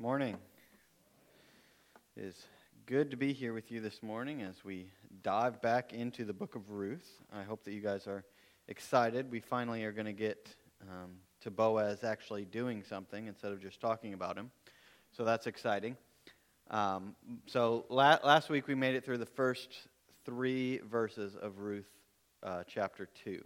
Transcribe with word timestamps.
Morning. 0.00 0.36
It 2.16 2.22
is 2.22 2.36
good 2.86 3.10
to 3.10 3.16
be 3.16 3.32
here 3.32 3.52
with 3.52 3.72
you 3.72 3.80
this 3.80 4.00
morning 4.00 4.42
as 4.42 4.64
we 4.64 4.92
dive 5.24 5.60
back 5.60 5.92
into 5.92 6.24
the 6.24 6.32
book 6.32 6.54
of 6.54 6.70
Ruth. 6.70 7.20
I 7.32 7.42
hope 7.42 7.64
that 7.64 7.72
you 7.72 7.80
guys 7.80 8.06
are 8.06 8.24
excited. 8.68 9.28
We 9.28 9.40
finally 9.40 9.82
are 9.82 9.90
going 9.90 10.06
to 10.06 10.12
get 10.12 10.54
um, 10.82 11.16
to 11.40 11.50
Boaz 11.50 12.04
actually 12.04 12.44
doing 12.44 12.84
something 12.84 13.26
instead 13.26 13.50
of 13.50 13.60
just 13.60 13.80
talking 13.80 14.14
about 14.14 14.38
him. 14.38 14.52
So 15.10 15.24
that's 15.24 15.48
exciting. 15.48 15.96
Um, 16.70 17.16
so 17.46 17.84
la- 17.88 18.20
last 18.22 18.50
week 18.50 18.68
we 18.68 18.76
made 18.76 18.94
it 18.94 19.04
through 19.04 19.18
the 19.18 19.26
first 19.26 19.88
three 20.24 20.78
verses 20.88 21.34
of 21.34 21.58
Ruth 21.58 21.90
uh, 22.44 22.62
chapter 22.68 23.08
2. 23.24 23.42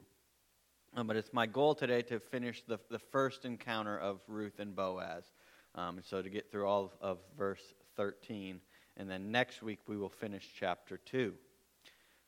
Um, 0.96 1.06
but 1.06 1.16
it's 1.16 1.32
my 1.32 1.46
goal 1.46 1.74
today 1.74 2.02
to 2.02 2.20
finish 2.20 2.62
the, 2.68 2.78
the 2.90 2.98
first 2.98 3.46
encounter 3.46 3.98
of 3.98 4.20
Ruth 4.28 4.58
and 4.58 4.76
Boaz. 4.76 5.24
Um, 5.74 6.00
so 6.02 6.20
to 6.20 6.28
get 6.28 6.50
through 6.50 6.66
all 6.66 6.92
of, 7.00 7.18
verse 7.36 7.74
13, 7.96 8.60
and 8.96 9.10
then 9.10 9.30
next 9.30 9.62
week 9.62 9.80
we 9.86 9.96
will 9.96 10.10
finish 10.10 10.48
chapter 10.58 10.98
2. 10.98 11.32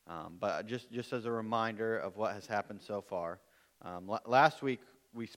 Um, 0.06 0.36
but 0.38 0.66
just, 0.66 0.90
just 0.90 1.12
as 1.12 1.24
a 1.26 1.30
reminder 1.30 1.96
of 1.96 2.16
what 2.16 2.34
has 2.34 2.46
happened 2.46 2.80
so 2.82 3.00
far, 3.00 3.40
um, 3.82 4.08
l- 4.08 4.22
last 4.26 4.62
week 4.62 4.80
we 5.12 5.28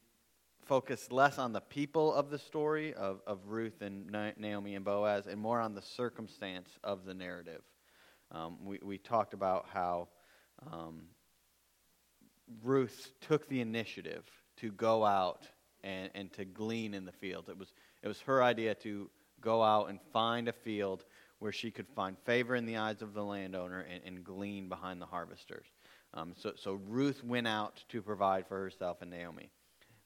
focused 0.66 1.12
less 1.12 1.38
on 1.38 1.54
the 1.54 1.62
people 1.62 2.14
of 2.14 2.30
the 2.30 2.38
story 2.38 2.94
of, 2.94 3.22
of 3.26 3.40
Ruth 3.48 3.82
and 3.82 4.10
Na- 4.10 4.32
Naomi 4.38 4.76
and 4.76 4.84
Boaz 4.84 5.28
and 5.28 5.40
more 5.40 5.62
on 5.62 5.74
the 5.74 5.82
circumstance 5.82 6.78
of 6.84 7.06
the 7.06 7.14
narrative. 7.14 7.62
Um, 8.32 8.58
we, 8.66 8.80
we 8.84 8.98
talked 8.98 9.34
about 9.34 9.68
how 9.74 10.10
um, 10.72 11.04
Ruth 12.64 13.12
took 13.22 13.48
the 13.48 13.62
initiative 13.62 14.26
to 14.58 14.72
go 14.72 15.06
out 15.06 15.48
and, 15.84 16.10
and 16.16 16.34
to 16.34 16.44
glean 16.44 16.94
in 16.94 17.06
the 17.06 17.12
field. 17.12 17.48
It 17.50 17.58
was, 17.58 17.74
it 18.02 18.08
was 18.08 18.22
her 18.22 18.44
idea 18.44 18.76
to 18.76 19.10
go 19.42 19.64
out 19.64 19.90
and 19.90 20.00
find 20.14 20.48
a 20.48 20.54
field 20.54 21.06
where 21.40 21.52
she 21.52 21.70
could 21.72 21.88
find 21.96 22.18
favor 22.26 22.56
in 22.56 22.66
the 22.66 22.78
eyes 22.78 23.02
of 23.02 23.14
the 23.14 23.24
landowner 23.24 23.82
and, 23.82 24.04
and 24.06 24.24
glean 24.24 24.68
behind 24.70 25.02
the 25.02 25.06
harvesters. 25.06 25.68
Um, 26.14 26.34
so, 26.36 26.54
so 26.56 26.80
Ruth 26.88 27.24
went 27.24 27.48
out 27.48 27.84
to 27.90 28.02
provide 28.02 28.48
for 28.48 28.60
herself 28.60 29.02
and 29.02 29.12
Naomi. 29.12 29.52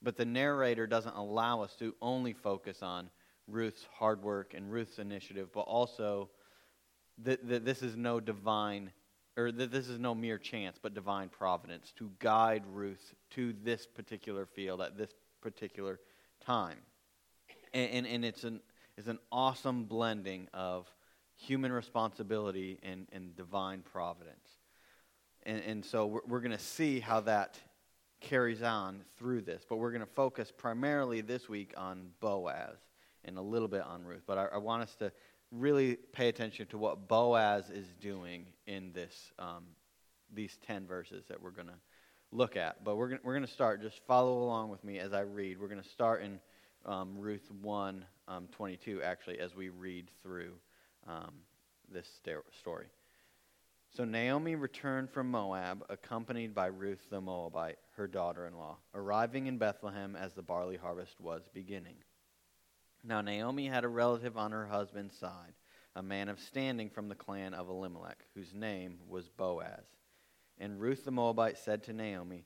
But 0.02 0.18
the 0.18 0.26
narrator 0.26 0.88
doesn't 0.88 1.16
allow 1.16 1.62
us 1.62 1.76
to 1.76 1.96
only 2.02 2.34
focus 2.34 2.82
on 2.82 3.10
Ruth's 3.48 3.86
hard 3.94 4.24
work 4.24 4.54
and 4.54 4.72
Ruth's 4.72 5.00
initiative, 5.00 5.50
but 5.54 5.62
also 5.62 6.30
that, 7.20 7.48
that 7.48 7.66
this 7.66 7.82
is 7.82 7.96
no 7.96 8.20
divine, 8.20 8.92
or 9.38 9.52
that 9.52 9.72
this 9.72 9.88
is 9.88 10.00
no 10.00 10.16
mere 10.16 10.38
chance, 10.38 10.78
but 10.82 10.94
divine 10.94 11.30
providence 11.30 11.94
to 11.98 12.12
guide 12.20 12.64
Ruth 12.72 13.14
to 13.32 13.54
this 13.64 13.86
particular 13.86 14.46
field 14.46 14.82
at 14.82 14.98
this 14.98 15.12
particular 15.42 16.00
time. 16.44 16.78
And, 17.74 17.92
and, 17.92 18.08
and 18.08 18.26
it's, 18.26 18.44
an, 18.44 18.62
it's 18.98 19.08
an 19.08 19.20
awesome 19.32 19.86
blending 19.86 20.48
of 20.54 20.88
human 21.36 21.72
responsibility 21.72 22.80
and, 22.84 23.08
and 23.12 23.36
divine 23.36 23.82
providence. 23.82 24.50
And, 25.44 25.62
and 25.64 25.86
so 25.86 26.06
we're, 26.06 26.22
we're 26.28 26.42
going 26.42 26.52
to 26.52 26.60
see 26.60 27.00
how 27.00 27.22
that 27.22 27.58
carries 28.20 28.62
on 28.62 29.02
through 29.18 29.42
this. 29.42 29.66
But 29.68 29.78
we're 29.78 29.92
going 29.92 30.02
to 30.02 30.14
focus 30.14 30.52
primarily 30.56 31.22
this 31.22 31.50
week 31.50 31.74
on 31.76 32.10
Boaz 32.20 32.78
and 33.26 33.38
a 33.38 33.42
little 33.42 33.68
bit 33.68 33.82
on 33.82 34.04
Ruth. 34.06 34.24
But 34.26 34.38
I, 34.38 34.46
I 34.54 34.58
want 34.58 34.84
us 34.84 34.96
to 34.96 35.12
really 35.52 35.96
pay 36.14 36.30
attention 36.30 36.68
to 36.68 36.78
what 36.78 37.08
Boaz 37.08 37.70
is 37.70 37.88
doing 38.00 38.46
in 38.68 38.94
this, 38.94 39.32
um, 39.38 39.64
these 40.34 40.58
10 40.66 40.88
verses 40.88 41.26
that 41.28 41.42
we're 41.42 41.52
going 41.52 41.68
to 41.68 41.80
look 42.32 42.56
at. 42.56 42.84
But 42.84 42.96
we're 42.96 43.10
going 43.10 43.20
we're 43.24 43.40
to 43.40 43.48
start, 43.48 43.82
just 43.82 44.00
follow 44.08 44.44
along 44.44 44.70
with 44.70 44.84
me 44.84 45.00
as 45.00 45.14
I 45.14 45.22
read. 45.22 45.60
We're 45.60 45.68
going 45.68 45.82
to 45.82 45.90
start 45.90 46.24
in 46.24 46.40
um, 46.86 47.18
Ruth 47.18 47.50
1 47.62 48.06
um, 48.28 48.48
22, 48.52 49.02
actually, 49.02 49.40
as 49.40 49.56
we 49.56 49.70
read 49.70 50.10
through 50.22 50.54
um, 51.08 51.34
this 51.92 52.08
story. 52.60 52.88
So 53.96 54.06
Naomi 54.06 54.56
returned 54.56 55.10
from 55.10 55.30
Moab, 55.30 55.84
accompanied 55.90 56.56
by 56.56 56.68
Ruth 56.68 57.10
the 57.10 57.20
Moabite, 57.20 57.78
her 57.98 58.08
daughter 58.08 58.48
in 58.48 58.58
law, 58.58 58.78
arriving 58.96 59.48
in 59.48 59.58
Bethlehem 59.58 60.16
as 60.16 60.34
the 60.34 60.42
barley 60.42 60.78
harvest 60.78 61.20
was 61.20 61.50
beginning. 61.54 61.98
Now 63.04 63.20
Naomi 63.20 63.68
had 63.68 63.84
a 63.84 63.90
relative 63.90 64.38
on 64.38 64.54
her 64.54 64.66
husband's 64.66 65.18
side, 65.18 65.54
a 65.96 66.02
man 66.02 66.30
of 66.30 66.40
standing 66.40 66.90
from 66.90 67.10
the 67.10 67.16
clan 67.16 67.54
of 67.54 67.68
Elimelech, 67.68 68.26
whose 68.34 68.54
name 68.54 69.00
was 69.10 69.28
Boaz. 69.28 69.86
And 70.58 70.80
Ruth 70.80 71.04
the 71.04 71.12
Moabite 71.12 71.58
said 71.58 71.84
to 71.84 71.94
Naomi, 71.94 72.46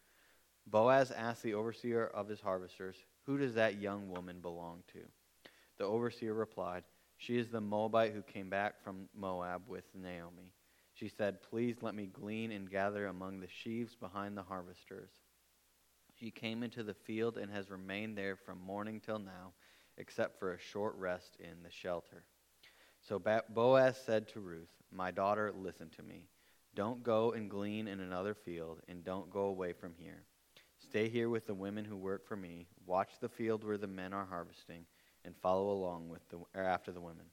Boaz 0.67 1.11
asked 1.11 1.43
the 1.43 1.53
overseer 1.53 2.05
of 2.07 2.27
his 2.27 2.41
harvesters, 2.41 2.95
Who 3.25 3.37
does 3.37 3.55
that 3.55 3.81
young 3.81 4.09
woman 4.09 4.39
belong 4.41 4.83
to? 4.93 4.99
The 5.77 5.85
overseer 5.85 6.33
replied, 6.33 6.83
She 7.17 7.37
is 7.37 7.49
the 7.49 7.61
Moabite 7.61 8.13
who 8.13 8.21
came 8.21 8.49
back 8.49 8.81
from 8.83 9.09
Moab 9.15 9.63
with 9.67 9.85
Naomi. 9.95 10.53
She 10.93 11.09
said, 11.09 11.41
Please 11.41 11.77
let 11.81 11.95
me 11.95 12.05
glean 12.05 12.51
and 12.51 12.69
gather 12.69 13.07
among 13.07 13.39
the 13.39 13.47
sheaves 13.47 13.95
behind 13.95 14.37
the 14.37 14.43
harvesters. 14.43 15.09
She 16.19 16.29
came 16.29 16.61
into 16.61 16.83
the 16.83 16.93
field 16.93 17.37
and 17.37 17.51
has 17.51 17.71
remained 17.71 18.17
there 18.17 18.35
from 18.35 18.61
morning 18.61 18.99
till 18.99 19.17
now, 19.17 19.53
except 19.97 20.37
for 20.37 20.53
a 20.53 20.59
short 20.59 20.95
rest 20.97 21.37
in 21.39 21.63
the 21.63 21.71
shelter. 21.71 22.23
So 23.01 23.19
Boaz 23.49 23.97
said 23.97 24.27
to 24.29 24.39
Ruth, 24.39 24.69
My 24.91 25.09
daughter, 25.09 25.51
listen 25.51 25.89
to 25.97 26.03
me. 26.03 26.27
Don't 26.75 27.01
go 27.03 27.31
and 27.31 27.49
glean 27.49 27.87
in 27.87 27.99
another 27.99 28.35
field, 28.35 28.81
and 28.87 29.03
don't 29.03 29.31
go 29.31 29.45
away 29.45 29.73
from 29.73 29.93
here. 29.97 30.23
Stay 30.91 31.07
here 31.07 31.29
with 31.29 31.47
the 31.47 31.53
women 31.53 31.85
who 31.85 31.95
work 31.95 32.27
for 32.27 32.35
me. 32.35 32.67
Watch 32.85 33.11
the 33.21 33.29
field 33.29 33.63
where 33.63 33.77
the 33.77 33.87
men 33.87 34.11
are 34.11 34.25
harvesting, 34.25 34.83
and 35.23 35.33
follow 35.37 35.71
along 35.71 36.09
with 36.09 36.19
the, 36.27 36.37
after 36.53 36.91
the 36.91 36.99
women. 36.99 37.27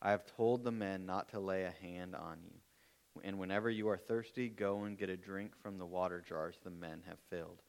I 0.00 0.10
have 0.10 0.24
told 0.38 0.64
the 0.64 0.72
men 0.72 1.04
not 1.04 1.28
to 1.32 1.38
lay 1.38 1.64
a 1.64 1.84
hand 1.86 2.16
on 2.16 2.38
you. 2.42 3.22
And 3.22 3.38
whenever 3.38 3.68
you 3.68 3.90
are 3.90 3.98
thirsty, 3.98 4.48
go 4.48 4.84
and 4.84 4.96
get 4.96 5.10
a 5.10 5.18
drink 5.18 5.52
from 5.62 5.76
the 5.76 5.84
water 5.84 6.24
jars 6.26 6.54
the 6.64 6.70
men 6.70 7.02
have 7.06 7.18
filled. 7.28 7.60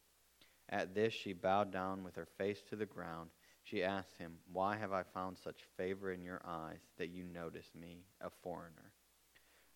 At 0.70 0.96
this, 0.96 1.14
she 1.14 1.34
bowed 1.34 1.70
down 1.70 2.06
with 2.06 2.16
her 2.16 2.30
face 2.38 2.62
to 2.70 2.78
the 2.78 2.86
ground. 2.86 3.30
She 3.64 3.84
asked 3.84 4.18
him, 4.18 4.38
Why 4.54 4.78
have 4.78 4.94
I 4.94 5.04
found 5.04 5.38
such 5.38 5.68
favor 5.76 6.14
in 6.14 6.24
your 6.24 6.40
eyes 6.46 6.80
that 6.98 7.10
you 7.10 7.26
notice 7.26 7.72
me, 7.78 8.06
a 8.22 8.30
foreigner? 8.42 8.94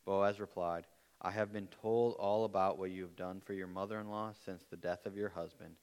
Boaz 0.05 0.39
replied, 0.39 0.85
I 1.23 1.31
have 1.31 1.53
been 1.53 1.67
told 1.81 2.15
all 2.15 2.43
about 2.43 2.77
what 2.77 2.91
you 2.91 3.03
have 3.03 3.15
done 3.15 3.41
for 3.45 3.53
your 3.53 3.67
mother 3.67 3.99
in 3.99 4.09
law 4.09 4.33
since 4.45 4.63
the 4.69 4.75
death 4.75 5.05
of 5.05 5.15
your 5.15 5.29
husband, 5.29 5.75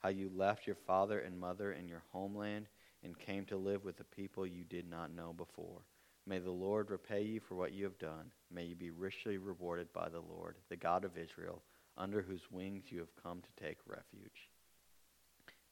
how 0.00 0.08
you 0.08 0.28
left 0.34 0.66
your 0.66 0.76
father 0.86 1.20
and 1.20 1.38
mother 1.38 1.72
in 1.72 1.86
your 1.86 2.02
homeland 2.10 2.66
and 3.04 3.16
came 3.16 3.44
to 3.46 3.56
live 3.56 3.84
with 3.84 4.00
a 4.00 4.04
people 4.04 4.44
you 4.44 4.64
did 4.64 4.90
not 4.90 5.14
know 5.14 5.32
before. 5.32 5.82
May 6.26 6.40
the 6.40 6.50
Lord 6.50 6.90
repay 6.90 7.22
you 7.22 7.40
for 7.40 7.54
what 7.54 7.72
you 7.72 7.84
have 7.84 7.98
done. 7.98 8.32
May 8.50 8.64
you 8.64 8.74
be 8.74 8.90
richly 8.90 9.38
rewarded 9.38 9.92
by 9.92 10.08
the 10.08 10.20
Lord, 10.20 10.56
the 10.68 10.76
God 10.76 11.04
of 11.04 11.16
Israel, 11.16 11.62
under 11.96 12.20
whose 12.20 12.50
wings 12.50 12.84
you 12.90 12.98
have 12.98 13.22
come 13.22 13.40
to 13.40 13.64
take 13.64 13.78
refuge. 13.86 14.50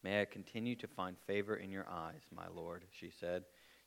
May 0.04 0.20
I 0.20 0.24
continue 0.24 0.76
to 0.76 0.86
find 0.86 1.16
favor 1.26 1.56
in 1.56 1.70
your 1.70 1.86
eyes, 1.90 2.22
my 2.34 2.46
Lord, 2.54 2.84
she 3.00 3.10
said. 3.10 3.42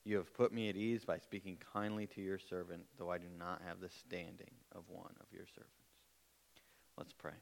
You 0.05 0.17
have 0.17 0.33
put 0.33 0.53
me 0.53 0.69
at 0.69 0.75
ease 0.75 1.03
by 1.05 1.17
speaking 1.17 1.57
kindly 1.73 2.07
to 2.07 2.21
your 2.21 2.39
servant, 2.39 2.83
though 2.97 3.11
I 3.11 3.17
do 3.17 3.27
not 3.37 3.61
have 3.67 3.79
the 3.79 3.89
standing 3.89 4.51
of 4.73 4.83
one 4.87 5.13
of 5.19 5.27
your 5.31 5.45
servants. 5.45 5.73
Let's 6.97 7.13
pray. 7.13 7.33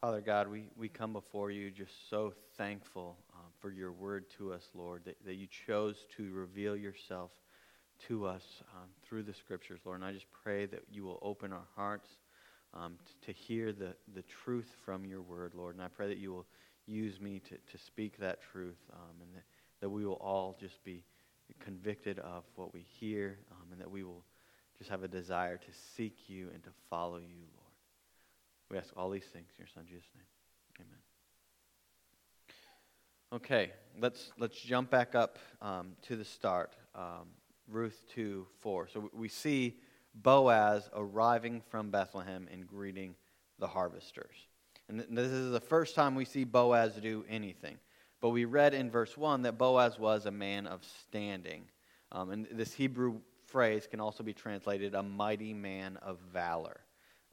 Father 0.00 0.20
God, 0.20 0.48
we, 0.48 0.68
we 0.76 0.88
come 0.88 1.12
before 1.12 1.50
you 1.50 1.70
just 1.70 2.10
so 2.10 2.32
thankful 2.56 3.16
um, 3.34 3.46
for 3.60 3.70
your 3.70 3.92
word 3.92 4.26
to 4.38 4.52
us, 4.52 4.68
Lord, 4.74 5.02
that, 5.04 5.16
that 5.24 5.34
you 5.34 5.46
chose 5.66 6.06
to 6.16 6.30
reveal 6.32 6.76
yourself 6.76 7.30
to 8.08 8.26
us 8.26 8.44
um, 8.74 8.88
through 9.02 9.22
the 9.22 9.32
scriptures, 9.32 9.80
Lord. 9.84 10.00
And 10.00 10.04
I 10.04 10.12
just 10.12 10.30
pray 10.30 10.66
that 10.66 10.82
you 10.90 11.04
will 11.04 11.18
open 11.22 11.52
our 11.52 11.66
hearts 11.74 12.08
um, 12.74 12.98
to, 13.04 13.26
to 13.26 13.32
hear 13.32 13.72
the, 13.72 13.94
the 14.14 14.22
truth 14.22 14.76
from 14.84 15.04
your 15.04 15.22
word, 15.22 15.54
Lord. 15.54 15.74
And 15.74 15.82
I 15.82 15.88
pray 15.88 16.08
that 16.08 16.18
you 16.18 16.32
will 16.32 16.46
use 16.86 17.20
me 17.20 17.40
to, 17.40 17.56
to 17.56 17.84
speak 17.84 18.18
that 18.18 18.40
truth 18.52 18.78
um, 18.92 19.16
and 19.22 19.34
that 19.34 19.44
that 19.80 19.88
we 19.88 20.04
will 20.04 20.14
all 20.14 20.56
just 20.58 20.82
be 20.84 21.04
convicted 21.60 22.18
of 22.20 22.44
what 22.56 22.72
we 22.74 22.84
hear 23.00 23.38
um, 23.52 23.72
and 23.72 23.80
that 23.80 23.90
we 23.90 24.02
will 24.02 24.24
just 24.78 24.90
have 24.90 25.02
a 25.02 25.08
desire 25.08 25.56
to 25.56 25.72
seek 25.96 26.28
you 26.28 26.48
and 26.52 26.62
to 26.64 26.70
follow 26.90 27.18
you, 27.18 27.44
Lord. 27.56 27.66
We 28.70 28.78
ask 28.78 28.92
all 28.96 29.10
these 29.10 29.24
things 29.24 29.48
in 29.56 29.64
your 29.64 29.68
Son 29.72 29.84
Jesus' 29.86 30.08
name. 30.14 30.24
Amen. 30.80 30.98
Okay, 33.32 33.72
let's 34.00 34.32
let's 34.38 34.60
jump 34.60 34.90
back 34.90 35.14
up 35.14 35.38
um, 35.62 35.92
to 36.02 36.16
the 36.16 36.24
start. 36.24 36.72
Um, 36.94 37.28
Ruth 37.68 38.02
2 38.14 38.46
4. 38.60 38.88
So 38.88 39.10
we 39.12 39.28
see 39.28 39.78
Boaz 40.14 40.88
arriving 40.94 41.62
from 41.68 41.90
Bethlehem 41.90 42.48
and 42.52 42.66
greeting 42.66 43.14
the 43.58 43.66
harvesters. 43.66 44.36
And 44.88 45.04
this 45.10 45.30
is 45.30 45.50
the 45.50 45.60
first 45.60 45.94
time 45.94 46.14
we 46.14 46.24
see 46.24 46.44
Boaz 46.44 46.94
do 46.94 47.24
anything. 47.28 47.76
But 48.26 48.30
we 48.30 48.44
read 48.44 48.74
in 48.74 48.90
verse 48.90 49.16
1 49.16 49.42
that 49.42 49.56
Boaz 49.56 50.00
was 50.00 50.26
a 50.26 50.32
man 50.32 50.66
of 50.66 50.84
standing. 50.84 51.62
Um, 52.10 52.30
and 52.30 52.48
this 52.50 52.72
Hebrew 52.72 53.20
phrase 53.46 53.86
can 53.88 54.00
also 54.00 54.24
be 54.24 54.32
translated 54.32 54.96
a 54.96 55.02
mighty 55.04 55.54
man 55.54 55.96
of 55.98 56.18
valor. 56.32 56.80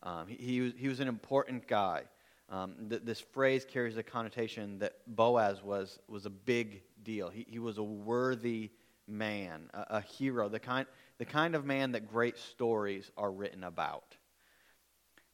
Um, 0.04 0.28
he, 0.28 0.36
he, 0.36 0.62
was, 0.62 0.74
he 0.78 0.88
was 0.88 1.00
an 1.00 1.07
important 1.07 1.68
guy. 1.68 2.04
Um, 2.48 2.75
th- 2.92 3.01
this 3.04 3.19
phrase 3.19 3.66
carries 3.66 3.98
a 3.98 4.04
connotation 4.04 4.78
that 4.78 4.98
Boaz 5.07 5.63
was, 5.63 5.98
was 6.07 6.28
a 6.28 6.30
big 6.30 6.84
deal. 7.01 7.30
He, 7.30 7.48
he 7.50 7.57
was 7.57 7.80
a 7.80 7.84
worthy 7.84 8.69
man, 9.07 9.72
a, 9.74 9.98
a 9.98 10.01
hero, 10.01 10.48
the 10.48 10.60
kind, 10.60 10.86
the 11.18 11.25
kind 11.25 11.56
of 11.56 11.66
man 11.66 11.94
that 11.94 12.07
great 12.07 12.38
stories 12.38 13.10
are 13.18 13.31
written 13.31 13.63
about. 13.63 14.16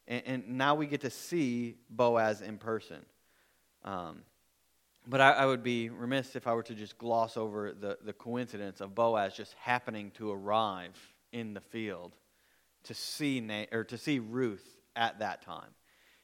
And, 0.07 0.23
and 0.25 0.47
now 0.57 0.75
we 0.75 0.87
get 0.87 1.01
to 1.01 1.09
see 1.09 1.75
Boaz 1.89 2.39
in 2.39 2.59
person. 2.59 3.05
Um, 3.83 4.21
but 5.09 5.19
I, 5.19 5.31
I, 5.31 5.45
would 5.47 5.63
be 5.63 5.89
remiss 5.89 6.35
if 6.35 6.45
I 6.45 6.53
were 6.53 6.63
to 6.63 6.75
just 6.75 6.97
gloss 6.97 7.35
over 7.35 7.73
the, 7.73 7.97
the 8.03 8.13
coincidence 8.13 8.79
of 8.79 8.93
Boaz 8.93 9.35
just 9.35 9.55
happening 9.59 10.11
to 10.11 10.31
arrive 10.31 10.95
in 11.31 11.55
the 11.55 11.61
field 11.61 12.15
to 12.83 12.93
see, 12.93 13.41
Na- 13.41 13.65
or 13.71 13.83
to 13.85 13.97
see 13.97 14.19
Ruth 14.19 14.77
at 14.95 15.19
that 15.19 15.41
time. 15.41 15.71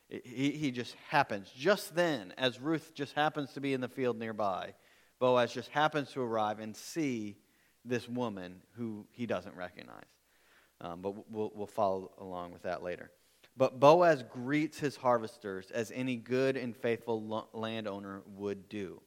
He, 0.07 0.51
he 0.51 0.69
just 0.69 0.95
happens. 1.09 1.49
Just 1.49 1.95
then, 1.95 2.33
as 2.37 2.61
Ruth 2.61 2.93
just 2.93 3.13
happens 3.13 3.53
to 3.53 3.61
be 3.61 3.73
in 3.73 3.81
the 3.81 3.89
field 3.89 4.19
nearby, 4.19 4.75
Boaz 5.19 5.51
just 5.51 5.69
happens 5.69 6.11
to 6.11 6.21
arrive 6.21 6.59
and 6.59 6.75
see 6.75 7.37
this 7.83 8.07
woman 8.07 8.61
who 8.73 9.07
he 9.11 9.25
doesn't 9.25 9.55
recognize. 9.55 10.03
Um, 10.79 11.01
but 11.01 11.31
we'll, 11.31 11.51
we'll 11.55 11.67
follow 11.67 12.11
along 12.19 12.51
with 12.51 12.63
that 12.63 12.83
later. 12.83 13.09
But 13.57 13.79
Boaz 13.79 14.23
greets 14.23 14.79
his 14.79 14.97
harvesters 14.97 15.71
as 15.71 15.91
any 15.95 16.17
good 16.17 16.57
and 16.57 16.75
faithful 16.75 17.47
landowner 17.53 18.21
would 18.35 18.67
do. 18.67 19.01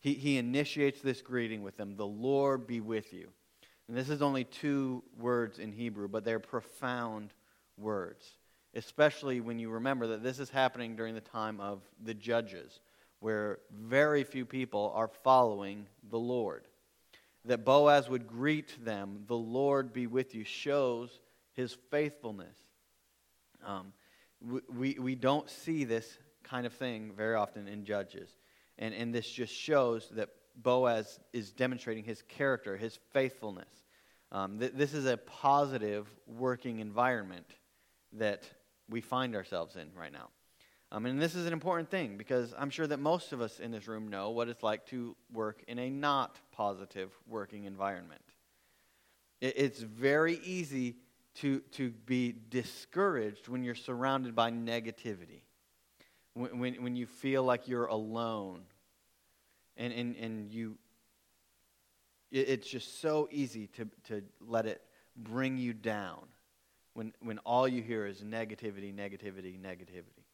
He, 0.00 0.14
he 0.14 0.36
initiates 0.36 1.00
this 1.00 1.22
greeting 1.22 1.62
with 1.62 1.76
them 1.76 1.96
The 1.96 2.06
Lord 2.06 2.66
be 2.66 2.80
with 2.80 3.12
you. 3.12 3.28
And 3.88 3.96
this 3.96 4.10
is 4.10 4.20
only 4.20 4.44
two 4.44 5.02
words 5.18 5.58
in 5.58 5.72
Hebrew, 5.72 6.08
but 6.08 6.24
they're 6.24 6.40
profound 6.40 7.32
words, 7.78 8.36
especially 8.74 9.40
when 9.40 9.58
you 9.58 9.70
remember 9.70 10.08
that 10.08 10.22
this 10.22 10.40
is 10.40 10.50
happening 10.50 10.96
during 10.96 11.14
the 11.14 11.20
time 11.20 11.60
of 11.60 11.82
the 12.02 12.14
judges, 12.14 12.80
where 13.20 13.60
very 13.70 14.24
few 14.24 14.44
people 14.44 14.92
are 14.94 15.08
following 15.08 15.86
the 16.10 16.18
Lord. 16.18 16.66
That 17.44 17.64
Boaz 17.64 18.10
would 18.10 18.26
greet 18.26 18.84
them, 18.84 19.22
The 19.28 19.36
Lord 19.36 19.92
be 19.92 20.08
with 20.08 20.34
you, 20.34 20.44
shows 20.44 21.20
his 21.54 21.76
faithfulness 21.90 22.65
um, 23.66 23.92
we, 24.70 24.96
we 24.98 25.14
don't 25.14 25.50
see 25.50 25.84
this 25.84 26.18
kind 26.42 26.66
of 26.66 26.72
thing 26.72 27.12
very 27.16 27.34
often 27.34 27.68
in 27.68 27.84
Judges. 27.84 28.30
And, 28.78 28.94
and 28.94 29.14
this 29.14 29.28
just 29.28 29.52
shows 29.52 30.08
that 30.10 30.28
Boaz 30.56 31.18
is 31.32 31.52
demonstrating 31.52 32.04
his 32.04 32.22
character, 32.22 32.76
his 32.76 32.98
faithfulness. 33.12 33.68
Um, 34.32 34.58
th- 34.58 34.72
this 34.74 34.94
is 34.94 35.06
a 35.06 35.16
positive 35.16 36.08
working 36.26 36.78
environment 36.78 37.46
that 38.12 38.44
we 38.88 39.00
find 39.00 39.34
ourselves 39.34 39.76
in 39.76 39.88
right 39.94 40.12
now. 40.12 40.28
Um, 40.92 41.04
and 41.06 41.20
this 41.20 41.34
is 41.34 41.46
an 41.46 41.52
important 41.52 41.90
thing 41.90 42.16
because 42.16 42.54
I'm 42.56 42.70
sure 42.70 42.86
that 42.86 42.98
most 43.00 43.32
of 43.32 43.40
us 43.40 43.58
in 43.58 43.72
this 43.72 43.88
room 43.88 44.08
know 44.08 44.30
what 44.30 44.48
it's 44.48 44.62
like 44.62 44.86
to 44.86 45.16
work 45.32 45.64
in 45.66 45.78
a 45.78 45.90
not 45.90 46.38
positive 46.52 47.10
working 47.26 47.64
environment. 47.64 48.22
It, 49.40 49.54
it's 49.56 49.80
very 49.80 50.38
easy 50.44 50.96
to, 51.36 51.60
to 51.72 51.90
be 51.90 52.34
discouraged 52.50 53.48
when 53.48 53.62
you're 53.62 53.74
surrounded 53.74 54.34
by 54.34 54.50
negativity, 54.50 55.42
when, 56.34 56.58
when, 56.58 56.74
when 56.82 56.96
you 56.96 57.06
feel 57.06 57.42
like 57.42 57.68
you're 57.68 57.86
alone, 57.86 58.62
and, 59.76 59.92
and, 59.92 60.16
and 60.16 60.52
you, 60.52 60.76
it, 62.30 62.48
it's 62.48 62.68
just 62.68 63.00
so 63.00 63.28
easy 63.30 63.68
to, 63.68 63.88
to 64.04 64.22
let 64.40 64.66
it 64.66 64.82
bring 65.16 65.56
you 65.58 65.72
down 65.72 66.20
when, 66.94 67.12
when 67.20 67.38
all 67.38 67.68
you 67.68 67.82
hear 67.82 68.06
is 68.06 68.22
negativity, 68.22 68.94
negativity, 68.94 69.60
negativity. 69.60 70.24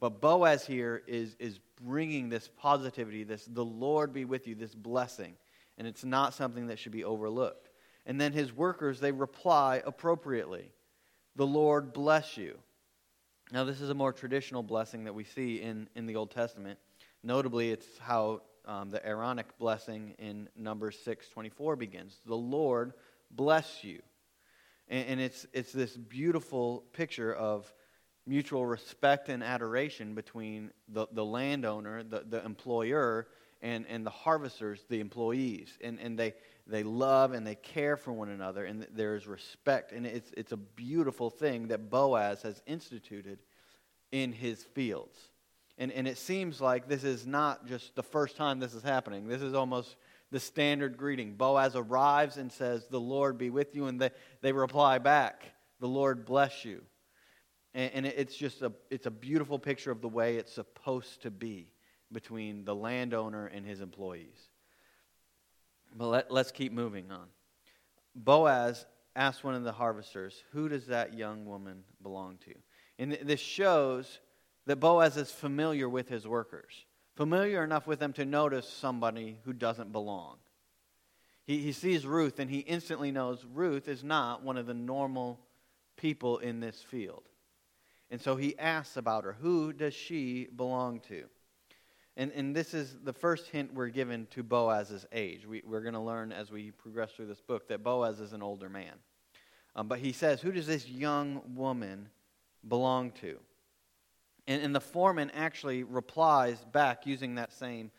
But 0.00 0.20
Boaz 0.20 0.66
here 0.66 1.02
is, 1.06 1.36
is 1.38 1.60
bringing 1.80 2.28
this 2.28 2.48
positivity, 2.56 3.22
this 3.24 3.44
the 3.44 3.64
Lord 3.64 4.12
be 4.12 4.24
with 4.24 4.48
you, 4.48 4.54
this 4.54 4.74
blessing. 4.74 5.36
And 5.78 5.86
it's 5.86 6.04
not 6.04 6.34
something 6.34 6.66
that 6.66 6.78
should 6.78 6.92
be 6.92 7.04
overlooked. 7.04 7.68
And 8.06 8.20
then 8.20 8.32
his 8.32 8.52
workers, 8.52 9.00
they 9.00 9.12
reply 9.12 9.82
appropriately 9.84 10.70
The 11.36 11.46
Lord 11.46 11.92
bless 11.92 12.36
you. 12.36 12.58
Now, 13.52 13.64
this 13.64 13.80
is 13.80 13.90
a 13.90 13.94
more 13.94 14.12
traditional 14.12 14.62
blessing 14.62 15.04
that 15.04 15.14
we 15.14 15.24
see 15.24 15.60
in, 15.60 15.88
in 15.94 16.06
the 16.06 16.16
Old 16.16 16.30
Testament. 16.30 16.78
Notably, 17.22 17.70
it's 17.70 17.86
how 17.98 18.40
um, 18.64 18.90
the 18.90 19.04
Aaronic 19.06 19.58
blessing 19.58 20.14
in 20.18 20.48
Numbers 20.56 20.96
6:24 21.06 21.78
begins. 21.78 22.20
The 22.26 22.36
Lord 22.36 22.94
bless 23.30 23.84
you. 23.84 24.00
And, 24.88 25.08
and 25.08 25.20
it's, 25.20 25.46
it's 25.52 25.72
this 25.72 25.96
beautiful 25.96 26.84
picture 26.92 27.34
of 27.34 27.72
mutual 28.26 28.64
respect 28.64 29.28
and 29.28 29.42
adoration 29.42 30.14
between 30.14 30.70
the, 30.88 31.06
the 31.12 31.24
landowner, 31.24 32.02
the, 32.02 32.24
the 32.28 32.44
employer, 32.44 33.26
and, 33.62 33.86
and 33.88 34.04
the 34.04 34.10
harvesters, 34.10 34.84
the 34.88 35.00
employees. 35.00 35.78
And, 35.82 35.98
and 36.00 36.18
they, 36.18 36.34
they 36.66 36.82
love 36.82 37.32
and 37.32 37.46
they 37.46 37.54
care 37.54 37.96
for 37.96 38.12
one 38.12 38.28
another, 38.28 38.64
and 38.64 38.86
there's 38.92 39.26
respect. 39.26 39.92
And 39.92 40.04
it's, 40.04 40.32
it's 40.36 40.52
a 40.52 40.56
beautiful 40.56 41.30
thing 41.30 41.68
that 41.68 41.88
Boaz 41.88 42.42
has 42.42 42.60
instituted 42.66 43.38
in 44.10 44.32
his 44.32 44.64
fields. 44.74 45.16
And, 45.78 45.90
and 45.92 46.06
it 46.06 46.18
seems 46.18 46.60
like 46.60 46.88
this 46.88 47.04
is 47.04 47.26
not 47.26 47.66
just 47.66 47.94
the 47.94 48.02
first 48.02 48.36
time 48.36 48.58
this 48.58 48.74
is 48.74 48.82
happening. 48.82 49.26
This 49.26 49.40
is 49.40 49.54
almost 49.54 49.96
the 50.30 50.40
standard 50.40 50.96
greeting. 50.96 51.34
Boaz 51.34 51.76
arrives 51.76 52.36
and 52.36 52.52
says, 52.52 52.86
The 52.90 53.00
Lord 53.00 53.38
be 53.38 53.48
with 53.48 53.74
you. 53.74 53.86
And 53.86 54.00
they, 54.00 54.10
they 54.42 54.52
reply 54.52 54.98
back, 54.98 55.44
The 55.80 55.88
Lord 55.88 56.26
bless 56.26 56.64
you. 56.64 56.82
And, 57.74 57.90
and 57.94 58.06
it's 58.06 58.36
just 58.36 58.60
a, 58.60 58.72
it's 58.90 59.06
a 59.06 59.10
beautiful 59.10 59.58
picture 59.58 59.90
of 59.90 60.02
the 60.02 60.08
way 60.08 60.36
it's 60.36 60.52
supposed 60.52 61.22
to 61.22 61.30
be 61.30 61.71
between 62.12 62.64
the 62.64 62.74
landowner 62.74 63.46
and 63.46 63.66
his 63.66 63.80
employees. 63.80 64.48
But 65.94 66.06
let, 66.06 66.30
let's 66.30 66.52
keep 66.52 66.72
moving 66.72 67.10
on. 67.10 67.26
Boaz 68.14 68.86
asked 69.14 69.44
one 69.44 69.54
of 69.54 69.64
the 69.64 69.72
harvesters, 69.72 70.42
Who 70.52 70.68
does 70.68 70.86
that 70.86 71.14
young 71.14 71.46
woman 71.46 71.84
belong 72.02 72.38
to? 72.44 72.54
And 72.98 73.12
this 73.22 73.40
shows 73.40 74.20
that 74.66 74.76
Boaz 74.76 75.16
is 75.16 75.30
familiar 75.30 75.88
with 75.88 76.08
his 76.08 76.26
workers, 76.26 76.86
familiar 77.16 77.64
enough 77.64 77.86
with 77.86 77.98
them 77.98 78.12
to 78.14 78.24
notice 78.24 78.68
somebody 78.68 79.38
who 79.44 79.52
doesn't 79.52 79.92
belong. 79.92 80.36
He, 81.44 81.58
he 81.58 81.72
sees 81.72 82.06
Ruth 82.06 82.38
and 82.38 82.50
he 82.50 82.60
instantly 82.60 83.10
knows 83.10 83.44
Ruth 83.52 83.88
is 83.88 84.04
not 84.04 84.42
one 84.42 84.56
of 84.56 84.66
the 84.66 84.74
normal 84.74 85.40
people 85.96 86.38
in 86.38 86.60
this 86.60 86.80
field. 86.80 87.24
And 88.10 88.20
so 88.20 88.36
he 88.36 88.58
asks 88.58 88.96
about 88.96 89.24
her 89.24 89.36
Who 89.40 89.72
does 89.72 89.94
she 89.94 90.48
belong 90.54 91.00
to? 91.08 91.24
And, 92.16 92.30
and 92.32 92.54
this 92.54 92.74
is 92.74 92.96
the 93.04 93.12
first 93.12 93.48
hint 93.48 93.72
we're 93.72 93.88
given 93.88 94.26
to 94.32 94.42
Boaz's 94.42 95.06
age. 95.12 95.46
We, 95.46 95.62
we're 95.64 95.80
going 95.80 95.94
to 95.94 96.00
learn 96.00 96.30
as 96.30 96.50
we 96.50 96.70
progress 96.70 97.12
through 97.12 97.26
this 97.26 97.40
book 97.40 97.68
that 97.68 97.82
Boaz 97.82 98.20
is 98.20 98.32
an 98.34 98.42
older 98.42 98.68
man. 98.68 98.94
Um, 99.74 99.88
but 99.88 99.98
he 99.98 100.12
says, 100.12 100.40
Who 100.40 100.52
does 100.52 100.66
this 100.66 100.86
young 100.86 101.40
woman 101.54 102.08
belong 102.68 103.12
to? 103.22 103.38
And, 104.46 104.62
and 104.62 104.74
the 104.74 104.80
foreman 104.80 105.30
actually 105.30 105.84
replies 105.84 106.58
back 106.72 107.06
using 107.06 107.36
that 107.36 107.52
same 107.52 107.90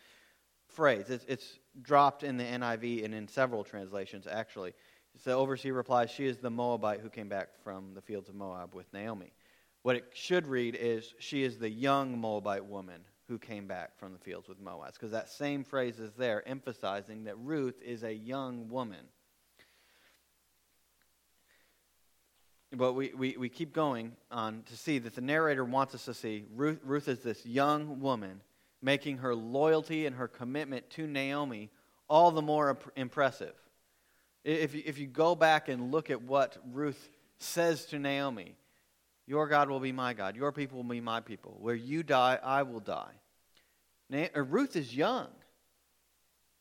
phrase. 0.67 1.09
It's, 1.09 1.25
it's 1.27 1.59
dropped 1.81 2.23
in 2.23 2.37
the 2.37 2.43
NIV 2.43 3.05
and 3.05 3.15
in 3.15 3.27
several 3.27 3.63
translations, 3.63 4.27
actually. 4.29 4.73
The 5.23 5.33
overseer 5.33 5.73
replies, 5.73 6.11
She 6.11 6.27
is 6.27 6.37
the 6.37 6.51
Moabite 6.51 6.99
who 6.99 7.09
came 7.09 7.29
back 7.29 7.49
from 7.63 7.95
the 7.95 8.01
fields 8.01 8.29
of 8.29 8.35
Moab 8.35 8.75
with 8.75 8.91
Naomi. 8.93 9.33
What 9.81 9.95
it 9.95 10.05
should 10.13 10.45
read 10.45 10.77
is, 10.79 11.15
She 11.17 11.43
is 11.43 11.57
the 11.57 11.69
young 11.69 12.19
Moabite 12.19 12.65
woman 12.65 13.01
who 13.27 13.37
came 13.37 13.67
back 13.67 13.97
from 13.97 14.13
the 14.13 14.19
fields 14.19 14.47
with 14.47 14.59
Moab. 14.59 14.93
Because 14.93 15.11
that 15.11 15.29
same 15.29 15.63
phrase 15.63 15.99
is 15.99 16.13
there, 16.13 16.47
emphasizing 16.47 17.23
that 17.25 17.37
Ruth 17.37 17.81
is 17.81 18.03
a 18.03 18.13
young 18.13 18.69
woman. 18.69 19.05
But 22.75 22.93
we, 22.93 23.13
we, 23.13 23.37
we 23.37 23.49
keep 23.49 23.71
going 23.71 24.13
on 24.31 24.63
to 24.65 24.75
see 24.75 24.97
that 24.99 25.15
the 25.15 25.21
narrator 25.21 25.63
wants 25.63 25.93
us 25.93 26.05
to 26.05 26.13
see 26.13 26.45
Ruth, 26.55 26.79
Ruth 26.83 27.07
is 27.07 27.19
this 27.19 27.45
young 27.45 28.01
woman 28.01 28.41
making 28.81 29.19
her 29.19 29.33
loyalty 29.35 30.05
and 30.05 30.15
her 30.15 30.27
commitment 30.27 30.89
to 30.91 31.07
Naomi 31.07 31.69
all 32.09 32.31
the 32.31 32.41
more 32.41 32.77
impressive. 32.95 33.53
If 34.43 34.75
you, 34.75 34.83
if 34.85 34.97
you 34.97 35.07
go 35.07 35.35
back 35.35 35.69
and 35.69 35.91
look 35.91 36.09
at 36.09 36.21
what 36.21 36.57
Ruth 36.71 37.09
says 37.37 37.85
to 37.85 37.99
Naomi, 37.99 38.55
your 39.25 39.47
God 39.47 39.69
will 39.69 39.79
be 39.79 39.91
my 39.91 40.13
God. 40.13 40.35
Your 40.35 40.51
people 40.51 40.77
will 40.77 40.89
be 40.89 41.01
my 41.01 41.21
people. 41.21 41.57
Where 41.59 41.75
you 41.75 42.03
die, 42.03 42.39
I 42.43 42.63
will 42.63 42.79
die. 42.79 43.13
Na- 44.09 44.27
Ruth 44.35 44.75
is 44.75 44.95
young. 44.95 45.27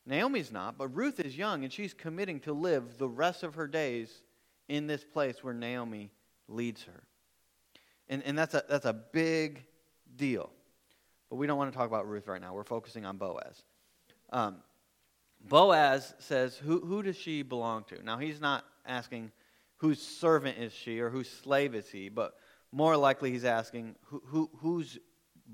Naomi's 0.04 0.50
not, 0.50 0.78
but 0.78 0.88
Ruth 0.88 1.20
is 1.20 1.36
young 1.36 1.64
and 1.64 1.72
she's 1.72 1.94
committing 1.94 2.40
to 2.40 2.52
live 2.52 2.98
the 2.98 3.08
rest 3.08 3.42
of 3.42 3.54
her 3.54 3.68
days 3.68 4.22
in 4.68 4.86
this 4.86 5.04
place 5.04 5.42
where 5.42 5.54
Naomi 5.54 6.10
leads 6.48 6.82
her. 6.84 7.02
And, 8.08 8.22
and 8.24 8.36
that's, 8.36 8.54
a, 8.54 8.64
that's 8.68 8.84
a 8.84 8.92
big 8.92 9.64
deal. 10.16 10.50
But 11.30 11.36
we 11.36 11.46
don't 11.46 11.56
want 11.56 11.72
to 11.72 11.76
talk 11.76 11.86
about 11.86 12.08
Ruth 12.08 12.26
right 12.26 12.40
now. 12.40 12.52
We're 12.52 12.64
focusing 12.64 13.06
on 13.06 13.16
Boaz. 13.16 13.62
Um, 14.30 14.56
Boaz 15.48 16.14
says, 16.18 16.56
who, 16.56 16.80
who 16.80 17.02
does 17.02 17.16
she 17.16 17.42
belong 17.42 17.84
to? 17.84 18.02
Now, 18.02 18.18
he's 18.18 18.40
not 18.40 18.64
asking 18.86 19.32
whose 19.76 20.00
servant 20.00 20.58
is 20.58 20.72
she 20.72 21.00
or 21.00 21.10
whose 21.10 21.28
slave 21.28 21.74
is 21.74 21.88
he, 21.88 22.08
but 22.08 22.34
more 22.72 22.96
likely 22.96 23.30
he's 23.30 23.44
asking 23.44 23.94
who, 24.06 24.22
who, 24.26 24.50
whose 24.58 24.98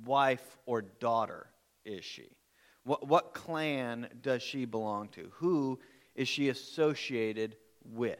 wife 0.05 0.57
or 0.67 0.83
daughter 0.83 1.47
is 1.85 2.05
she? 2.05 2.29
What, 2.85 3.07
what 3.07 3.35
clan 3.35 4.09
does 4.23 4.43
she 4.43 4.65
belong 4.65 5.09
to? 5.11 5.31
Who 5.35 5.79
is 6.15 6.29
she 6.29 6.49
associated 6.49 7.57
with? 7.85 8.19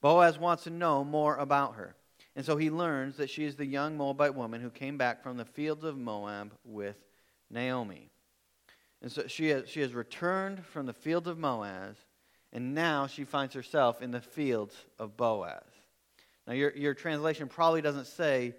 Boaz 0.00 0.38
wants 0.38 0.64
to 0.64 0.70
know 0.70 1.04
more 1.04 1.36
about 1.36 1.74
her. 1.74 1.96
And 2.36 2.44
so 2.44 2.56
he 2.56 2.70
learns 2.70 3.16
that 3.16 3.28
she 3.28 3.44
is 3.44 3.56
the 3.56 3.66
young 3.66 3.96
Moabite 3.96 4.34
woman 4.34 4.60
who 4.60 4.70
came 4.70 4.96
back 4.96 5.22
from 5.22 5.36
the 5.36 5.44
fields 5.44 5.84
of 5.84 5.98
Moab 5.98 6.52
with 6.64 6.96
Naomi. 7.50 8.10
And 9.02 9.10
so 9.10 9.26
she 9.26 9.48
has, 9.48 9.68
she 9.68 9.80
has 9.80 9.94
returned 9.94 10.64
from 10.64 10.86
the 10.86 10.92
fields 10.92 11.26
of 11.26 11.38
Moab, 11.38 11.96
and 12.52 12.74
now 12.74 13.06
she 13.06 13.24
finds 13.24 13.54
herself 13.54 14.02
in 14.02 14.10
the 14.10 14.20
fields 14.20 14.76
of 14.98 15.16
Boaz. 15.16 15.69
Now, 16.50 16.56
your, 16.56 16.76
your 16.76 16.94
translation 16.94 17.46
probably 17.46 17.80
doesn't 17.80 18.08
say 18.08 18.56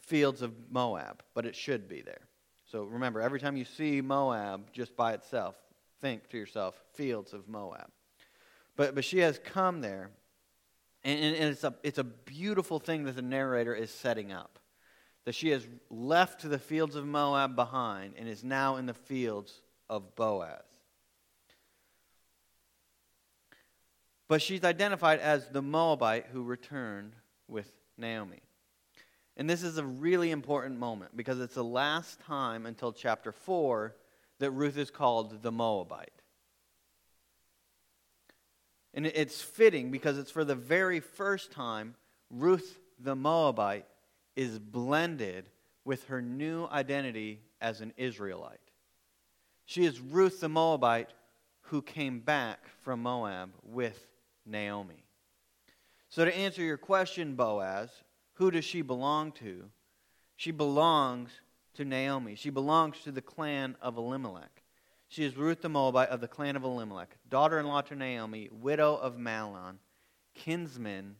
fields 0.00 0.40
of 0.40 0.54
Moab, 0.70 1.22
but 1.34 1.44
it 1.44 1.54
should 1.54 1.90
be 1.90 2.00
there. 2.00 2.22
So 2.64 2.84
remember, 2.84 3.20
every 3.20 3.38
time 3.38 3.54
you 3.54 3.66
see 3.66 4.00
Moab 4.00 4.72
just 4.72 4.96
by 4.96 5.12
itself, 5.12 5.54
think 6.00 6.26
to 6.30 6.38
yourself, 6.38 6.74
fields 6.94 7.34
of 7.34 7.46
Moab. 7.46 7.90
But, 8.76 8.94
but 8.94 9.04
she 9.04 9.18
has 9.18 9.38
come 9.44 9.82
there, 9.82 10.08
and, 11.02 11.36
and 11.36 11.50
it's, 11.50 11.64
a, 11.64 11.74
it's 11.82 11.98
a 11.98 12.04
beautiful 12.04 12.78
thing 12.78 13.04
that 13.04 13.14
the 13.14 13.20
narrator 13.20 13.74
is 13.74 13.90
setting 13.90 14.32
up. 14.32 14.58
That 15.26 15.34
she 15.34 15.50
has 15.50 15.66
left 15.90 16.48
the 16.48 16.58
fields 16.58 16.96
of 16.96 17.04
Moab 17.04 17.56
behind 17.56 18.14
and 18.16 18.26
is 18.26 18.42
now 18.42 18.76
in 18.76 18.86
the 18.86 18.94
fields 18.94 19.60
of 19.90 20.16
Boaz. 20.16 20.62
But 24.28 24.40
she's 24.40 24.64
identified 24.64 25.20
as 25.20 25.46
the 25.48 25.60
Moabite 25.60 26.28
who 26.32 26.42
returned 26.42 27.12
with 27.54 27.70
Naomi. 27.96 28.42
And 29.36 29.48
this 29.48 29.62
is 29.62 29.78
a 29.78 29.84
really 29.84 30.30
important 30.32 30.78
moment 30.78 31.16
because 31.16 31.40
it's 31.40 31.54
the 31.54 31.64
last 31.64 32.20
time 32.20 32.66
until 32.66 32.92
chapter 32.92 33.32
4 33.32 33.94
that 34.40 34.50
Ruth 34.50 34.76
is 34.76 34.90
called 34.90 35.42
the 35.42 35.52
Moabite. 35.52 36.10
And 38.92 39.06
it's 39.06 39.40
fitting 39.40 39.90
because 39.90 40.18
it's 40.18 40.30
for 40.30 40.44
the 40.44 40.54
very 40.54 41.00
first 41.00 41.50
time 41.50 41.94
Ruth 42.30 42.78
the 42.98 43.16
Moabite 43.16 43.86
is 44.36 44.58
blended 44.58 45.48
with 45.84 46.06
her 46.06 46.20
new 46.20 46.66
identity 46.66 47.40
as 47.60 47.80
an 47.80 47.92
Israelite. 47.96 48.58
She 49.64 49.84
is 49.84 50.00
Ruth 50.00 50.40
the 50.40 50.48
Moabite 50.48 51.10
who 51.68 51.82
came 51.82 52.20
back 52.20 52.68
from 52.82 53.02
Moab 53.02 53.50
with 53.62 54.08
Naomi. 54.44 55.03
So, 56.14 56.24
to 56.24 56.36
answer 56.36 56.62
your 56.62 56.76
question, 56.76 57.34
Boaz, 57.34 57.90
who 58.34 58.52
does 58.52 58.64
she 58.64 58.82
belong 58.82 59.32
to? 59.32 59.64
She 60.36 60.52
belongs 60.52 61.30
to 61.74 61.84
Naomi. 61.84 62.36
She 62.36 62.50
belongs 62.50 63.00
to 63.00 63.10
the 63.10 63.20
clan 63.20 63.74
of 63.82 63.96
Elimelech. 63.96 64.62
She 65.08 65.24
is 65.24 65.36
Ruth 65.36 65.60
the 65.60 65.68
Moabite 65.68 66.10
of 66.10 66.20
the 66.20 66.28
clan 66.28 66.54
of 66.54 66.62
Elimelech, 66.62 67.16
daughter 67.28 67.58
in 67.58 67.66
law 67.66 67.80
to 67.80 67.96
Naomi, 67.96 68.48
widow 68.52 68.94
of 68.94 69.16
Mahlon, 69.16 69.78
kinsman 70.36 71.16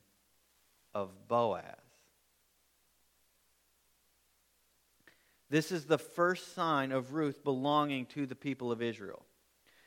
of 0.94 1.26
Boaz. 1.26 1.64
This 5.50 5.72
is 5.72 5.86
the 5.86 5.98
first 5.98 6.54
sign 6.54 6.92
of 6.92 7.14
Ruth 7.14 7.42
belonging 7.42 8.06
to 8.06 8.26
the 8.26 8.36
people 8.36 8.70
of 8.70 8.80
Israel. 8.80 9.26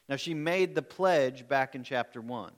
Now, 0.09 0.17
she 0.17 0.33
made 0.33 0.75
the 0.75 0.81
pledge 0.81 1.47
back 1.47 1.75
in 1.75 1.85
chapter 1.85 2.19
1. 2.19 2.51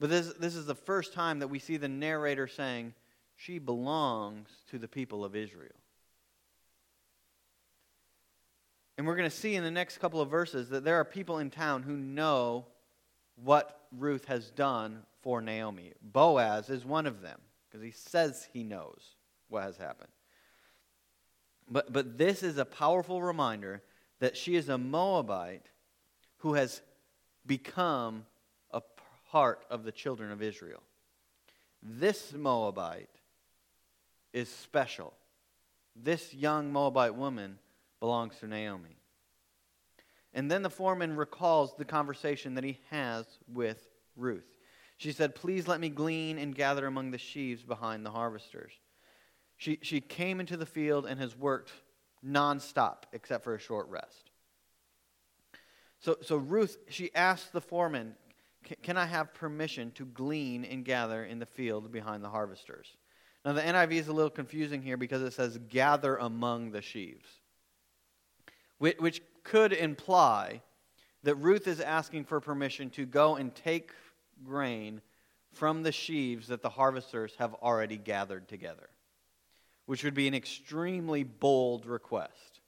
But 0.00 0.10
this, 0.10 0.32
this 0.34 0.54
is 0.54 0.66
the 0.66 0.74
first 0.74 1.12
time 1.12 1.38
that 1.38 1.48
we 1.48 1.58
see 1.58 1.76
the 1.76 1.88
narrator 1.88 2.48
saying, 2.48 2.94
she 3.36 3.58
belongs 3.58 4.48
to 4.70 4.78
the 4.78 4.88
people 4.88 5.24
of 5.24 5.34
Israel. 5.34 5.72
And 8.96 9.06
we're 9.06 9.16
going 9.16 9.30
to 9.30 9.36
see 9.36 9.56
in 9.56 9.64
the 9.64 9.70
next 9.70 9.98
couple 9.98 10.20
of 10.20 10.30
verses 10.30 10.68
that 10.68 10.84
there 10.84 11.00
are 11.00 11.04
people 11.04 11.38
in 11.38 11.50
town 11.50 11.82
who 11.82 11.96
know 11.96 12.66
what 13.42 13.80
Ruth 13.96 14.26
has 14.26 14.50
done 14.50 15.02
for 15.22 15.40
Naomi. 15.40 15.92
Boaz 16.00 16.70
is 16.70 16.84
one 16.84 17.06
of 17.06 17.20
them 17.20 17.40
because 17.68 17.82
he 17.82 17.90
says 17.90 18.48
he 18.52 18.62
knows 18.62 19.16
what 19.48 19.64
has 19.64 19.76
happened. 19.76 20.10
But, 21.68 21.92
but 21.92 22.18
this 22.18 22.42
is 22.42 22.58
a 22.58 22.64
powerful 22.64 23.22
reminder 23.22 23.82
that 24.20 24.36
she 24.36 24.54
is 24.54 24.68
a 24.68 24.78
Moabite 24.78 25.66
who 26.38 26.54
has 26.54 26.82
become 27.46 28.26
a 29.34 29.36
part 29.36 29.64
of 29.70 29.84
the 29.84 29.92
children 29.92 30.30
of 30.30 30.42
Israel. 30.42 30.82
This 31.82 32.32
Moabite 32.32 33.10
is 34.32 34.48
special. 34.48 35.12
This 35.96 36.32
young 36.32 36.72
Moabite 36.72 37.14
woman 37.14 37.58
belongs 38.00 38.36
to 38.40 38.46
Naomi. 38.46 38.96
And 40.32 40.50
then 40.50 40.62
the 40.62 40.70
foreman 40.70 41.16
recalls 41.16 41.74
the 41.76 41.84
conversation 41.84 42.54
that 42.54 42.64
he 42.64 42.78
has 42.90 43.26
with 43.52 43.88
Ruth. 44.16 44.46
She 44.98 45.12
said, 45.12 45.34
Please 45.34 45.68
let 45.68 45.80
me 45.80 45.88
glean 45.88 46.38
and 46.38 46.54
gather 46.54 46.86
among 46.86 47.10
the 47.10 47.18
sheaves 47.18 47.62
behind 47.62 48.04
the 48.04 48.10
harvesters. 48.10 48.72
She, 49.56 49.78
she 49.82 50.00
came 50.00 50.40
into 50.40 50.56
the 50.56 50.66
field 50.66 51.06
and 51.06 51.20
has 51.20 51.36
worked 51.36 51.72
nonstop 52.24 53.04
except 53.12 53.44
for 53.44 53.54
a 53.54 53.60
short 53.60 53.88
rest. 53.88 54.30
So, 56.00 56.18
so 56.22 56.36
Ruth, 56.36 56.76
she 56.88 57.14
asked 57.14 57.52
the 57.52 57.60
foreman, 57.60 58.14
Can 58.82 58.96
I 58.96 59.06
have 59.06 59.34
permission 59.34 59.90
to 59.92 60.06
glean 60.06 60.64
and 60.64 60.84
gather 60.84 61.24
in 61.24 61.38
the 61.38 61.46
field 61.46 61.92
behind 61.92 62.24
the 62.24 62.30
harvesters? 62.30 62.96
Now, 63.44 63.52
the 63.52 63.60
NIV 63.60 63.92
is 63.92 64.08
a 64.08 64.12
little 64.12 64.30
confusing 64.30 64.82
here 64.82 64.96
because 64.96 65.22
it 65.22 65.32
says 65.32 65.58
gather 65.68 66.16
among 66.16 66.70
the 66.70 66.80
sheaves, 66.80 67.28
which 68.78 69.20
could 69.42 69.74
imply 69.74 70.62
that 71.24 71.34
Ruth 71.36 71.66
is 71.66 71.80
asking 71.80 72.24
for 72.24 72.40
permission 72.40 72.88
to 72.90 73.04
go 73.04 73.36
and 73.36 73.54
take 73.54 73.92
grain 74.44 75.02
from 75.52 75.82
the 75.82 75.92
sheaves 75.92 76.48
that 76.48 76.62
the 76.62 76.70
harvesters 76.70 77.34
have 77.38 77.54
already 77.54 77.96
gathered 77.96 78.48
together, 78.48 78.88
which 79.86 80.04
would 80.04 80.14
be 80.14 80.26
an 80.26 80.34
extremely 80.34 81.22
bold 81.22 81.86
request. 81.86 82.60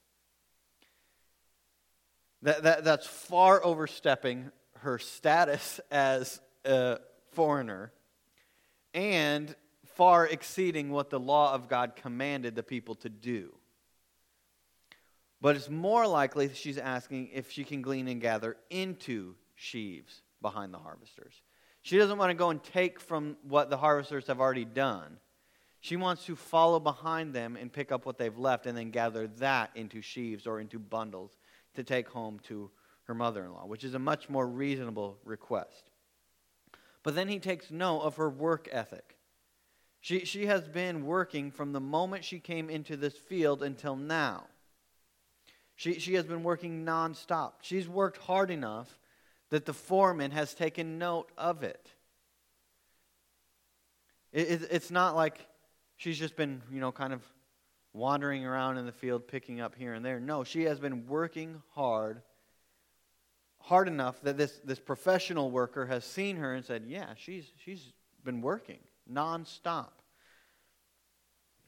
That, 2.43 2.63
that, 2.63 2.85
that's 2.85 3.07
far 3.07 3.65
overstepping 3.65 4.53
her 4.87 4.99
status 5.01 5.81
as 5.91 6.41
a 6.65 6.99
foreigner 7.33 7.93
and 8.95 9.55
far 9.85 10.25
exceeding 10.25 10.91
what 10.91 11.11
the 11.11 11.19
law 11.19 11.53
of 11.53 11.69
God 11.69 11.97
commanded 11.97 12.55
the 12.55 12.63
people 12.63 12.95
to 12.97 13.09
do. 13.09 13.53
But 15.41 15.57
it's 15.57 15.69
more 15.69 16.07
likely 16.07 16.55
she's 16.55 16.79
asking 16.79 17.31
if 17.33 17.51
she 17.51 17.65
can 17.65 17.83
glean 17.83 18.07
and 18.07 18.21
gather 18.21 18.57
into 18.71 19.35
sheaves 19.57 20.23
behind 20.41 20.73
the 20.73 20.79
harvesters. 20.79 21.35
She 21.83 21.99
doesn't 21.99 22.17
want 22.17 22.31
to 22.31 22.35
go 22.35 22.51
and 22.51 22.63
take 22.63 23.01
from 23.01 23.37
what 23.43 23.71
the 23.71 23.77
harvesters 23.77 24.29
have 24.29 24.41
already 24.41 24.65
done. 24.65 25.19
She 25.81 25.97
wants 25.97 26.27
to 26.27 26.37
follow 26.37 26.79
behind 26.79 27.35
them 27.35 27.57
and 27.57 27.73
pick 27.73 27.91
up 27.91 28.07
what 28.07 28.19
they've 28.19 28.39
left 28.39 28.67
and 28.67 28.79
then 28.79 28.93
gather 28.93 29.27
that 29.39 29.71
into 29.75 30.01
sheaves 30.01 30.47
or 30.47 30.61
into 30.61 30.79
bundles 30.79 31.37
to 31.75 31.83
take 31.83 32.09
home 32.09 32.39
to 32.45 32.71
her 33.07 33.15
mother 33.15 33.45
in 33.45 33.53
law, 33.53 33.67
which 33.67 33.85
is 33.85 33.95
a 33.95 33.99
much 33.99 34.29
more 34.29 34.47
reasonable 34.47 35.19
request. 35.25 35.91
But 37.03 37.15
then 37.15 37.29
he 37.29 37.39
takes 37.39 37.71
note 37.71 38.01
of 38.01 38.17
her 38.17 38.29
work 38.29 38.69
ethic. 38.73 39.17
She, 40.01 40.25
she 40.25 40.47
has 40.47 40.69
been 40.69 41.05
working 41.05 41.51
from 41.51 41.73
the 41.73 41.81
moment 41.81 42.25
she 42.25 42.39
came 42.39 42.71
into 42.71 42.97
this 42.97 43.17
field 43.17 43.63
until 43.63 43.97
now. 43.97 44.45
She, 45.77 45.99
she 45.99 46.15
has 46.15 46.25
been 46.25 46.43
working 46.43 46.85
nonstop. 46.85 47.53
She's 47.61 47.89
worked 47.89 48.19
hard 48.19 48.51
enough 48.51 48.99
that 49.51 49.67
the 49.67 49.75
foreman 49.75 50.31
has 50.31 50.55
taken 50.55 50.99
note 50.99 51.31
of 51.37 51.63
it. 51.63 51.91
it, 54.33 54.51
it 54.51 54.69
it's 54.71 54.91
not 54.91 55.15
like 55.15 55.47
she's 55.97 56.19
just 56.19 56.37
been, 56.37 56.63
you 56.73 56.81
know, 56.81 56.93
kind 56.93 57.13
of 57.13 57.23
wandering 57.93 58.45
around 58.45 58.79
in 58.79 58.87
the 58.87 58.93
field 58.93 59.27
picking 59.27 59.61
up 59.61 59.75
here 59.75 59.95
and 59.95 60.05
there. 60.05 60.21
No, 60.21 60.45
she 60.45 60.65
has 60.65 60.79
been 60.79 61.07
working 61.07 61.63
hard, 61.75 62.23
hard 63.67 63.89
enough 63.89 64.21
that 64.23 64.39
this, 64.39 64.61
this 64.65 64.79
professional 64.79 65.51
worker 65.51 65.87
has 65.87 66.05
seen 66.05 66.37
her 66.37 66.55
and 66.55 66.65
said, 66.65 66.85
Yeah, 66.87 67.15
she's, 67.17 67.51
she's 67.65 67.93
been 68.25 68.41
working 68.41 68.79
nonstop. 69.13 69.91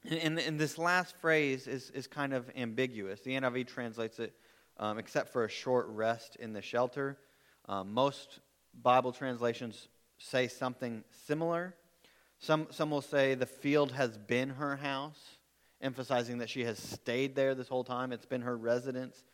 And, 0.09 0.19
and, 0.21 0.39
and 0.39 0.61
this 0.61 0.79
last 0.79 1.17
phrase 1.17 1.67
is, 1.67 1.91
is 1.91 2.07
kind 2.07 2.33
of 2.33 2.49
ambiguous. 2.57 3.21
The 3.21 3.33
NIV 3.33 3.67
translates 3.67 4.19
it 4.21 4.33
um, 4.79 4.99
except 4.99 5.33
for 5.33 5.45
a 5.45 5.49
short 5.49 5.89
rest 5.89 6.37
in 6.37 6.53
the 6.53 6.63
shelter. 6.63 7.19
Um, 7.69 7.93
most 7.93 8.39
Bible 8.81 9.13
translations 9.13 9.89
say 10.19 10.47
something 10.47 11.03
similar. 11.27 11.75
Some, 12.39 12.69
some 12.71 12.91
will 12.91 13.03
say 13.03 13.35
the 13.35 13.47
field 13.47 13.91
has 13.93 14.17
been 14.17 14.51
her 14.51 14.77
house, 14.77 15.19
emphasizing 15.81 16.39
that 16.39 16.49
she 16.49 16.65
has 16.65 16.79
stayed 16.79 17.35
there 17.35 17.57
this 17.57 17.67
whole 17.67 17.83
time. 17.83 18.13
It's 18.13 18.27
been 18.27 18.43
her 18.43 18.57
residence. 18.57 19.25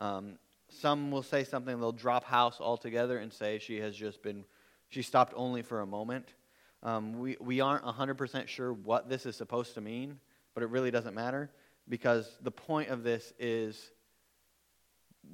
Um, 0.00 0.38
some 0.68 1.10
will 1.10 1.22
say 1.22 1.44
something, 1.44 1.78
they'll 1.78 1.92
drop 1.92 2.24
house 2.24 2.60
altogether 2.60 3.18
and 3.18 3.32
say 3.32 3.58
she 3.58 3.78
has 3.80 3.96
just 3.96 4.22
been, 4.22 4.44
she 4.88 5.02
stopped 5.02 5.32
only 5.36 5.62
for 5.62 5.80
a 5.80 5.86
moment. 5.86 6.34
Um, 6.82 7.18
we, 7.18 7.36
we 7.40 7.60
aren't 7.60 7.84
100% 7.84 8.46
sure 8.48 8.72
what 8.72 9.08
this 9.08 9.26
is 9.26 9.36
supposed 9.36 9.74
to 9.74 9.80
mean, 9.80 10.18
but 10.54 10.62
it 10.62 10.68
really 10.68 10.90
doesn't 10.90 11.14
matter 11.14 11.50
because 11.88 12.30
the 12.42 12.50
point 12.50 12.90
of 12.90 13.02
this 13.02 13.32
is 13.38 13.90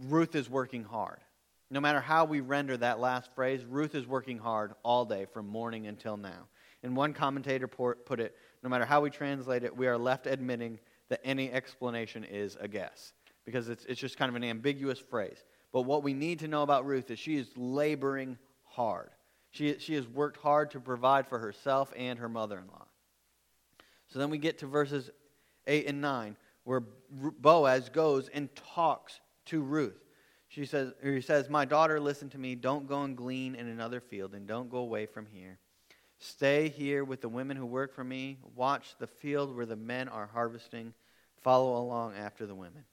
Ruth 0.06 0.34
is 0.34 0.48
working 0.48 0.84
hard. 0.84 1.20
No 1.70 1.80
matter 1.80 2.00
how 2.00 2.24
we 2.24 2.40
render 2.40 2.76
that 2.76 3.00
last 3.00 3.34
phrase, 3.34 3.64
Ruth 3.64 3.94
is 3.94 4.06
working 4.06 4.38
hard 4.38 4.72
all 4.82 5.04
day 5.04 5.26
from 5.32 5.46
morning 5.46 5.86
until 5.86 6.16
now. 6.16 6.48
And 6.82 6.96
one 6.96 7.12
commentator 7.12 7.66
put 7.66 8.20
it 8.20 8.36
no 8.62 8.70
matter 8.70 8.84
how 8.84 9.00
we 9.00 9.10
translate 9.10 9.64
it, 9.64 9.76
we 9.76 9.86
are 9.86 9.98
left 9.98 10.26
admitting 10.26 10.78
that 11.08 11.20
any 11.24 11.52
explanation 11.52 12.24
is 12.24 12.56
a 12.60 12.68
guess 12.68 13.12
because 13.44 13.68
it's, 13.68 13.84
it's 13.84 14.00
just 14.00 14.16
kind 14.16 14.28
of 14.28 14.36
an 14.36 14.44
ambiguous 14.44 14.98
phrase. 14.98 15.44
But 15.72 15.82
what 15.82 16.02
we 16.02 16.14
need 16.14 16.38
to 16.40 16.48
know 16.48 16.62
about 16.62 16.86
Ruth 16.86 17.10
is 17.10 17.18
she 17.18 17.36
is 17.36 17.48
laboring 17.56 18.38
hard. 18.62 19.10
She, 19.50 19.78
she 19.78 19.94
has 19.94 20.06
worked 20.08 20.38
hard 20.38 20.70
to 20.72 20.80
provide 20.80 21.26
for 21.26 21.38
herself 21.38 21.92
and 21.96 22.18
her 22.18 22.28
mother 22.28 22.58
in 22.58 22.66
law. 22.66 22.86
So 24.08 24.18
then 24.18 24.30
we 24.30 24.38
get 24.38 24.58
to 24.58 24.66
verses 24.66 25.10
8 25.66 25.86
and 25.86 26.00
9, 26.00 26.36
where 26.64 26.82
Boaz 27.10 27.88
goes 27.88 28.28
and 28.28 28.48
talks 28.54 29.20
to 29.46 29.62
Ruth. 29.62 30.04
She 30.48 30.66
says, 30.66 30.92
he 31.02 31.20
says, 31.20 31.48
My 31.48 31.64
daughter, 31.64 31.98
listen 31.98 32.30
to 32.30 32.38
me. 32.38 32.54
Don't 32.54 32.88
go 32.88 33.02
and 33.02 33.16
glean 33.16 33.54
in 33.54 33.66
another 33.66 34.00
field, 34.00 34.34
and 34.34 34.46
don't 34.46 34.70
go 34.70 34.78
away 34.78 35.06
from 35.06 35.26
here. 35.26 35.58
Stay 36.18 36.68
here 36.68 37.04
with 37.04 37.20
the 37.20 37.28
women 37.28 37.56
who 37.56 37.66
work 37.66 37.94
for 37.94 38.04
me. 38.04 38.38
Watch 38.54 38.94
the 38.98 39.06
field 39.06 39.54
where 39.54 39.66
the 39.66 39.76
men 39.76 40.08
are 40.08 40.26
harvesting. 40.32 40.94
Follow 41.42 41.76
along 41.76 42.14
after 42.14 42.46
the 42.46 42.54
women. 42.54 42.84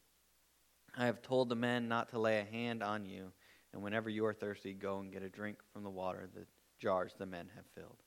I 0.98 1.06
have 1.06 1.22
told 1.22 1.50
the 1.50 1.56
men 1.56 1.88
not 1.88 2.10
to 2.10 2.20
lay 2.20 2.40
a 2.40 2.44
hand 2.44 2.84
on 2.84 3.06
you 3.06 3.32
and 3.74 3.82
whenever 3.82 4.10
you 4.10 4.26
are 4.26 4.34
thirsty, 4.34 4.74
go 4.74 5.00
and 5.00 5.12
get 5.12 5.24
a 5.24 5.30
drink 5.30 5.58
from 5.72 5.84
the 5.84 5.90
water 5.90 6.28
the 6.34 6.46
jars 6.80 7.14
the 7.18 7.26
men 7.26 7.50
have 7.56 7.66
filled. 7.76 7.98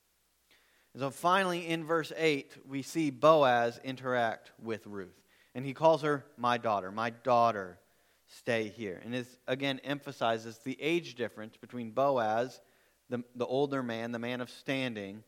And 0.92 1.00
so 1.00 1.10
finally, 1.10 1.66
in 1.66 1.84
verse 1.84 2.12
8, 2.16 2.58
we 2.68 2.82
see 2.82 3.10
Boaz 3.10 3.80
interact 3.82 4.52
with 4.62 4.86
Ruth. 4.86 5.20
And 5.54 5.64
he 5.64 5.72
calls 5.72 6.02
her 6.02 6.24
my 6.36 6.58
daughter. 6.58 6.92
My 6.92 7.10
daughter, 7.10 7.78
stay 8.26 8.68
here. 8.68 9.00
And 9.04 9.14
this, 9.14 9.38
again, 9.46 9.80
emphasizes 9.84 10.58
the 10.58 10.80
age 10.80 11.14
difference 11.14 11.56
between 11.56 11.90
Boaz, 11.90 12.60
the, 13.08 13.24
the 13.34 13.46
older 13.46 13.82
man, 13.82 14.12
the 14.12 14.18
man 14.18 14.40
of 14.40 14.50
standing, 14.50 15.22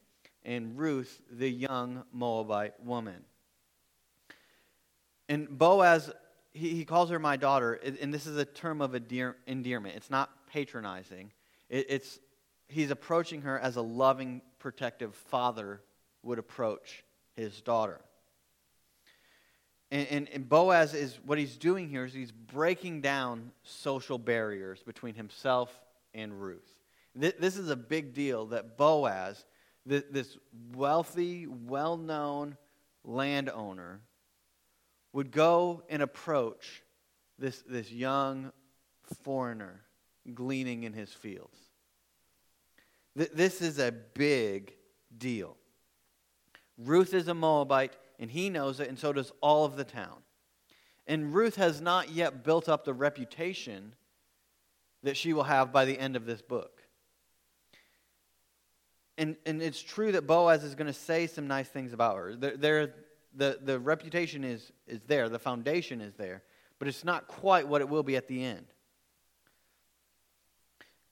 and 0.45 0.79
Ruth, 0.79 1.21
the 1.31 1.51
young 1.51 2.05
Moabite 2.13 2.75
woman. 2.85 3.25
And 5.29 5.49
Boaz 5.59 6.11
he, 6.57 6.71
he 6.71 6.85
calls 6.85 7.11
her 7.11 7.19
my 7.19 7.37
daughter, 7.37 7.75
and 7.75 8.13
this 8.13 8.27
is 8.27 8.37
a 8.37 8.45
term 8.45 8.81
of 8.81 8.95
endear, 8.95 9.37
endearment. 9.47 9.95
It's 9.97 10.11
not 10.11 10.31
patronizing. 10.49 11.33
It, 11.69 11.87
it's 11.89 12.19
he's 12.69 12.91
approaching 12.91 13.43
her 13.43 13.59
as 13.59 13.77
a 13.77 13.83
loving, 13.83 14.43
protective 14.59 15.15
father 15.15 15.83
would 16.23 16.39
approach 16.39 17.05
his 17.35 17.61
daughter. 17.61 18.01
And, 19.91 20.09
and, 20.09 20.29
and, 20.31 20.49
Boaz 20.49 20.95
is 20.95 21.19
what 21.25 21.39
he's 21.39 21.57
doing 21.57 21.89
here 21.89 22.05
is 22.05 22.13
he's 22.13 22.33
breaking 22.33 23.03
down 23.03 23.53
social 23.63 24.19
barriers 24.19 24.83
between 24.83 25.15
himself 25.15 25.81
and 26.13 26.41
Ruth. 26.41 26.69
This, 27.15 27.57
is 27.57 27.71
a 27.71 27.77
big 27.77 28.13
deal 28.13 28.47
that 28.47 28.77
Boaz, 28.77 29.45
this, 29.87 30.03
this 30.11 30.37
wealthy, 30.75 31.47
well 31.47 31.97
known 31.97 32.57
landowner, 33.05 34.01
would 35.13 35.31
go 35.31 35.83
and 35.89 36.03
approach 36.03 36.83
this, 37.39 37.63
this 37.69 37.91
young 37.91 38.53
foreigner 39.23 39.83
gleaning 40.35 40.85
in 40.85 40.93
his 40.93 41.13
fields. 41.13 41.57
Th- 43.17 43.31
this 43.33 43.63
is 43.63 43.79
a 43.79 43.93
big 43.93 44.75
deal. 45.17 45.57
Ruth 46.79 47.15
is 47.15 47.29
a 47.29 47.35
Moabite, 47.35 47.95
and 48.19 48.31
he 48.31 48.51
knows 48.51 48.81
it, 48.81 48.89
and 48.89 48.99
so 48.99 49.13
does 49.13 49.33
all 49.41 49.65
of 49.65 49.77
the 49.77 49.85
town. 49.85 50.19
And 51.07 51.35
Ruth 51.35 51.57
has 51.57 51.81
not 51.81 52.11
yet 52.11 52.45
built 52.45 52.69
up 52.69 52.85
the 52.85 52.95
reputation 52.95 53.95
that 55.03 55.17
she 55.17 55.33
will 55.33 55.45
have 55.45 55.73
by 55.73 55.85
the 55.85 55.99
end 55.99 56.17
of 56.17 56.27
this 56.27 56.43
book. 56.43 56.83
And, 59.17 59.37
and 59.47 59.63
it's 59.63 59.81
true 59.81 60.13
that 60.13 60.27
Boaz 60.27 60.65
is 60.65 60.75
going 60.75 60.89
to 60.89 60.93
say 60.93 61.27
some 61.27 61.47
nice 61.47 61.69
things 61.69 61.93
about 61.93 62.17
her. 62.17 62.35
There, 62.35 62.57
there, 62.57 62.95
the, 63.37 63.59
the 63.63 63.79
reputation 63.79 64.45
is, 64.45 64.73
is 64.87 65.01
there, 65.07 65.29
the 65.29 65.39
foundation 65.39 66.01
is 66.01 66.15
there, 66.15 66.43
but 66.79 66.89
it's 66.89 67.05
not 67.05 67.29
quite 67.29 67.69
what 67.69 67.81
it 67.81 67.89
will 67.89 68.03
be 68.03 68.17
at 68.17 68.29
the 68.29 68.43
end. 68.43 68.67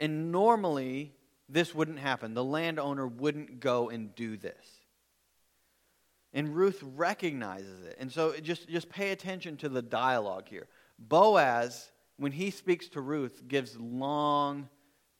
And 0.01 0.33
normally, 0.33 1.13
this 1.49 1.75
wouldn't 1.75 1.99
happen. 1.99 2.35
The 2.35 2.45
landowner 2.45 3.07
wouldn't 3.07 3.61
go 3.61 3.91
and 3.91 4.15
do 4.15 4.37
this. 4.37 4.67
And 6.33 6.57
Ruth 6.57 6.83
recognizes 6.83 7.85
it. 7.85 7.97
And 8.01 8.11
so 8.11 8.35
just, 8.41 8.69
just 8.69 8.89
pay 8.89 9.13
attention 9.13 9.57
to 9.59 9.69
the 9.69 9.83
dialogue 9.83 10.49
here. 10.49 10.67
Boaz, 10.99 11.93
when 12.17 12.33
he 12.33 12.51
speaks 12.51 12.89
to 12.89 13.01
Ruth, 13.01 13.43
gives 13.47 13.77
long 13.77 14.69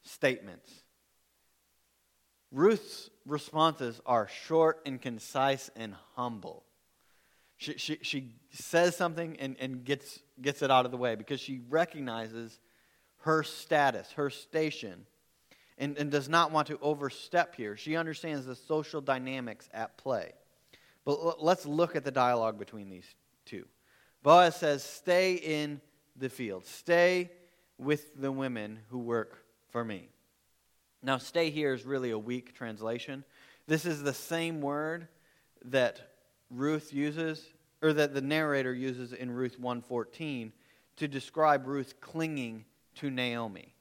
statements. 0.03 0.71
Ruth's 2.51 3.11
responses 3.27 4.01
are 4.07 4.29
short 4.29 4.81
and 4.87 5.01
concise 5.01 5.71
and 5.77 5.95
humble. 6.17 6.64
She, 7.57 7.79
she, 7.79 7.99
she 8.03 8.35
says 8.51 8.97
something 8.97 9.37
and, 9.39 9.57
and 9.61 9.85
gets, 9.85 10.21
gets 10.41 10.63
it 10.63 10.71
out 10.71 10.85
of 10.85 10.91
the 10.91 10.97
way 10.97 11.15
because 11.15 11.41
she 11.41 11.61
recognizes 11.69 12.59
her 13.19 13.43
status, 13.43 14.13
her 14.13 14.29
station, 14.29 15.07
and, 15.79 15.97
and 15.97 16.11
does 16.11 16.29
not 16.29 16.53
want 16.53 16.69
to 16.69 16.79
overstep 16.81 17.55
here. 17.55 17.77
She 17.77 17.97
understands 17.97 18.47
the 18.47 18.55
social 18.55 19.01
dynamics 19.01 19.69
at 19.73 19.97
play. 19.97 20.33
But 21.05 21.13
l- 21.13 21.37
let's 21.41 21.67
look 21.67 21.97
at 21.97 22.05
the 22.05 22.11
dialogue 22.11 22.59
between 22.59 22.89
these 22.89 23.07
two. 23.45 23.65
Boaz 24.23 24.57
says, 24.57 24.83
Stay 24.83 25.35
in 25.35 25.81
the 26.17 26.29
field, 26.29 26.67
stay 26.67 27.31
with 27.79 28.21
the 28.21 28.31
women 28.31 28.81
who 28.91 28.99
work 28.99 29.45
for 29.71 29.85
me. 29.85 30.09
Now, 31.03 31.19
stay 31.19 31.51
here 31.51 31.75
is 31.75 31.85
really 31.85 32.11
a 32.11 32.19
weak 32.19 32.55
translation. 32.55 33.25
This 33.67 33.85
is 33.85 34.03
the 34.03 34.15
same 34.15 34.61
word 34.61 35.09
that 35.65 36.14
Ruth 36.57 36.93
uses, 36.93 37.45
or 37.83 37.93
that 37.93 38.15
the 38.15 38.21
narrator 38.21 38.73
uses 38.73 39.13
in 39.13 39.31
Ruth 39.31 39.59
1:14 39.59 40.53
to 40.97 41.09
describe 41.09 41.67
Ruth 41.67 42.01
clinging 42.01 42.65
to 42.97 43.11
Naomi. 43.11 43.75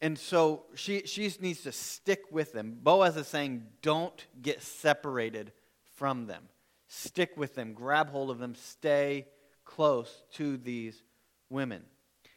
And 0.00 0.18
so 0.18 0.64
she, 0.74 1.06
she 1.06 1.32
needs 1.40 1.62
to 1.62 1.72
stick 1.72 2.24
with 2.30 2.52
them. 2.52 2.78
Boaz 2.82 3.16
is 3.16 3.26
saying, 3.26 3.66
don't 3.80 4.26
get 4.42 4.62
separated 4.62 5.52
from 5.94 6.26
them. 6.26 6.44
Stick 6.88 7.32
with 7.36 7.54
them, 7.54 7.72
grab 7.72 8.10
hold 8.10 8.30
of 8.30 8.38
them, 8.38 8.54
stay 8.54 9.26
close 9.64 10.22
to 10.34 10.56
these 10.56 11.02
women. 11.50 11.82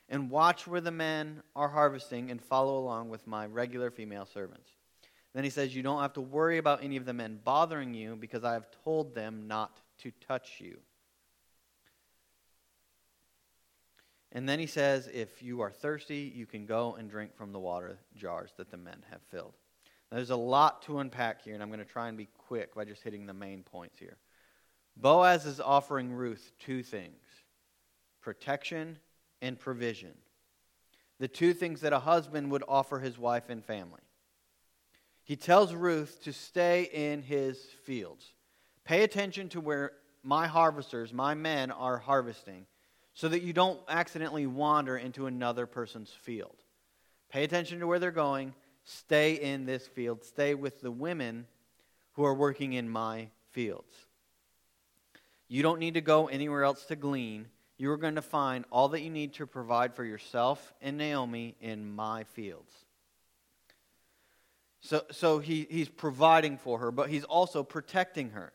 And 0.07 0.31
watch 0.31 0.65
where 0.65 0.81
the 0.81 0.91
men 0.91 1.43
are 1.55 1.69
harvesting 1.69 2.31
and 2.31 2.41
follow 2.41 2.79
along 2.79 3.09
with 3.09 3.27
my 3.27 3.45
regular 3.45 3.91
female 3.91 4.25
servants. 4.25 4.71
Then 5.33 5.43
he 5.43 5.49
says, 5.49 5.75
You 5.75 5.83
don't 5.83 6.01
have 6.01 6.13
to 6.13 6.21
worry 6.21 6.57
about 6.57 6.83
any 6.83 6.97
of 6.97 7.05
the 7.05 7.13
men 7.13 7.39
bothering 7.43 7.93
you 7.93 8.15
because 8.15 8.43
I 8.43 8.53
have 8.53 8.67
told 8.83 9.13
them 9.13 9.47
not 9.47 9.79
to 9.99 10.11
touch 10.27 10.55
you. 10.59 10.79
And 14.31 14.47
then 14.47 14.59
he 14.59 14.67
says, 14.67 15.09
If 15.11 15.41
you 15.41 15.61
are 15.61 15.71
thirsty, 15.71 16.31
you 16.35 16.45
can 16.45 16.65
go 16.65 16.95
and 16.95 17.09
drink 17.09 17.35
from 17.35 17.51
the 17.51 17.59
water 17.59 17.99
jars 18.15 18.51
that 18.57 18.71
the 18.71 18.77
men 18.77 19.03
have 19.09 19.21
filled. 19.29 19.53
Now, 20.11 20.17
there's 20.17 20.29
a 20.29 20.35
lot 20.35 20.81
to 20.83 20.99
unpack 20.99 21.43
here, 21.43 21.53
and 21.53 21.61
I'm 21.61 21.69
going 21.69 21.79
to 21.79 21.85
try 21.85 22.07
and 22.07 22.17
be 22.17 22.29
quick 22.47 22.73
by 22.73 22.85
just 22.85 23.03
hitting 23.03 23.25
the 23.25 23.33
main 23.33 23.63
points 23.63 23.99
here. 23.99 24.17
Boaz 24.97 25.45
is 25.45 25.59
offering 25.59 26.11
Ruth 26.11 26.51
two 26.59 26.83
things 26.83 27.23
protection 28.21 28.97
and 29.41 29.57
provision. 29.57 30.13
The 31.19 31.27
two 31.27 31.53
things 31.53 31.81
that 31.81 31.93
a 31.93 31.99
husband 31.99 32.51
would 32.51 32.63
offer 32.67 32.99
his 32.99 33.17
wife 33.17 33.49
and 33.49 33.63
family. 33.63 34.01
He 35.29 35.35
tells 35.35 35.75
Ruth 35.75 36.23
to 36.23 36.33
stay 36.33 36.89
in 36.91 37.21
his 37.21 37.59
fields. 37.83 38.33
Pay 38.83 39.03
attention 39.03 39.47
to 39.49 39.61
where 39.61 39.91
my 40.23 40.47
harvesters, 40.47 41.13
my 41.13 41.35
men, 41.35 41.69
are 41.69 41.99
harvesting 41.99 42.65
so 43.13 43.29
that 43.29 43.43
you 43.43 43.53
don't 43.53 43.79
accidentally 43.87 44.47
wander 44.47 44.97
into 44.97 45.27
another 45.27 45.67
person's 45.67 46.09
field. 46.09 46.55
Pay 47.31 47.43
attention 47.43 47.79
to 47.79 47.85
where 47.85 47.99
they're 47.99 48.09
going. 48.09 48.55
Stay 48.83 49.33
in 49.33 49.67
this 49.67 49.85
field. 49.85 50.23
Stay 50.23 50.55
with 50.55 50.81
the 50.81 50.89
women 50.89 51.45
who 52.13 52.25
are 52.25 52.33
working 52.33 52.73
in 52.73 52.89
my 52.89 53.27
fields. 53.51 54.07
You 55.47 55.61
don't 55.61 55.79
need 55.79 55.93
to 55.93 56.01
go 56.01 56.27
anywhere 56.27 56.63
else 56.63 56.85
to 56.85 56.95
glean. 56.95 57.45
You 57.77 57.91
are 57.91 57.97
going 57.97 58.15
to 58.15 58.23
find 58.23 58.65
all 58.71 58.87
that 58.89 59.01
you 59.01 59.11
need 59.11 59.35
to 59.35 59.45
provide 59.45 59.93
for 59.93 60.03
yourself 60.03 60.73
and 60.81 60.97
Naomi 60.97 61.55
in 61.61 61.87
my 61.87 62.23
fields. 62.23 62.73
So, 64.81 65.03
so 65.11 65.39
he, 65.39 65.67
he's 65.69 65.89
providing 65.89 66.57
for 66.57 66.79
her, 66.79 66.91
but 66.91 67.09
he's 67.09 67.25
also 67.25 67.63
protecting 67.63 68.31
her. 68.31 68.53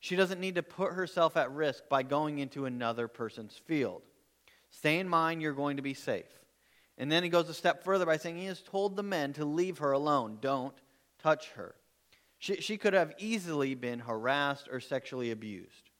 She 0.00 0.16
doesn't 0.16 0.40
need 0.40 0.54
to 0.56 0.62
put 0.62 0.92
herself 0.92 1.36
at 1.36 1.52
risk 1.52 1.88
by 1.88 2.02
going 2.02 2.38
into 2.38 2.64
another 2.64 3.06
person's 3.06 3.56
field. 3.66 4.02
Stay 4.70 4.98
in 4.98 5.08
mind 5.08 5.42
you're 5.42 5.52
going 5.52 5.76
to 5.76 5.82
be 5.82 5.94
safe. 5.94 6.40
And 6.96 7.10
then 7.10 7.22
he 7.22 7.28
goes 7.28 7.48
a 7.48 7.54
step 7.54 7.84
further 7.84 8.06
by 8.06 8.16
saying 8.16 8.36
he 8.36 8.46
has 8.46 8.62
told 8.62 8.96
the 8.96 9.02
men 9.02 9.32
to 9.34 9.44
leave 9.44 9.78
her 9.78 9.92
alone. 9.92 10.38
Don't 10.40 10.74
touch 11.22 11.50
her. 11.50 11.74
She, 12.38 12.56
she 12.56 12.76
could 12.78 12.94
have 12.94 13.12
easily 13.18 13.74
been 13.74 14.00
harassed 14.00 14.68
or 14.70 14.80
sexually 14.80 15.30
abused. 15.30 15.90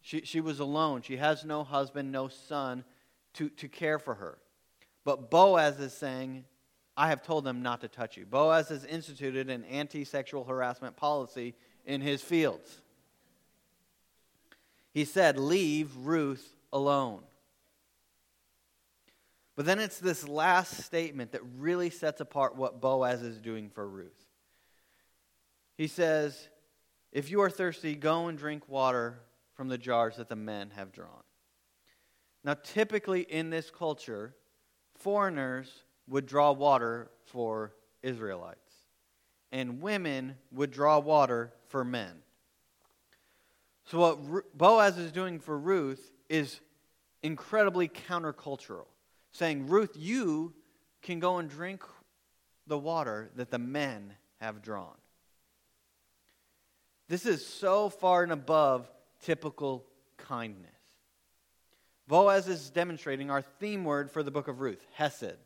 She, 0.00 0.22
she 0.22 0.40
was 0.40 0.60
alone. 0.60 1.02
She 1.02 1.16
has 1.16 1.44
no 1.44 1.64
husband, 1.64 2.12
no 2.12 2.28
son 2.28 2.84
to, 3.34 3.48
to 3.50 3.68
care 3.68 3.98
for 3.98 4.14
her. 4.14 4.38
But 5.04 5.30
Boaz 5.30 5.78
is 5.80 5.92
saying, 5.92 6.44
I 6.96 7.08
have 7.08 7.22
told 7.22 7.44
them 7.44 7.62
not 7.62 7.80
to 7.80 7.88
touch 7.88 8.16
you. 8.16 8.24
Boaz 8.24 8.68
has 8.68 8.84
instituted 8.84 9.50
an 9.50 9.64
anti 9.64 10.04
sexual 10.04 10.44
harassment 10.44 10.96
policy 10.96 11.54
in 11.84 12.00
his 12.00 12.22
fields. 12.22 12.80
He 14.92 15.04
said, 15.04 15.38
Leave 15.38 15.94
Ruth 15.96 16.54
alone. 16.72 17.22
But 19.56 19.66
then 19.66 19.78
it's 19.78 19.98
this 19.98 20.26
last 20.26 20.82
statement 20.82 21.32
that 21.32 21.42
really 21.58 21.90
sets 21.90 22.20
apart 22.20 22.56
what 22.56 22.80
Boaz 22.80 23.22
is 23.22 23.38
doing 23.38 23.70
for 23.70 23.86
Ruth. 23.86 24.26
He 25.76 25.86
says, 25.86 26.48
If 27.12 27.30
you 27.30 27.40
are 27.42 27.50
thirsty, 27.50 27.94
go 27.94 28.28
and 28.28 28.38
drink 28.38 28.68
water 28.68 29.20
from 29.54 29.68
the 29.68 29.78
jars 29.78 30.16
that 30.16 30.28
the 30.28 30.36
men 30.36 30.70
have 30.76 30.92
drawn. 30.92 31.22
Now, 32.42 32.54
typically 32.54 33.22
in 33.22 33.50
this 33.50 33.70
culture, 33.70 34.34
foreigners 34.96 35.83
would 36.08 36.26
draw 36.26 36.52
water 36.52 37.10
for 37.26 37.72
Israelites, 38.02 38.58
and 39.52 39.80
women 39.80 40.36
would 40.52 40.70
draw 40.70 40.98
water 40.98 41.52
for 41.68 41.84
men. 41.84 42.12
So, 43.86 43.98
what 43.98 44.56
Boaz 44.56 44.98
is 44.98 45.12
doing 45.12 45.38
for 45.38 45.58
Ruth 45.58 46.12
is 46.28 46.60
incredibly 47.22 47.88
countercultural, 47.88 48.86
saying, 49.32 49.66
Ruth, 49.66 49.92
you 49.96 50.54
can 51.02 51.20
go 51.20 51.38
and 51.38 51.48
drink 51.48 51.82
the 52.66 52.78
water 52.78 53.30
that 53.36 53.50
the 53.50 53.58
men 53.58 54.14
have 54.40 54.62
drawn. 54.62 54.96
This 57.08 57.26
is 57.26 57.46
so 57.46 57.90
far 57.90 58.22
and 58.22 58.32
above 58.32 58.90
typical 59.22 59.84
kindness. 60.16 60.70
Boaz 62.06 62.48
is 62.48 62.70
demonstrating 62.70 63.30
our 63.30 63.42
theme 63.42 63.84
word 63.84 64.10
for 64.10 64.22
the 64.22 64.30
book 64.30 64.48
of 64.48 64.60
Ruth, 64.60 64.84
Hesed. 64.92 65.36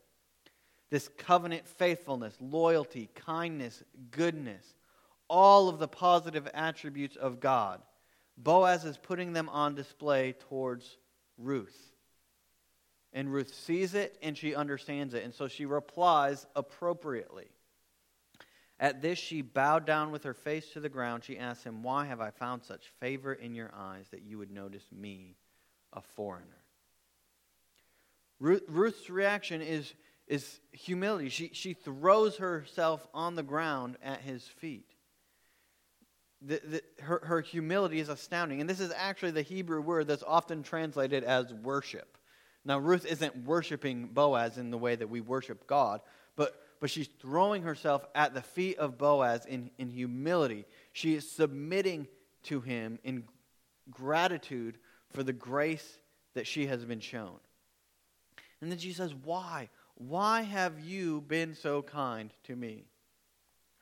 This 0.90 1.09
covenant 1.18 1.66
faithfulness, 1.66 2.35
loyalty, 2.40 3.11
kindness, 3.14 3.83
goodness, 4.11 4.64
all 5.29 5.68
of 5.68 5.79
the 5.79 5.88
positive 5.88 6.48
attributes 6.55 7.16
of 7.16 7.40
God. 7.40 7.83
Boaz 8.37 8.85
is 8.85 8.96
putting 8.96 9.33
them 9.33 9.48
on 9.48 9.74
display 9.74 10.33
towards 10.48 10.96
Ruth. 11.37 11.92
And 13.12 13.33
Ruth 13.33 13.55
sees 13.55 13.94
it 13.94 14.16
and 14.22 14.37
she 14.37 14.55
understands 14.55 15.14
it. 15.14 15.24
And 15.24 15.35
so 15.35 15.48
she 15.48 15.66
replies 15.66 16.46
appropriately. 16.55 17.48
At 18.81 19.03
this, 19.03 19.18
she 19.18 19.42
bowed 19.42 19.87
down 19.87 20.12
with 20.12 20.22
her 20.22 20.35
face 20.35 20.70
to 20.70 20.81
the 20.81 20.88
ground. 20.88 21.24
She 21.24 21.37
asked 21.37 21.64
him, 21.64 21.83
Why 21.83 22.05
have 22.07 22.20
I 22.20 22.31
found 22.31 22.62
such 22.62 22.87
favor 23.01 23.33
in 23.33 23.55
your 23.55 23.72
eyes 23.77 24.07
that 24.12 24.22
you 24.22 24.38
would 24.38 24.53
notice 24.53 24.85
me, 24.92 25.35
a 25.92 26.01
foreigner? 26.01 26.46
Ruth's 28.38 29.11
reaction 29.11 29.62
is, 29.62 29.94
is 30.28 30.60
humility. 30.72 31.28
She, 31.28 31.50
she 31.52 31.72
throws 31.72 32.36
herself 32.36 33.06
on 33.12 33.34
the 33.34 33.42
ground 33.42 33.96
at 34.02 34.20
his 34.20 34.44
feet. 34.44 34.90
The, 36.40 36.60
the, 36.64 36.82
her, 37.02 37.20
her 37.24 37.40
humility 37.40 37.98
is 37.98 38.08
astounding. 38.08 38.60
And 38.60 38.70
this 38.70 38.80
is 38.80 38.92
actually 38.94 39.32
the 39.32 39.42
Hebrew 39.42 39.80
word 39.80 40.06
that's 40.06 40.22
often 40.22 40.62
translated 40.62 41.24
as 41.24 41.52
worship. 41.52 42.16
Now, 42.64 42.78
Ruth 42.78 43.06
isn't 43.06 43.44
worshiping 43.44 44.08
Boaz 44.12 44.58
in 44.58 44.70
the 44.70 44.78
way 44.78 44.94
that 44.94 45.08
we 45.08 45.20
worship 45.20 45.66
God, 45.66 46.00
but 46.36 46.54
but 46.80 46.90
she's 46.90 47.08
throwing 47.20 47.62
herself 47.62 48.06
at 48.14 48.34
the 48.34 48.42
feet 48.42 48.78
of 48.78 48.98
Boaz 48.98 49.46
in, 49.46 49.70
in 49.78 49.90
humility. 49.90 50.64
She 50.92 51.14
is 51.14 51.28
submitting 51.28 52.06
to 52.44 52.60
him 52.60 52.98
in 53.02 53.24
gratitude 53.90 54.78
for 55.10 55.22
the 55.22 55.32
grace 55.32 55.98
that 56.34 56.46
she 56.46 56.66
has 56.66 56.84
been 56.84 57.00
shown. 57.00 57.38
And 58.60 58.70
then 58.70 58.78
she 58.78 58.92
says, 58.92 59.14
Why? 59.14 59.70
Why 59.98 60.42
have 60.42 60.78
you 60.78 61.22
been 61.22 61.56
so 61.56 61.82
kind 61.82 62.32
to 62.44 62.54
me? 62.54 62.84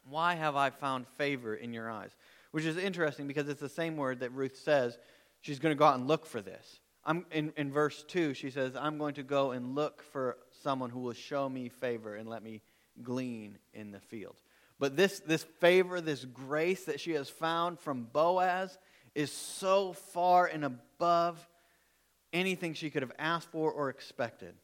Why 0.09 0.35
have 0.35 0.57
I 0.57 0.71
found 0.71 1.07
favor 1.19 1.55
in 1.55 1.75
your 1.75 1.91
eyes? 1.91 2.11
Which 2.53 2.65
is 2.65 2.79
interesting 2.79 3.27
because 3.27 3.51
it's 3.51 3.61
the 3.61 3.69
same 3.69 3.99
word 3.99 4.21
that 4.21 4.33
Ruth 4.33 4.57
says 4.57 4.97
she's 5.43 5.59
going 5.59 5.75
to 5.75 5.79
go 5.79 5.85
out 5.85 5.99
and 5.99 6.09
look 6.09 6.25
for 6.25 6.41
this. 6.41 6.81
I'm, 7.05 7.27
in, 7.31 7.53
in 7.59 7.71
verse 7.71 8.03
2, 8.09 8.33
she 8.33 8.51
says, 8.51 8.75
I'm 8.77 8.97
going 8.97 9.15
to 9.15 9.23
go 9.23 9.51
and 9.51 9.75
look 9.75 10.03
for 10.03 10.39
someone 10.63 10.89
who 10.89 11.01
will 11.01 11.13
show 11.13 11.51
me 11.51 11.69
favor 11.69 12.15
and 12.15 12.29
let 12.29 12.43
me 12.43 12.63
glean 13.03 13.59
in 13.75 13.91
the 13.91 14.01
field. 14.01 14.37
But 14.79 14.97
this, 14.97 15.21
this 15.21 15.45
favor, 15.61 16.01
this 16.01 16.25
grace 16.25 16.87
that 16.87 16.99
she 16.99 17.13
has 17.13 17.29
found 17.29 17.79
from 17.79 18.09
Boaz 18.11 18.79
is 19.15 19.31
so 19.31 19.93
far 19.93 20.47
and 20.47 20.65
above 20.65 21.47
anything 22.33 22.73
she 22.73 22.89
could 22.89 23.03
have 23.03 23.13
asked 23.19 23.51
for 23.51 23.71
or 23.71 23.91
expected. 23.91 24.55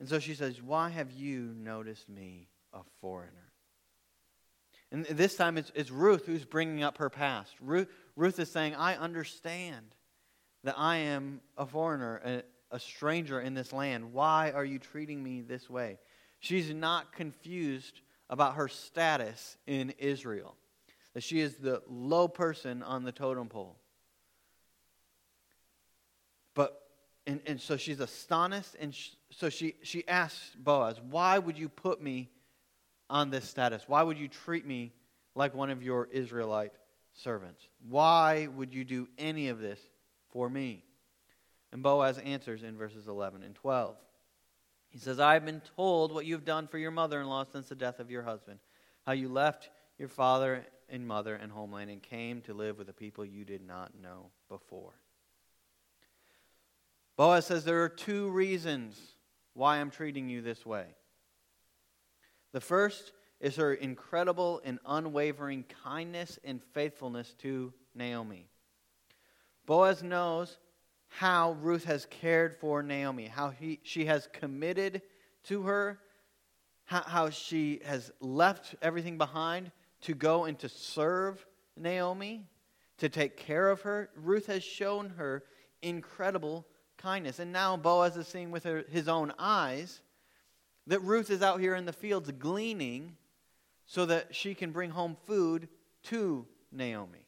And 0.00 0.08
so 0.08 0.18
she 0.18 0.34
says, 0.34 0.62
Why 0.62 0.90
have 0.90 1.10
you 1.10 1.54
noticed 1.56 2.08
me, 2.08 2.48
a 2.72 2.80
foreigner? 3.00 3.52
And 4.90 5.04
this 5.04 5.36
time 5.36 5.58
it's, 5.58 5.70
it's 5.74 5.90
Ruth 5.90 6.26
who's 6.26 6.44
bringing 6.44 6.82
up 6.82 6.98
her 6.98 7.10
past. 7.10 7.52
Ruth, 7.60 7.88
Ruth 8.16 8.38
is 8.38 8.50
saying, 8.50 8.74
I 8.74 8.96
understand 8.96 9.94
that 10.64 10.76
I 10.78 10.96
am 10.98 11.40
a 11.56 11.66
foreigner, 11.66 12.20
a, 12.24 12.42
a 12.74 12.80
stranger 12.80 13.40
in 13.40 13.54
this 13.54 13.72
land. 13.72 14.12
Why 14.12 14.50
are 14.52 14.64
you 14.64 14.78
treating 14.78 15.22
me 15.22 15.42
this 15.42 15.68
way? 15.68 15.98
She's 16.40 16.72
not 16.72 17.12
confused 17.12 18.00
about 18.30 18.54
her 18.54 18.68
status 18.68 19.56
in 19.66 19.90
Israel, 19.98 20.56
that 21.14 21.22
she 21.22 21.40
is 21.40 21.56
the 21.56 21.82
low 21.88 22.28
person 22.28 22.82
on 22.82 23.04
the 23.04 23.12
totem 23.12 23.48
pole. 23.48 23.76
But, 26.54 26.80
and, 27.28 27.40
and 27.44 27.60
so 27.60 27.76
she's 27.76 28.00
astonished, 28.00 28.74
and 28.80 28.94
sh- 28.94 29.10
so 29.30 29.50
she, 29.50 29.74
she 29.82 30.08
asks 30.08 30.56
Boaz, 30.58 30.98
Why 31.10 31.38
would 31.38 31.58
you 31.58 31.68
put 31.68 32.02
me 32.02 32.30
on 33.10 33.28
this 33.28 33.46
status? 33.46 33.84
Why 33.86 34.02
would 34.02 34.18
you 34.18 34.28
treat 34.28 34.66
me 34.66 34.94
like 35.34 35.54
one 35.54 35.68
of 35.68 35.82
your 35.82 36.08
Israelite 36.10 36.72
servants? 37.12 37.68
Why 37.86 38.48
would 38.56 38.72
you 38.72 38.82
do 38.82 39.08
any 39.18 39.48
of 39.48 39.60
this 39.60 39.78
for 40.30 40.48
me? 40.48 40.84
And 41.70 41.82
Boaz 41.82 42.16
answers 42.16 42.62
in 42.62 42.78
verses 42.78 43.08
11 43.08 43.42
and 43.42 43.54
12. 43.54 43.94
He 44.88 44.98
says, 44.98 45.20
I 45.20 45.34
have 45.34 45.44
been 45.44 45.60
told 45.76 46.14
what 46.14 46.24
you 46.24 46.32
have 46.32 46.46
done 46.46 46.66
for 46.66 46.78
your 46.78 46.90
mother 46.90 47.20
in 47.20 47.26
law 47.26 47.44
since 47.44 47.68
the 47.68 47.74
death 47.74 48.00
of 48.00 48.10
your 48.10 48.22
husband, 48.22 48.58
how 49.04 49.12
you 49.12 49.28
left 49.28 49.68
your 49.98 50.08
father 50.08 50.64
and 50.88 51.06
mother 51.06 51.34
and 51.34 51.52
homeland 51.52 51.90
and 51.90 52.02
came 52.02 52.40
to 52.40 52.54
live 52.54 52.78
with 52.78 52.88
a 52.88 52.94
people 52.94 53.22
you 53.22 53.44
did 53.44 53.60
not 53.60 53.92
know 54.00 54.30
before. 54.48 54.94
Boaz 57.18 57.46
says, 57.46 57.64
There 57.64 57.82
are 57.82 57.88
two 57.88 58.30
reasons 58.30 58.96
why 59.52 59.78
I'm 59.78 59.90
treating 59.90 60.28
you 60.28 60.40
this 60.40 60.64
way. 60.64 60.86
The 62.52 62.60
first 62.60 63.12
is 63.40 63.56
her 63.56 63.74
incredible 63.74 64.62
and 64.64 64.78
unwavering 64.86 65.64
kindness 65.82 66.38
and 66.44 66.62
faithfulness 66.62 67.34
to 67.38 67.74
Naomi. 67.92 68.46
Boaz 69.66 70.00
knows 70.00 70.58
how 71.08 71.52
Ruth 71.60 71.84
has 71.84 72.06
cared 72.06 72.54
for 72.54 72.84
Naomi, 72.84 73.26
how 73.26 73.50
he, 73.50 73.80
she 73.82 74.04
has 74.04 74.28
committed 74.32 75.02
to 75.44 75.62
her, 75.62 75.98
how, 76.84 77.02
how 77.02 77.30
she 77.30 77.80
has 77.84 78.12
left 78.20 78.76
everything 78.80 79.18
behind 79.18 79.72
to 80.02 80.14
go 80.14 80.44
and 80.44 80.56
to 80.60 80.68
serve 80.68 81.44
Naomi, 81.76 82.46
to 82.98 83.08
take 83.08 83.36
care 83.36 83.70
of 83.70 83.82
her. 83.82 84.08
Ruth 84.14 84.46
has 84.46 84.62
shown 84.62 85.10
her 85.16 85.42
incredible 85.82 86.64
kindness. 86.98 87.38
And 87.38 87.52
now 87.52 87.76
Boaz 87.76 88.16
is 88.16 88.28
seeing 88.28 88.50
with 88.50 88.64
her, 88.64 88.84
his 88.90 89.08
own 89.08 89.32
eyes 89.38 90.00
that 90.86 91.00
Ruth 91.00 91.30
is 91.30 91.42
out 91.42 91.60
here 91.60 91.74
in 91.74 91.84
the 91.86 91.92
fields 91.92 92.30
gleaning 92.38 93.16
so 93.86 94.06
that 94.06 94.34
she 94.34 94.54
can 94.54 94.70
bring 94.70 94.90
home 94.90 95.16
food 95.26 95.68
to 96.04 96.46
Naomi. 96.70 97.26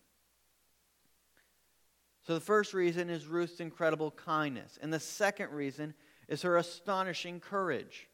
So 2.26 2.34
the 2.34 2.40
first 2.40 2.74
reason 2.74 3.08
is 3.10 3.26
Ruth's 3.26 3.60
incredible 3.60 4.10
kindness. 4.10 4.78
And 4.80 4.92
the 4.92 5.00
second 5.00 5.50
reason 5.50 5.94
is 6.28 6.42
her 6.42 6.56
astonishing 6.56 7.40
courage. 7.40 8.08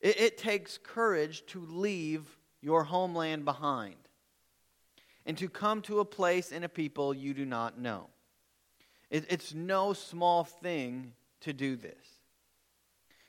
It, 0.00 0.20
it 0.20 0.38
takes 0.38 0.78
courage 0.78 1.44
to 1.46 1.60
leave 1.60 2.38
your 2.60 2.84
homeland 2.84 3.44
behind 3.44 3.96
and 5.24 5.36
to 5.38 5.48
come 5.48 5.82
to 5.82 6.00
a 6.00 6.04
place 6.04 6.52
and 6.52 6.64
a 6.64 6.68
people 6.68 7.12
you 7.12 7.34
do 7.34 7.44
not 7.44 7.78
know. 7.78 8.08
It, 9.10 9.26
it's 9.28 9.54
no 9.54 9.92
small 9.92 10.44
thing 10.44 11.12
to 11.40 11.52
do 11.52 11.76
this. 11.76 12.06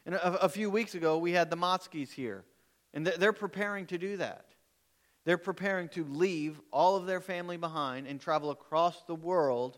And 0.05 0.15
a, 0.15 0.45
a 0.45 0.49
few 0.49 0.69
weeks 0.69 0.95
ago, 0.95 1.17
we 1.17 1.31
had 1.33 1.49
the 1.49 1.57
Motskis 1.57 2.11
here, 2.11 2.45
and 2.93 3.05
they're 3.05 3.33
preparing 3.33 3.85
to 3.87 3.97
do 3.97 4.17
that. 4.17 4.45
They're 5.25 5.37
preparing 5.37 5.89
to 5.89 6.05
leave 6.05 6.61
all 6.71 6.95
of 6.95 7.05
their 7.05 7.19
family 7.19 7.57
behind 7.57 8.07
and 8.07 8.19
travel 8.19 8.49
across 8.49 9.03
the 9.03 9.15
world 9.15 9.77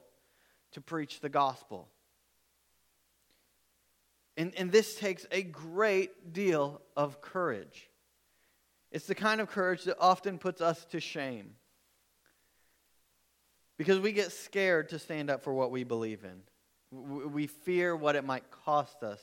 to 0.73 0.81
preach 0.81 1.19
the 1.19 1.29
gospel. 1.29 1.89
And, 4.37 4.53
and 4.55 4.71
this 4.71 4.95
takes 4.95 5.25
a 5.31 5.41
great 5.41 6.33
deal 6.33 6.81
of 6.95 7.19
courage. 7.19 7.89
It's 8.91 9.07
the 9.07 9.15
kind 9.15 9.41
of 9.41 9.49
courage 9.49 9.83
that 9.85 9.97
often 9.99 10.37
puts 10.37 10.61
us 10.61 10.85
to 10.91 10.99
shame. 10.99 11.55
Because 13.79 14.01
we 14.01 14.11
get 14.11 14.33
scared 14.33 14.89
to 14.89 14.99
stand 14.99 15.29
up 15.29 15.41
for 15.41 15.53
what 15.53 15.71
we 15.71 15.85
believe 15.85 16.25
in. 16.25 16.41
We 16.91 17.47
fear 17.47 17.95
what 17.95 18.17
it 18.17 18.25
might 18.25 18.43
cost 18.51 19.03
us 19.03 19.21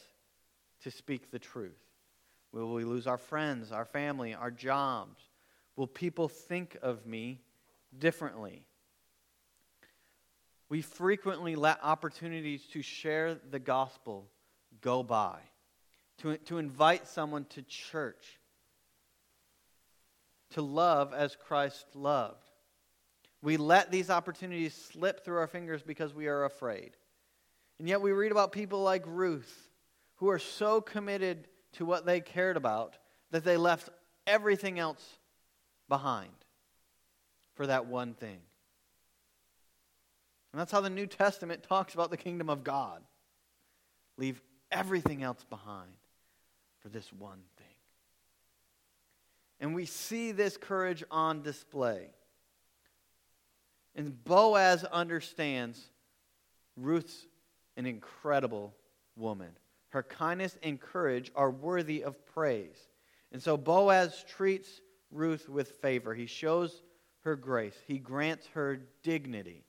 to 0.82 0.90
speak 0.90 1.30
the 1.30 1.38
truth. 1.38 1.76
Will 2.52 2.72
we 2.72 2.84
lose 2.84 3.06
our 3.06 3.18
friends, 3.18 3.70
our 3.70 3.84
family, 3.84 4.32
our 4.32 4.50
jobs? 4.50 5.20
Will 5.76 5.86
people 5.86 6.26
think 6.28 6.78
of 6.80 7.04
me 7.04 7.42
differently? 7.98 8.62
We 10.70 10.80
frequently 10.80 11.54
let 11.54 11.78
opportunities 11.82 12.64
to 12.68 12.80
share 12.80 13.34
the 13.34 13.58
gospel 13.58 14.26
go 14.80 15.02
by, 15.02 15.36
to, 16.22 16.38
to 16.38 16.56
invite 16.56 17.06
someone 17.06 17.44
to 17.50 17.60
church, 17.60 18.38
to 20.52 20.62
love 20.62 21.12
as 21.12 21.36
Christ 21.36 21.84
loved. 21.92 22.45
We 23.42 23.56
let 23.56 23.90
these 23.90 24.10
opportunities 24.10 24.74
slip 24.74 25.24
through 25.24 25.38
our 25.38 25.46
fingers 25.46 25.82
because 25.82 26.14
we 26.14 26.26
are 26.26 26.44
afraid. 26.44 26.92
And 27.78 27.88
yet 27.88 28.00
we 28.00 28.12
read 28.12 28.32
about 28.32 28.52
people 28.52 28.82
like 28.82 29.04
Ruth 29.06 29.70
who 30.16 30.30
are 30.30 30.38
so 30.38 30.80
committed 30.80 31.48
to 31.72 31.84
what 31.84 32.06
they 32.06 32.20
cared 32.20 32.56
about 32.56 32.96
that 33.30 33.44
they 33.44 33.56
left 33.56 33.90
everything 34.26 34.78
else 34.78 35.18
behind 35.88 36.30
for 37.54 37.66
that 37.66 37.86
one 37.86 38.14
thing. 38.14 38.40
And 40.52 40.60
that's 40.60 40.72
how 40.72 40.80
the 40.80 40.90
New 40.90 41.06
Testament 41.06 41.62
talks 41.62 41.92
about 41.92 42.10
the 42.10 42.16
kingdom 42.16 42.48
of 42.48 42.64
God. 42.64 43.02
Leave 44.16 44.40
everything 44.72 45.22
else 45.22 45.44
behind 45.48 45.92
for 46.80 46.88
this 46.88 47.12
one 47.12 47.42
thing. 47.58 47.66
And 49.60 49.74
we 49.74 49.84
see 49.86 50.32
this 50.32 50.56
courage 50.56 51.04
on 51.10 51.42
display. 51.42 52.08
And 53.96 54.22
Boaz 54.24 54.84
understands 54.84 55.90
Ruth's 56.76 57.26
an 57.76 57.86
incredible 57.86 58.74
woman. 59.16 59.50
Her 59.88 60.02
kindness 60.02 60.58
and 60.62 60.78
courage 60.78 61.32
are 61.34 61.50
worthy 61.50 62.04
of 62.04 62.24
praise. 62.26 62.76
And 63.32 63.42
so 63.42 63.56
Boaz 63.56 64.24
treats 64.28 64.82
Ruth 65.10 65.48
with 65.48 65.70
favor. 65.80 66.14
He 66.14 66.26
shows 66.26 66.82
her 67.22 67.34
grace, 67.34 67.76
he 67.88 67.98
grants 67.98 68.46
her 68.54 68.78
dignity. 69.02 69.64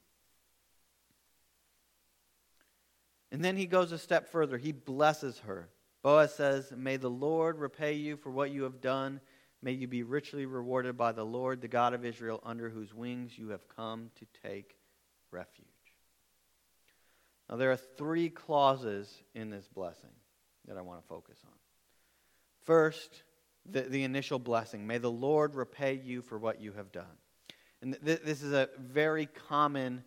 And 3.32 3.44
then 3.44 3.58
he 3.58 3.66
goes 3.66 3.92
a 3.92 3.98
step 3.98 4.30
further. 4.32 4.58
He 4.58 4.72
blesses 4.72 5.40
her. 5.40 5.70
Boaz 6.04 6.34
says, 6.34 6.72
May 6.76 6.98
the 6.98 7.10
Lord 7.10 7.60
repay 7.60 7.94
you 7.94 8.16
for 8.16 8.30
what 8.30 8.52
you 8.52 8.64
have 8.64 8.80
done 8.80 9.20
May 9.68 9.74
you 9.74 9.88
be 9.90 10.04
richly 10.04 10.46
rewarded 10.46 10.96
by 10.96 11.12
the 11.12 11.26
Lord, 11.26 11.60
the 11.60 11.68
God 11.68 11.94
of 11.94 12.06
Israel, 12.06 12.40
under 12.46 12.70
whose 12.70 12.94
wings 12.94 13.38
you 13.38 13.50
have 13.50 13.68
come 13.68 14.12
to 14.16 14.26
take 14.48 14.78
refuge. 15.30 15.68
Now, 17.50 17.58
there 17.58 17.74
are 17.74 17.76
three 17.76 18.30
clauses 18.30 19.14
in 19.36 19.50
this 19.50 19.68
blessing 19.68 20.16
that 20.70 20.78
I 20.78 20.82
want 20.82 21.02
to 21.02 21.08
focus 21.10 21.40
on. 21.44 21.52
First, 22.64 23.24
the, 23.70 23.82
the 23.82 24.06
initial 24.06 24.40
blessing 24.40 24.88
May 24.88 25.00
the 25.00 25.12
Lord 25.12 25.54
repay 25.54 25.96
you 26.02 26.22
for 26.22 26.38
what 26.38 26.62
you 26.62 26.72
have 26.72 26.94
done. 26.94 27.18
And 27.82 27.98
th- 28.06 28.22
this 28.22 28.44
is 28.44 28.54
a 28.54 28.70
very 28.80 29.26
common 29.50 30.06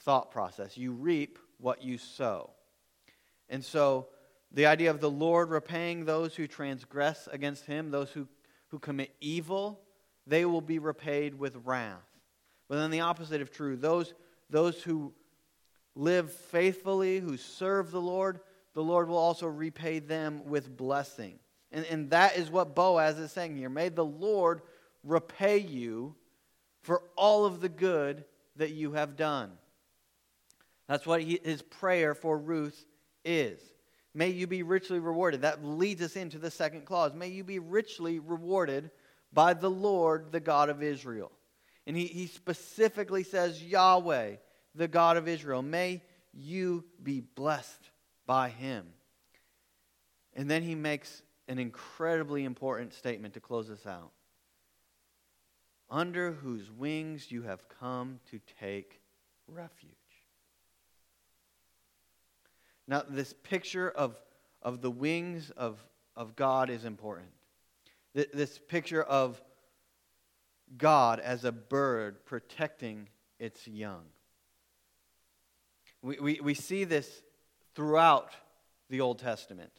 thought 0.00 0.32
process. 0.32 0.76
You 0.76 0.90
reap 0.90 1.38
what 1.58 1.80
you 1.80 1.98
sow. 1.98 2.50
And 3.48 3.64
so, 3.64 4.08
the 4.50 4.66
idea 4.66 4.90
of 4.90 5.00
the 5.00 5.10
Lord 5.10 5.50
repaying 5.50 6.06
those 6.06 6.34
who 6.34 6.48
transgress 6.48 7.28
against 7.30 7.66
him, 7.66 7.92
those 7.92 8.10
who 8.10 8.26
who 8.68 8.78
commit 8.78 9.14
evil, 9.20 9.80
they 10.26 10.44
will 10.44 10.60
be 10.60 10.78
repaid 10.78 11.38
with 11.38 11.56
wrath. 11.64 12.02
But 12.68 12.76
then 12.76 12.90
the 12.90 13.00
opposite 13.00 13.40
of 13.40 13.52
true, 13.52 13.76
those, 13.76 14.12
those 14.50 14.82
who 14.82 15.12
live 15.94 16.32
faithfully, 16.32 17.20
who 17.20 17.36
serve 17.36 17.90
the 17.90 18.00
Lord, 18.00 18.40
the 18.74 18.82
Lord 18.82 19.08
will 19.08 19.16
also 19.16 19.46
repay 19.46 20.00
them 20.00 20.42
with 20.46 20.76
blessing. 20.76 21.38
And, 21.72 21.84
and 21.86 22.10
that 22.10 22.36
is 22.36 22.50
what 22.50 22.74
Boaz 22.74 23.18
is 23.18 23.32
saying 23.32 23.56
here. 23.56 23.68
May 23.68 23.88
the 23.88 24.04
Lord 24.04 24.62
repay 25.04 25.58
you 25.58 26.14
for 26.82 27.02
all 27.16 27.44
of 27.44 27.60
the 27.60 27.68
good 27.68 28.24
that 28.56 28.70
you 28.70 28.92
have 28.92 29.16
done. 29.16 29.52
That's 30.88 31.06
what 31.06 31.22
he, 31.22 31.40
his 31.42 31.62
prayer 31.62 32.14
for 32.14 32.38
Ruth 32.38 32.84
is. 33.24 33.60
May 34.16 34.30
you 34.30 34.46
be 34.46 34.62
richly 34.62 34.98
rewarded. 34.98 35.42
That 35.42 35.62
leads 35.62 36.00
us 36.00 36.16
into 36.16 36.38
the 36.38 36.50
second 36.50 36.86
clause. 36.86 37.12
May 37.12 37.28
you 37.28 37.44
be 37.44 37.58
richly 37.58 38.18
rewarded 38.18 38.90
by 39.30 39.52
the 39.52 39.68
Lord, 39.68 40.32
the 40.32 40.40
God 40.40 40.70
of 40.70 40.82
Israel. 40.82 41.30
And 41.86 41.94
he, 41.94 42.06
he 42.06 42.26
specifically 42.26 43.24
says, 43.24 43.62
Yahweh, 43.62 44.36
the 44.74 44.88
God 44.88 45.18
of 45.18 45.28
Israel. 45.28 45.60
May 45.60 46.02
you 46.32 46.82
be 47.02 47.20
blessed 47.20 47.90
by 48.24 48.48
him. 48.48 48.86
And 50.32 50.50
then 50.50 50.62
he 50.62 50.74
makes 50.74 51.22
an 51.46 51.58
incredibly 51.58 52.44
important 52.44 52.94
statement 52.94 53.34
to 53.34 53.40
close 53.40 53.68
us 53.68 53.86
out. 53.86 54.12
Under 55.90 56.32
whose 56.32 56.70
wings 56.70 57.30
you 57.30 57.42
have 57.42 57.68
come 57.68 58.20
to 58.30 58.40
take 58.58 58.98
refuge. 59.46 59.92
Now, 62.88 63.02
this 63.08 63.32
picture 63.32 63.90
of, 63.90 64.20
of 64.62 64.80
the 64.80 64.90
wings 64.90 65.50
of, 65.56 65.82
of 66.16 66.36
God 66.36 66.70
is 66.70 66.84
important. 66.84 67.28
This 68.14 68.58
picture 68.58 69.02
of 69.02 69.40
God 70.78 71.20
as 71.20 71.44
a 71.44 71.52
bird 71.52 72.24
protecting 72.24 73.08
its 73.38 73.66
young. 73.68 74.02
We, 76.02 76.18
we, 76.18 76.40
we 76.40 76.54
see 76.54 76.84
this 76.84 77.22
throughout 77.74 78.30
the 78.88 79.00
Old 79.00 79.18
Testament. 79.18 79.72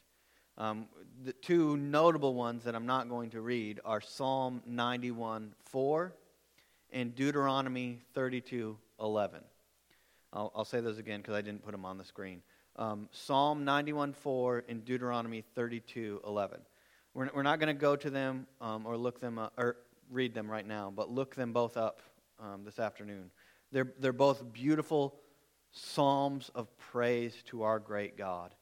Um, 0.57 0.87
the 1.23 1.33
two 1.33 1.77
notable 1.77 2.33
ones 2.33 2.63
that 2.63 2.75
I'm 2.75 2.85
not 2.85 3.09
going 3.09 3.29
to 3.31 3.41
read 3.41 3.79
are 3.85 4.01
Psalm 4.01 4.61
91 4.65 5.53
4 5.65 6.13
and 6.91 7.15
Deuteronomy 7.15 7.99
32 8.13 8.77
11. 8.99 9.39
I'll, 10.33 10.51
I'll 10.55 10.65
say 10.65 10.81
those 10.81 10.97
again 10.97 11.21
because 11.21 11.35
I 11.35 11.41
didn't 11.41 11.63
put 11.63 11.71
them 11.71 11.85
on 11.85 11.97
the 11.97 12.03
screen 12.03 12.41
um, 12.77 13.09
Psalm 13.11 13.65
91:4 13.65 14.63
and 14.69 14.85
Deuteronomy 14.85 15.43
32:11. 15.55 16.59
We're, 17.13 17.29
we're 17.33 17.43
not 17.43 17.59
going 17.59 17.73
to 17.75 17.79
go 17.79 17.95
to 17.95 18.09
them 18.09 18.47
um, 18.61 18.85
or 18.85 18.97
look 18.97 19.19
them 19.19 19.39
up, 19.39 19.53
or 19.57 19.77
read 20.11 20.33
them 20.33 20.49
right 20.49 20.65
now, 20.65 20.91
but 20.95 21.09
look 21.09 21.35
them 21.35 21.53
both 21.53 21.77
up 21.77 22.01
um, 22.39 22.63
this 22.63 22.79
afternoon. 22.79 23.31
They're, 23.71 23.91
they're 23.99 24.13
both 24.13 24.53
beautiful 24.53 25.15
psalms 25.71 26.51
of 26.55 26.75
praise 26.77 27.43
to 27.47 27.63
our 27.63 27.79
great 27.79 28.17
God. 28.17 28.53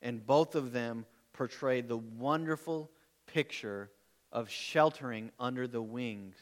And 0.00 0.24
both 0.24 0.54
of 0.54 0.72
them 0.72 1.06
portray 1.32 1.80
the 1.80 1.96
wonderful 1.96 2.90
picture 3.26 3.90
of 4.30 4.50
sheltering 4.50 5.30
under 5.38 5.66
the 5.66 5.82
wings 5.82 6.36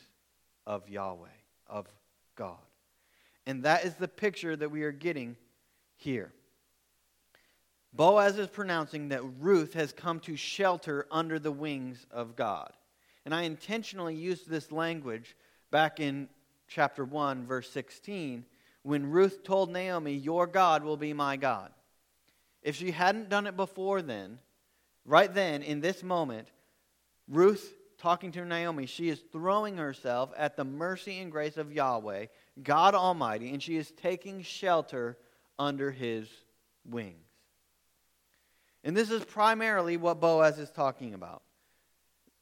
of 0.66 0.88
Yahweh, 0.88 1.28
of 1.66 1.86
God. 2.36 2.58
And 3.46 3.64
that 3.64 3.84
is 3.84 3.94
the 3.94 4.08
picture 4.08 4.56
that 4.56 4.70
we 4.70 4.82
are 4.82 4.92
getting 4.92 5.36
here. 5.96 6.32
Boaz 7.92 8.38
is 8.38 8.48
pronouncing 8.48 9.08
that 9.08 9.22
Ruth 9.40 9.74
has 9.74 9.92
come 9.92 10.20
to 10.20 10.36
shelter 10.36 11.06
under 11.10 11.38
the 11.38 11.50
wings 11.50 12.06
of 12.10 12.36
God. 12.36 12.72
And 13.24 13.34
I 13.34 13.42
intentionally 13.42 14.14
used 14.14 14.48
this 14.48 14.70
language 14.70 15.36
back 15.70 16.00
in 16.00 16.28
chapter 16.68 17.04
1, 17.04 17.46
verse 17.46 17.68
16, 17.70 18.44
when 18.82 19.10
Ruth 19.10 19.42
told 19.42 19.70
Naomi, 19.70 20.14
Your 20.14 20.46
God 20.46 20.84
will 20.84 20.96
be 20.96 21.12
my 21.12 21.36
God. 21.36 21.72
If 22.62 22.76
she 22.76 22.92
hadn't 22.92 23.28
done 23.28 23.46
it 23.46 23.56
before 23.56 24.02
then, 24.02 24.38
right 25.04 25.32
then, 25.32 25.62
in 25.62 25.80
this 25.80 26.02
moment, 26.02 26.48
Ruth 27.28 27.74
talking 27.98 28.32
to 28.32 28.44
Naomi, 28.44 28.86
she 28.86 29.08
is 29.08 29.20
throwing 29.32 29.76
herself 29.76 30.32
at 30.36 30.56
the 30.56 30.64
mercy 30.64 31.18
and 31.18 31.30
grace 31.30 31.56
of 31.56 31.72
Yahweh, 31.72 32.26
God 32.62 32.94
Almighty, 32.94 33.50
and 33.50 33.62
she 33.62 33.76
is 33.76 33.90
taking 33.90 34.42
shelter 34.42 35.18
under 35.58 35.90
his 35.90 36.28
wings. 36.88 37.29
And 38.82 38.96
this 38.96 39.10
is 39.10 39.24
primarily 39.24 39.96
what 39.96 40.20
Boaz 40.20 40.58
is 40.58 40.70
talking 40.70 41.14
about. 41.14 41.42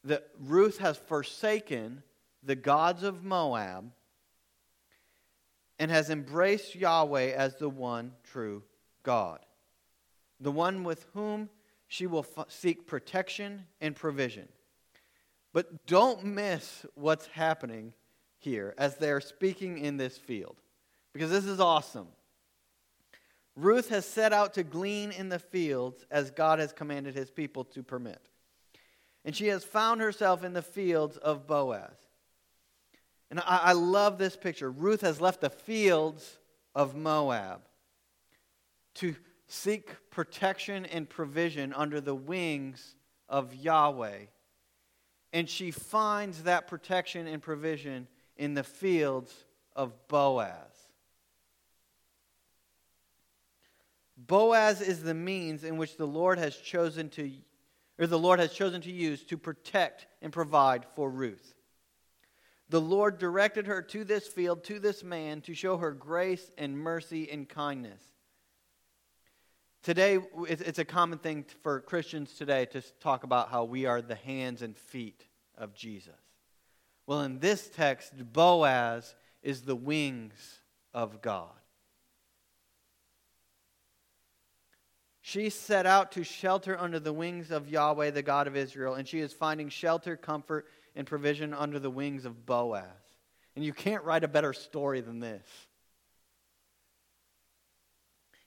That 0.05 0.29
Ruth 0.39 0.79
has 0.79 0.97
forsaken 0.97 2.03
the 2.43 2.55
gods 2.55 3.03
of 3.03 3.25
Moab 3.25 3.93
and 5.79 5.91
has 5.91 6.11
embraced 6.11 6.75
Yahweh 6.75 7.33
as 7.33 7.57
the 7.57 7.69
one 7.69 8.13
true 8.25 8.63
God, 9.03 9.41
the 10.41 10.53
one 10.53 10.85
with 10.85 11.07
whom 11.15 11.49
she 11.87 12.07
will 12.07 12.27
f- 12.37 12.47
seek 12.49 12.87
protection 12.87 13.65
and 13.81 13.97
provision. 13.97 14.49
But 15.53 15.87
don't 15.87 16.25
miss 16.25 16.85
what's 16.95 17.27
happening 17.27 17.95
here 18.39 18.75
as 18.79 18.97
they're 18.97 19.21
speaking 19.21 19.79
in 19.79 19.97
this 19.97 20.17
field, 20.17 20.57
because 21.13 21.31
this 21.31 21.47
is 21.47 21.61
awesome. 21.61 22.09
Ruth 23.59 23.89
has 23.89 24.07
set 24.07 24.33
out 24.33 24.55
to 24.55 24.63
glean 24.63 25.11
in 25.11 25.31
the 25.31 25.41
fields 25.41 26.07
as 26.13 26.31
God 26.31 26.61
has 26.61 26.73
commanded 26.73 27.17
his 27.17 27.29
people 27.29 27.65
to 27.65 27.83
permit. 27.83 28.29
And 29.25 29.35
she 29.35 29.49
has 29.49 29.65
found 29.65 30.01
herself 30.01 30.45
in 30.45 30.53
the 30.53 30.63
fields 30.63 31.17
of 31.17 31.49
Boaz. 31.49 31.97
And 33.33 33.41
I, 33.41 33.61
I 33.65 33.73
love 33.73 34.17
this 34.17 34.37
picture. 34.37 34.71
Ruth 34.71 35.01
has 35.01 35.21
left 35.21 35.41
the 35.41 35.51
fields 35.51 36.39
of 36.73 36.95
Moab 36.95 37.63
to 38.95 39.17
seek 39.49 39.91
protection 40.11 40.87
and 40.87 41.09
provision 41.09 41.73
under 41.73 42.01
the 42.01 42.15
wings 42.15 42.95
of 43.29 43.53
Yahweh. 43.57 44.27
And 45.33 45.49
she 45.49 45.73
finds 45.73 46.45
that 46.45 46.69
protection 46.69 47.27
and 47.27 47.43
provision 47.43 48.07
in 48.37 48.55
the 48.55 48.63
fields 48.63 49.35
of 49.75 49.93
Boaz. 50.07 50.78
Boaz 54.19 54.81
is 54.81 55.03
the 55.03 55.15
means 55.15 55.63
in 55.63 55.77
which 55.77 55.97
the 55.97 56.07
Lord 56.07 56.39
has 56.39 56.57
chosen 56.57 57.09
to 57.11 57.31
or 57.99 58.07
the 58.07 58.19
Lord 58.19 58.39
has 58.39 58.53
chosen 58.53 58.81
to 58.83 58.93
use 58.93 59.25
to 59.25 59.37
protect 59.37 60.07
and 60.23 60.33
provide 60.33 60.87
for 60.95 61.11
Ruth. 61.11 61.55
The 62.69 62.81
Lord 62.81 63.19
directed 63.19 63.67
her 63.67 63.83
to 63.83 64.05
this 64.05 64.29
field, 64.29 64.63
to 64.65 64.79
this 64.79 65.03
man, 65.03 65.41
to 65.43 65.55
show 65.55 65.79
her 65.79 65.93
grace 65.93 66.51
and 66.57 66.79
mercy 66.79 67.31
and 67.31 67.49
kindness. 67.49 68.03
Today, 69.83 70.19
it's 70.49 70.79
a 70.79 70.85
common 70.85 71.19
thing 71.19 71.45
for 71.63 71.81
Christians 71.81 72.35
today 72.35 72.67
to 72.67 72.83
talk 73.01 73.25
about 73.25 73.51
how 73.51 73.65
we 73.65 73.87
are 73.87 74.03
the 74.03 74.17
hands 74.17 74.63
and 74.63 74.77
feet 74.77 75.25
of 75.57 75.75
Jesus. 75.75 76.21
Well, 77.07 77.23
in 77.23 77.39
this 77.39 77.69
text, 77.69 78.13
Boaz 78.33 79.15
is 79.43 79.63
the 79.63 79.77
wings 79.77 80.61
of 80.93 81.23
God. 81.23 81.58
She 85.29 85.51
set 85.51 85.85
out 85.85 86.13
to 86.13 86.25
shelter 86.25 86.75
under 86.79 86.99
the 86.99 87.13
wings 87.13 87.51
of 87.51 87.69
Yahweh, 87.69 88.13
the 88.13 88.23
God 88.23 88.47
of 88.47 88.57
Israel, 88.57 88.95
and 88.95 89.07
she 89.07 89.21
is 89.21 89.31
finding 89.31 89.69
shelter, 89.69 90.17
comfort, 90.17 90.67
and 90.97 91.07
provision 91.07 91.53
under 91.53 91.79
the 91.79 91.91
wings 91.91 92.25
of 92.25 92.47
Boaz. 92.47 92.87
And 93.55 93.63
you 93.63 93.75
can't 93.75 94.03
write 94.05 94.25
a 94.25 94.29
better 94.29 94.55
story 94.55 95.03
than 95.03 95.21
this. 95.21 95.47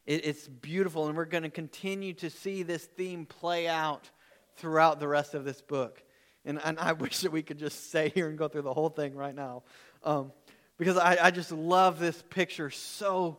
It, 0.07 0.25
it's 0.25 0.47
beautiful, 0.47 1.07
and 1.07 1.15
we're 1.15 1.25
going 1.25 1.43
to 1.43 1.51
continue 1.51 2.13
to 2.13 2.31
see 2.31 2.63
this 2.63 2.83
theme 2.83 3.27
play 3.27 3.67
out 3.67 4.09
throughout 4.55 4.99
the 4.99 5.07
rest 5.07 5.35
of 5.35 5.45
this 5.45 5.61
book. 5.61 6.01
And, 6.45 6.59
and 6.63 6.79
I 6.79 6.93
wish 6.93 7.19
that 7.19 7.31
we 7.31 7.43
could 7.43 7.59
just 7.59 7.89
stay 7.89 8.09
here 8.09 8.27
and 8.27 8.39
go 8.39 8.47
through 8.47 8.63
the 8.63 8.73
whole 8.73 8.89
thing 8.89 9.13
right 9.13 9.35
now. 9.35 9.61
Um, 10.03 10.31
because 10.79 10.97
I, 10.97 11.25
I 11.25 11.29
just 11.29 11.51
love 11.51 11.99
this 11.99 12.19
picture 12.31 12.71
so 12.71 13.37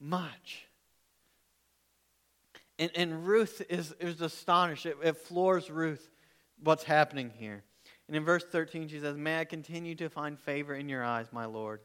much. 0.00 0.66
And, 2.80 2.90
and 2.94 3.26
Ruth 3.26 3.62
is, 3.68 3.92
is 4.00 4.22
astonished. 4.22 4.86
It, 4.86 4.96
it 5.02 5.18
floors 5.18 5.70
Ruth 5.70 6.10
what's 6.64 6.82
happening 6.82 7.30
here. 7.36 7.62
And 8.08 8.16
in 8.16 8.24
verse 8.24 8.42
13, 8.42 8.88
she 8.88 8.98
says, 8.98 9.18
May 9.18 9.38
I 9.38 9.44
continue 9.44 9.94
to 9.96 10.08
find 10.08 10.38
favor 10.38 10.74
in 10.74 10.88
your 10.88 11.04
eyes, 11.04 11.26
my 11.30 11.44
Lord. 11.44 11.80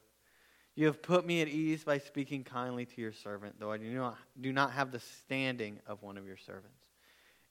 You 0.73 0.85
have 0.87 1.01
put 1.01 1.25
me 1.25 1.41
at 1.41 1.49
ease 1.49 1.83
by 1.83 1.97
speaking 1.97 2.45
kindly 2.45 2.85
to 2.85 3.01
your 3.01 3.11
servant, 3.11 3.55
though 3.59 3.71
I 3.71 3.77
do 3.77 3.93
not, 3.93 4.17
do 4.39 4.53
not 4.53 4.71
have 4.71 4.91
the 4.91 4.99
standing 4.99 5.79
of 5.85 6.01
one 6.01 6.17
of 6.17 6.25
your 6.25 6.37
servants. 6.37 6.79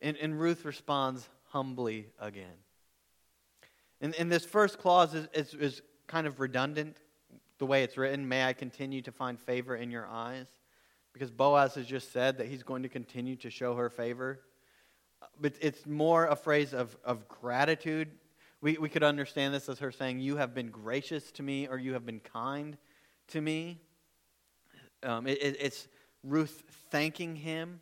And, 0.01 0.17
and 0.17 0.41
Ruth 0.41 0.65
responds 0.65 1.29
humbly 1.49 2.07
again. 2.19 2.57
And, 4.01 4.15
and 4.15 4.33
this 4.33 4.45
first 4.45 4.79
clause 4.79 5.15
is, 5.15 5.29
is, 5.35 5.55
is 5.55 5.83
kind 6.07 6.27
of 6.27 6.41
redundant 6.41 6.97
the 7.59 7.67
way 7.67 7.83
it's 7.83 7.99
written. 7.99 8.27
May 8.27 8.45
I 8.45 8.55
continue 8.55 9.03
to 9.03 9.13
find 9.13 9.39
favor 9.39 9.77
in 9.77 9.91
your 9.91 10.07
eyes 10.07 10.47
because 11.15 11.31
Boaz 11.31 11.77
has 11.77 11.87
just 11.87 12.13
said 12.13 12.37
that 12.39 12.49
he's 12.49 12.63
going 12.63 12.83
to 12.83 12.89
continue 12.91 13.37
to 13.37 13.49
show 13.49 13.77
her 13.77 13.89
favor. 13.89 14.41
But 15.41 15.55
it's 15.61 15.87
more 15.87 16.27
a 16.27 16.37
phrase 16.37 16.75
of, 16.75 16.95
of 17.05 17.29
gratitude. 17.29 18.11
We, 18.61 18.77
we 18.77 18.89
could 18.89 19.05
understand 19.05 19.55
this 19.55 19.69
as 19.69 19.79
her 19.79 19.93
saying, 19.93 20.19
You 20.19 20.37
have 20.37 20.55
been 20.55 20.71
gracious 20.71 21.31
to 21.33 21.43
me, 21.43 21.69
or 21.69 21.79
you 21.79 21.95
have 21.95 22.05
been 22.05 22.21
kind 22.21 22.77
to 23.29 23.41
me. 23.41 23.81
Um, 25.03 25.27
it, 25.27 25.41
it, 25.41 25.57
it's 25.61 25.89
Ruth 26.25 26.65
thanking 26.91 27.37
him 27.37 27.81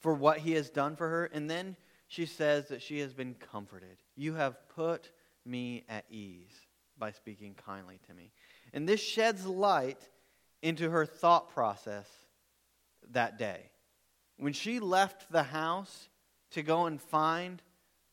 for 0.00 0.14
what 0.14 0.38
he 0.38 0.52
has 0.52 0.70
done 0.70 0.96
for 0.96 1.08
her. 1.08 1.26
And 1.26 1.48
then 1.48 1.76
she 2.08 2.24
says 2.24 2.68
that 2.68 2.80
she 2.80 3.00
has 3.00 3.12
been 3.12 3.34
comforted. 3.34 3.98
You 4.16 4.34
have 4.34 4.56
put 4.74 5.10
me 5.44 5.84
at 5.88 6.04
ease 6.10 6.54
by 6.98 7.10
speaking 7.10 7.54
kindly 7.54 8.00
to 8.08 8.14
me. 8.14 8.30
And 8.72 8.88
this 8.88 9.00
sheds 9.00 9.44
light 9.44 10.08
into 10.62 10.88
her 10.90 11.04
thought 11.04 11.50
process 11.50 12.08
that 13.12 13.38
day. 13.38 13.70
When 14.38 14.52
she 14.52 14.80
left 14.80 15.30
the 15.30 15.44
house 15.44 16.08
to 16.50 16.62
go 16.62 16.86
and 16.86 17.00
find 17.00 17.62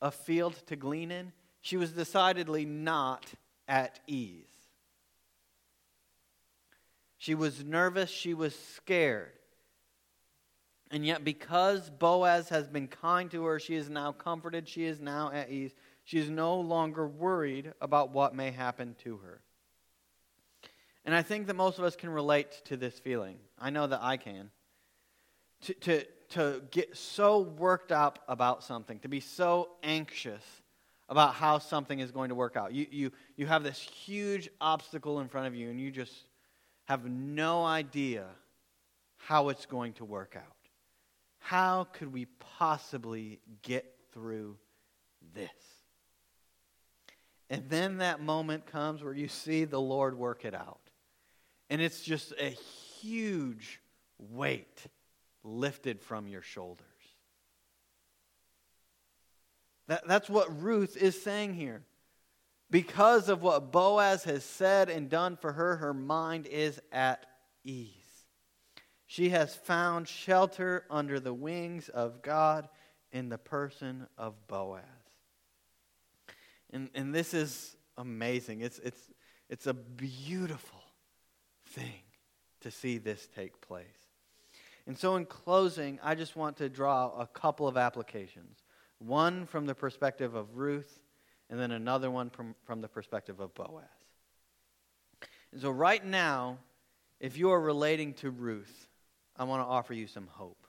a 0.00 0.10
field 0.10 0.54
to 0.66 0.76
glean 0.76 1.10
in, 1.10 1.32
she 1.60 1.76
was 1.76 1.92
decidedly 1.92 2.64
not 2.64 3.26
at 3.68 4.00
ease. 4.06 4.46
She 7.18 7.34
was 7.34 7.64
nervous, 7.64 8.10
she 8.10 8.34
was 8.34 8.54
scared. 8.54 9.32
And 10.90 11.04
yet, 11.04 11.24
because 11.24 11.90
Boaz 11.90 12.50
has 12.50 12.68
been 12.68 12.86
kind 12.86 13.30
to 13.30 13.44
her, 13.44 13.58
she 13.58 13.74
is 13.74 13.88
now 13.88 14.12
comforted, 14.12 14.68
she 14.68 14.84
is 14.84 15.00
now 15.00 15.30
at 15.32 15.50
ease. 15.50 15.74
She 16.04 16.18
is 16.18 16.28
no 16.28 16.60
longer 16.60 17.08
worried 17.08 17.72
about 17.80 18.10
what 18.10 18.34
may 18.34 18.50
happen 18.50 18.94
to 19.04 19.16
her. 19.16 19.40
And 21.06 21.14
I 21.14 21.22
think 21.22 21.46
that 21.46 21.54
most 21.54 21.78
of 21.78 21.84
us 21.84 21.96
can 21.96 22.10
relate 22.10 22.62
to 22.66 22.76
this 22.76 22.98
feeling. 22.98 23.38
I 23.58 23.70
know 23.70 23.86
that 23.86 24.02
I 24.02 24.18
can 24.18 24.50
to, 25.64 25.74
to, 25.74 26.04
to 26.30 26.62
get 26.70 26.96
so 26.96 27.40
worked 27.40 27.92
up 27.92 28.20
about 28.28 28.62
something, 28.62 28.98
to 29.00 29.08
be 29.08 29.20
so 29.20 29.70
anxious 29.82 30.42
about 31.08 31.34
how 31.34 31.58
something 31.58 32.00
is 32.00 32.10
going 32.10 32.30
to 32.30 32.34
work 32.34 32.56
out. 32.56 32.72
You, 32.72 32.86
you, 32.90 33.12
you 33.36 33.46
have 33.46 33.62
this 33.62 33.78
huge 33.78 34.48
obstacle 34.60 35.20
in 35.20 35.28
front 35.28 35.46
of 35.46 35.54
you, 35.54 35.70
and 35.70 35.80
you 35.80 35.90
just 35.90 36.12
have 36.84 37.04
no 37.04 37.64
idea 37.64 38.26
how 39.16 39.48
it's 39.48 39.66
going 39.66 39.92
to 39.94 40.04
work 40.04 40.36
out. 40.36 40.44
How 41.38 41.84
could 41.92 42.12
we 42.12 42.26
possibly 42.58 43.40
get 43.62 43.84
through 44.12 44.56
this? 45.34 45.50
And 47.50 47.68
then 47.68 47.98
that 47.98 48.20
moment 48.20 48.66
comes 48.66 49.02
where 49.02 49.12
you 49.12 49.28
see 49.28 49.64
the 49.64 49.80
Lord 49.80 50.16
work 50.16 50.44
it 50.44 50.54
out. 50.54 50.80
And 51.68 51.80
it's 51.80 52.02
just 52.02 52.32
a 52.40 52.48
huge 52.48 53.80
weight 54.18 54.86
lifted 55.44 56.00
from 56.00 56.26
your 56.26 56.42
shoulders. 56.42 56.86
That, 59.86 60.08
that's 60.08 60.30
what 60.30 60.62
Ruth 60.62 60.96
is 60.96 61.22
saying 61.22 61.54
here. 61.54 61.82
Because 62.70 63.28
of 63.28 63.42
what 63.42 63.70
Boaz 63.70 64.24
has 64.24 64.44
said 64.44 64.88
and 64.88 65.10
done 65.10 65.36
for 65.36 65.52
her, 65.52 65.76
her 65.76 65.94
mind 65.94 66.46
is 66.46 66.80
at 66.90 67.26
ease. 67.62 67.90
She 69.06 69.28
has 69.28 69.54
found 69.54 70.08
shelter 70.08 70.84
under 70.90 71.20
the 71.20 71.34
wings 71.34 71.88
of 71.88 72.22
God 72.22 72.68
in 73.12 73.28
the 73.28 73.38
person 73.38 74.06
of 74.18 74.34
Boaz. 74.48 74.82
And, 76.72 76.90
and 76.94 77.14
this 77.14 77.32
is 77.34 77.76
amazing. 77.96 78.62
It's, 78.62 78.80
it's, 78.80 79.00
it's 79.48 79.66
a 79.66 79.74
beautiful 79.74 80.82
thing 81.68 82.02
to 82.62 82.70
see 82.70 82.98
this 82.98 83.28
take 83.36 83.60
place. 83.60 83.84
And 84.86 84.98
so, 84.98 85.16
in 85.16 85.24
closing, 85.24 85.98
I 86.02 86.14
just 86.14 86.36
want 86.36 86.58
to 86.58 86.68
draw 86.68 87.18
a 87.18 87.26
couple 87.26 87.66
of 87.66 87.76
applications 87.76 88.58
one 88.98 89.46
from 89.46 89.66
the 89.66 89.74
perspective 89.74 90.34
of 90.34 90.56
Ruth, 90.56 91.00
and 91.50 91.58
then 91.60 91.72
another 91.72 92.10
one 92.10 92.30
from, 92.30 92.54
from 92.64 92.80
the 92.80 92.88
perspective 92.88 93.40
of 93.40 93.54
Boaz. 93.54 93.84
And 95.52 95.60
so, 95.60 95.70
right 95.70 96.04
now, 96.04 96.58
if 97.20 97.36
you 97.36 97.50
are 97.50 97.60
relating 97.60 98.14
to 98.14 98.30
Ruth, 98.30 98.88
I 99.36 99.44
want 99.44 99.62
to 99.62 99.66
offer 99.66 99.94
you 99.94 100.06
some 100.06 100.26
hope. 100.26 100.66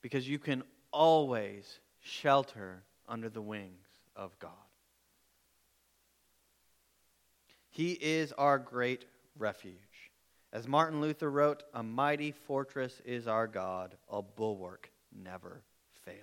Because 0.00 0.28
you 0.28 0.38
can 0.38 0.62
always 0.90 1.80
shelter 2.00 2.82
under 3.08 3.28
the 3.28 3.40
wings 3.40 3.86
of 4.16 4.38
God. 4.38 4.50
He 7.70 7.92
is 7.92 8.32
our 8.32 8.58
great 8.58 9.06
refuge. 9.38 9.76
As 10.52 10.68
Martin 10.68 11.00
Luther 11.00 11.30
wrote, 11.30 11.62
a 11.72 11.82
mighty 11.82 12.32
fortress 12.32 13.00
is 13.04 13.26
our 13.26 13.46
God, 13.46 13.96
a 14.10 14.20
bulwark 14.20 14.90
never 15.10 15.62
failing. 16.04 16.20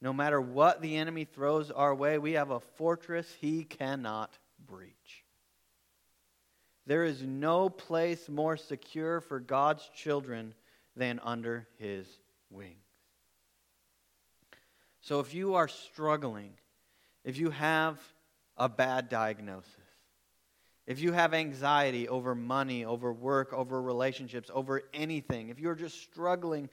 No 0.00 0.12
matter 0.12 0.40
what 0.40 0.80
the 0.80 0.96
enemy 0.96 1.24
throws 1.24 1.70
our 1.70 1.94
way, 1.94 2.18
we 2.18 2.32
have 2.32 2.50
a 2.50 2.60
fortress 2.60 3.26
he 3.40 3.64
cannot 3.64 4.38
breach. 4.64 5.24
There 6.86 7.04
is 7.04 7.22
no 7.22 7.68
place 7.68 8.28
more 8.30 8.56
secure 8.56 9.20
for 9.20 9.40
God's 9.40 9.86
children 9.94 10.54
than 10.96 11.20
under 11.22 11.68
his 11.78 12.06
wings. 12.48 12.76
So 15.02 15.20
if 15.20 15.34
you 15.34 15.54
are 15.56 15.68
struggling, 15.68 16.52
if 17.24 17.36
you 17.38 17.50
have 17.50 17.98
a 18.56 18.68
bad 18.68 19.08
diagnosis, 19.08 19.77
if 20.88 21.00
you 21.00 21.12
have 21.12 21.34
anxiety 21.34 22.08
over 22.08 22.34
money, 22.34 22.86
over 22.86 23.12
work, 23.12 23.52
over 23.52 23.80
relationships, 23.80 24.50
over 24.54 24.80
anything, 24.94 25.50
if 25.50 25.60
you're 25.60 25.74
just 25.74 26.00
struggling 26.00 26.70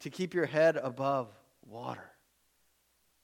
to 0.00 0.10
keep 0.10 0.34
your 0.34 0.46
head 0.46 0.76
above 0.76 1.28
water, 1.64 2.10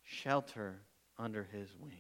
shelter 0.05 0.77
under 1.19 1.43
his 1.51 1.75
wings. 1.81 1.97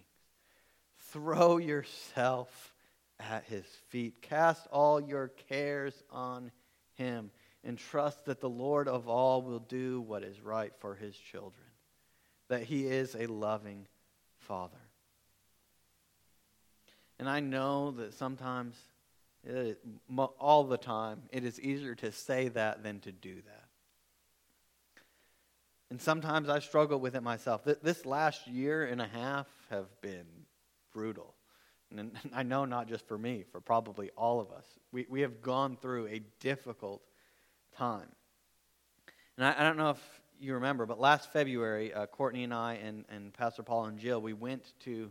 Throw 1.11 1.57
yourself 1.57 2.73
at 3.19 3.43
his 3.47 3.65
feet. 3.89 4.23
Cast 4.23 4.69
all 4.69 5.01
your 5.01 5.33
cares 5.49 6.01
on 6.09 6.53
him 6.95 7.33
and 7.65 7.77
trust 7.77 8.27
that 8.27 8.41
the 8.41 8.49
Lord 8.49 8.87
of 8.87 9.09
all 9.09 9.43
will 9.43 9.59
do 9.59 10.01
what 10.01 10.23
is 10.23 10.41
right 10.41 10.73
for 10.79 10.95
his 10.95 11.17
children, 11.17 11.67
that 12.49 12.63
he 12.63 12.87
is 12.87 13.17
a 13.17 13.27
loving 13.27 13.89
father. 14.37 14.79
And 17.19 17.29
I 17.29 17.41
know 17.41 17.91
that 17.93 18.15
sometimes, 18.15 18.77
it, 19.45 19.81
all 20.39 20.65
the 20.65 20.77
time, 20.77 21.23
it 21.31 21.45
is 21.45 21.61
easier 21.61 21.95
to 21.97 22.13
say 22.13 22.49
that 22.49 22.83
than 22.83 23.01
to 23.01 23.13
do 23.13 23.35
that. 23.35 23.65
And 25.91 26.01
sometimes 26.01 26.49
I 26.49 26.59
struggle 26.59 27.01
with 27.01 27.17
it 27.17 27.23
myself. 27.23 27.63
This 27.65 28.05
last 28.05 28.47
year 28.47 28.85
and 28.85 29.01
a 29.01 29.07
half 29.07 29.47
have 29.71 29.87
been 30.01 30.27
brutal. 30.93 31.35
And 31.91 32.13
I 32.35 32.43
know 32.43 32.67
not 32.67 32.89
just 32.89 33.09
for 33.09 33.17
me, 33.17 33.45
for 33.51 33.61
probably 33.61 34.11
all 34.17 34.41
of 34.41 34.51
us. 34.53 34.67
We, 34.93 35.07
we 35.09 35.23
have 35.23 35.41
gone 35.41 35.77
through 35.77 36.09
a 36.09 36.21
difficult 36.41 37.03
time. 37.77 38.09
And 39.37 39.47
I, 39.47 39.55
I 39.59 39.63
don't 39.63 39.79
know 39.79 39.91
if 39.91 40.21
you 40.39 40.55
remember, 40.55 40.85
but 40.85 41.01
last 41.01 41.33
February, 41.33 41.93
uh, 41.95 42.07
Courtney 42.07 42.45
and 42.45 42.53
I 42.53 42.75
and, 42.75 43.05
and 43.09 43.33
Pastor 43.33 43.63
Paul 43.63 43.87
and 43.87 43.99
Jill, 43.99 44.21
we 44.21 44.35
went 44.35 44.75
to 44.81 45.11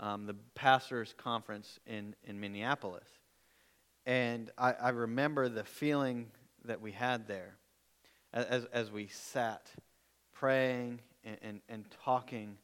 um, 0.00 0.26
the 0.26 0.34
pastors' 0.54 1.14
conference 1.16 1.78
in, 1.86 2.14
in 2.24 2.40
Minneapolis. 2.40 3.08
And 4.06 4.50
I, 4.58 4.72
I 4.72 4.88
remember 4.90 5.48
the 5.48 5.64
feeling 5.64 6.26
that 6.64 6.80
we 6.80 6.92
had 6.92 7.28
there 7.28 7.56
as, 8.32 8.64
as 8.72 8.90
we 8.90 9.08
sat 9.08 9.70
praying 10.32 11.00
and, 11.24 11.36
and, 11.42 11.60
and 11.68 11.84
talking 12.04 12.56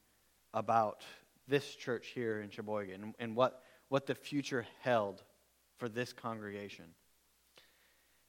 about 0.55 1.03
this 1.47 1.75
church 1.75 2.09
here 2.09 2.41
in 2.41 2.51
Sheboygan 2.51 3.03
and, 3.03 3.15
and 3.19 3.37
what, 3.37 3.63
what 3.89 4.07
the 4.07 4.15
future 4.15 4.67
held 4.83 5.23
for 5.79 5.89
this 5.89 6.13
congregation. 6.13 6.87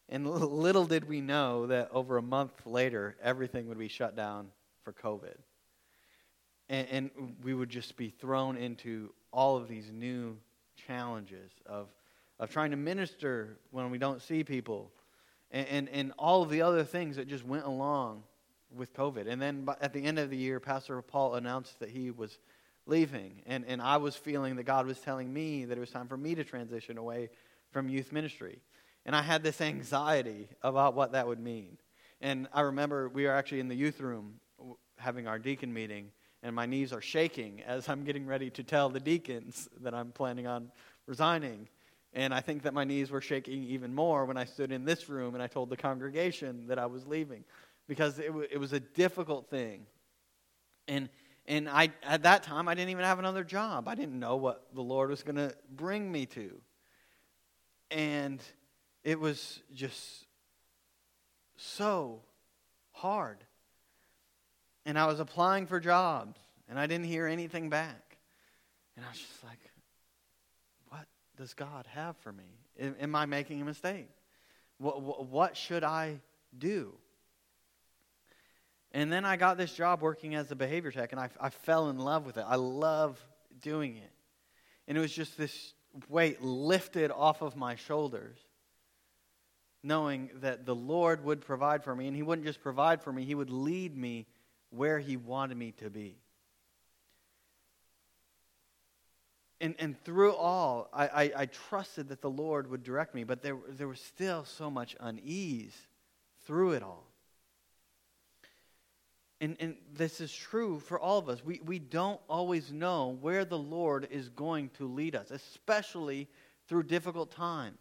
And 0.07 0.27
little 0.27 0.85
did 0.85 1.07
we 1.07 1.21
know 1.21 1.67
that 1.67 1.89
over 1.91 2.17
a 2.17 2.21
month 2.21 2.65
later, 2.65 3.15
everything 3.21 3.67
would 3.67 3.77
be 3.77 3.87
shut 3.87 4.15
down 4.15 4.49
for 4.83 4.93
COVID 4.93 5.35
and, 6.70 6.88
and 6.89 7.36
we 7.43 7.53
would 7.53 7.70
just 7.70 7.97
be 7.97 8.09
thrown 8.09 8.55
into 8.55 9.11
all 9.32 9.57
of 9.57 9.67
these 9.67 9.91
new 9.91 10.38
challenges 10.88 11.51
of, 11.65 11.88
of 12.39 12.49
trying 12.49 12.72
to 12.72 12.78
minister 12.78 13.57
when 13.72 13.91
we 13.91 13.97
don't 13.97 14.22
see 14.22 14.43
people 14.43 14.91
and, 15.51 15.67
and, 15.67 15.89
and 15.89 16.13
all 16.17 16.43
of 16.43 16.49
the 16.49 16.61
other 16.61 16.84
things 16.84 17.15
that 17.15 17.28
just 17.28 17.45
went 17.45 17.65
along 17.65 18.24
with 18.76 18.93
COVID. 18.93 19.28
And 19.28 19.41
then 19.41 19.67
at 19.82 19.93
the 19.93 20.03
end 20.03 20.20
of 20.20 20.30
the 20.30 20.38
year, 20.38 20.59
Pastor 20.59 21.01
Paul 21.01 21.36
announced 21.36 21.80
that 21.80 21.89
he 21.89 22.11
was 22.11 22.38
leaving. 22.86 23.41
And, 23.45 23.65
and 23.67 23.82
I 23.82 23.97
was 23.97 24.15
feeling 24.15 24.55
that 24.57 24.63
God 24.63 24.86
was 24.86 24.99
telling 24.99 25.32
me 25.32 25.65
that 25.65 25.78
it 25.78 25.82
was 25.82 25.91
time 25.91 26.07
for 26.07 26.17
me 26.17 26.36
to 26.36 26.43
transition 26.43 26.97
away 26.97 27.30
from 27.72 27.89
youth 27.89 28.11
ministry. 28.11 28.59
And 29.05 29.15
I 29.15 29.22
had 29.22 29.43
this 29.43 29.61
anxiety 29.61 30.49
about 30.61 30.93
what 30.95 31.13
that 31.13 31.28
would 31.28 31.39
mean. 31.39 31.78
And 32.22 32.47
I 32.53 32.61
remember 32.61 33.09
we 33.09 33.26
were 33.26 33.32
actually 33.32 33.61
in 33.61 33.70
the 33.70 33.76
youth 33.76 34.01
room 34.01 34.36
having 34.97 35.28
our 35.28 35.39
deacon 35.39 35.74
meeting, 35.74 36.11
and 36.41 36.55
my 36.55 36.65
knees 36.65 36.93
are 36.93 37.01
shaking 37.01 37.61
as 37.63 37.89
I'm 37.89 38.03
getting 38.03 38.25
ready 38.25 38.49
to 38.51 38.63
tell 38.63 38.89
the 38.89 38.99
deacons 38.99 39.67
that 39.81 39.93
I'm 39.93 40.11
planning 40.11 40.47
on 40.47 40.71
resigning. 41.05 41.67
And 42.13 42.33
I 42.33 42.39
think 42.39 42.63
that 42.63 42.73
my 42.73 42.83
knees 42.83 43.11
were 43.11 43.21
shaking 43.21 43.63
even 43.63 43.93
more 43.93 44.25
when 44.25 44.37
I 44.37 44.45
stood 44.45 44.71
in 44.71 44.85
this 44.85 45.09
room 45.09 45.35
and 45.35 45.43
I 45.43 45.47
told 45.47 45.69
the 45.69 45.77
congregation 45.77 46.67
that 46.67 46.79
I 46.79 46.85
was 46.85 47.05
leaving 47.05 47.43
because 47.87 48.19
it, 48.19 48.27
w- 48.27 48.47
it 48.49 48.57
was 48.57 48.73
a 48.73 48.79
difficult 48.79 49.49
thing. 49.49 49.85
And, 50.87 51.09
and 51.45 51.69
I, 51.69 51.91
at 52.03 52.23
that 52.23 52.43
time, 52.43 52.67
I 52.67 52.73
didn't 52.73 52.89
even 52.89 53.03
have 53.03 53.19
another 53.19 53.43
job. 53.43 53.87
I 53.87 53.95
didn't 53.95 54.19
know 54.19 54.37
what 54.37 54.67
the 54.73 54.81
Lord 54.81 55.09
was 55.09 55.23
going 55.23 55.35
to 55.35 55.53
bring 55.75 56.11
me 56.11 56.25
to. 56.27 56.61
And 57.91 58.41
it 59.03 59.19
was 59.19 59.61
just 59.73 60.25
so 61.57 62.21
hard 62.91 63.43
and 64.89 64.97
I 64.97 65.05
was 65.05 65.19
applying 65.19 65.67
for 65.67 65.79
jobs, 65.79 66.39
and 66.67 66.79
I 66.79 66.87
didn't 66.87 67.05
hear 67.05 67.27
anything 67.27 67.69
back. 67.69 68.17
And 68.97 69.05
I 69.05 69.09
was 69.09 69.19
just 69.19 69.43
like, 69.43 69.59
what 70.87 71.05
does 71.37 71.53
God 71.53 71.85
have 71.93 72.17
for 72.17 72.31
me? 72.31 72.45
Am 72.99 73.13
I 73.13 73.27
making 73.27 73.61
a 73.61 73.65
mistake? 73.65 74.09
What, 74.79 75.27
what 75.29 75.55
should 75.55 75.83
I 75.83 76.19
do? 76.57 76.95
And 78.91 79.13
then 79.13 79.25
I 79.25 79.37
got 79.37 79.59
this 79.59 79.71
job 79.73 80.01
working 80.01 80.33
as 80.33 80.49
a 80.49 80.55
behavior 80.55 80.89
tech, 80.91 81.11
and 81.11 81.21
I, 81.21 81.29
I 81.39 81.51
fell 81.51 81.91
in 81.91 81.99
love 81.99 82.25
with 82.25 82.37
it. 82.37 82.45
I 82.47 82.55
love 82.55 83.23
doing 83.61 83.95
it. 83.95 84.11
And 84.87 84.97
it 84.97 85.01
was 85.01 85.13
just 85.13 85.37
this 85.37 85.75
weight 86.07 86.41
lifted 86.41 87.11
off 87.11 87.43
of 87.43 87.55
my 87.55 87.75
shoulders, 87.75 88.39
knowing 89.83 90.31
that 90.41 90.65
the 90.65 90.73
Lord 90.73 91.23
would 91.23 91.41
provide 91.41 91.83
for 91.83 91.95
me. 91.95 92.07
And 92.07 92.15
He 92.15 92.23
wouldn't 92.23 92.47
just 92.47 92.63
provide 92.63 93.03
for 93.03 93.13
me, 93.13 93.23
He 93.23 93.35
would 93.35 93.51
lead 93.51 93.95
me 93.95 94.25
where 94.70 94.99
He 94.99 95.17
wanted 95.17 95.57
me 95.57 95.72
to 95.80 95.89
be. 95.89 96.17
And, 99.61 99.76
and 99.78 100.01
through 100.05 100.34
all, 100.36 100.89
I, 100.93 101.07
I, 101.07 101.32
I, 101.38 101.45
trusted 101.47 102.07
that 102.09 102.22
the 102.22 102.30
Lord 102.30 102.70
would 102.70 102.82
direct 102.82 103.13
me, 103.13 103.26
but 103.26 103.41
there, 103.41 103.57
there 103.67 103.89
was 103.89 103.99
still 103.99 104.45
so 104.45 104.72
much 104.72 104.95
unease 105.01 105.76
through 106.45 106.72
it 106.72 106.84
all. 106.84 107.05
And, 109.41 109.57
and 109.59 109.76
this 109.93 110.22
is 110.22 110.34
true 110.34 110.80
for 110.80 110.97
all 110.97 111.17
of 111.17 111.28
us. 111.28 111.43
We, 111.43 111.61
we 111.65 111.80
don't 111.80 112.20
always 112.30 112.72
know 112.72 113.17
where 113.22 113.43
the 113.43 113.57
Lord 113.57 114.07
is 114.11 114.30
going 114.30 114.70
to 114.78 114.88
lead 114.88 115.15
us, 115.15 115.30
especially 115.30 116.30
through 116.67 116.84
difficult 116.84 117.32
times 117.32 117.78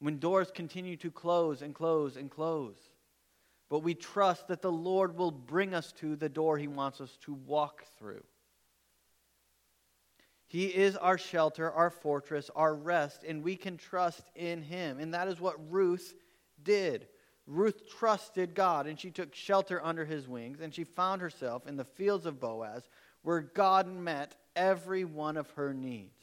when 0.00 0.18
doors 0.18 0.50
continue 0.50 0.96
to 0.96 1.10
close 1.10 1.62
and 1.62 1.74
close 1.74 2.16
and 2.16 2.30
close 2.30 2.76
but 3.70 3.78
we 3.78 3.94
trust 3.94 4.48
that 4.48 4.60
the 4.60 4.72
Lord 4.72 5.16
will 5.16 5.30
bring 5.30 5.72
us 5.74 5.92
to 5.92 6.16
the 6.16 6.28
door 6.28 6.58
He 6.58 6.68
wants 6.68 7.00
us 7.00 7.16
to 7.22 7.32
walk 7.32 7.84
through. 7.98 8.24
He 10.48 10.66
is 10.66 10.96
our 10.96 11.16
shelter, 11.16 11.70
our 11.70 11.90
fortress, 11.90 12.50
our 12.56 12.74
rest, 12.74 13.22
and 13.22 13.44
we 13.44 13.54
can 13.54 13.76
trust 13.76 14.24
in 14.34 14.62
Him. 14.62 14.98
And 14.98 15.14
that 15.14 15.28
is 15.28 15.40
what 15.40 15.54
Ruth 15.70 16.12
did. 16.64 17.06
Ruth 17.46 17.88
trusted 17.88 18.56
God, 18.56 18.88
and 18.88 18.98
she 18.98 19.12
took 19.12 19.32
shelter 19.32 19.80
under 19.82 20.04
His 20.04 20.26
wings, 20.26 20.58
and 20.60 20.74
she 20.74 20.82
found 20.82 21.22
herself 21.22 21.68
in 21.68 21.76
the 21.76 21.84
fields 21.84 22.26
of 22.26 22.40
Boaz, 22.40 22.88
where 23.22 23.40
God 23.40 23.86
met 23.86 24.34
every 24.56 25.04
one 25.04 25.36
of 25.36 25.48
her 25.50 25.72
needs. 25.72 26.18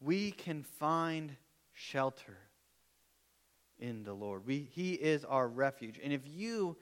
We 0.00 0.30
can 0.30 0.62
find 0.62 1.36
shelter 1.78 2.36
in 3.78 4.02
the 4.02 4.12
Lord. 4.12 4.46
We, 4.46 4.68
he 4.72 4.94
is 4.94 5.24
our 5.24 5.46
refuge. 5.46 6.00
And 6.02 6.12
if 6.12 6.22
you 6.26 6.76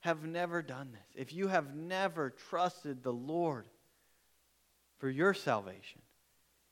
have 0.00 0.24
never 0.24 0.62
done 0.62 0.90
this, 0.92 1.08
if 1.14 1.32
you 1.32 1.48
have 1.48 1.74
never 1.74 2.30
trusted 2.30 3.02
the 3.02 3.12
Lord 3.12 3.64
for 4.98 5.08
your 5.08 5.32
salvation, 5.32 6.02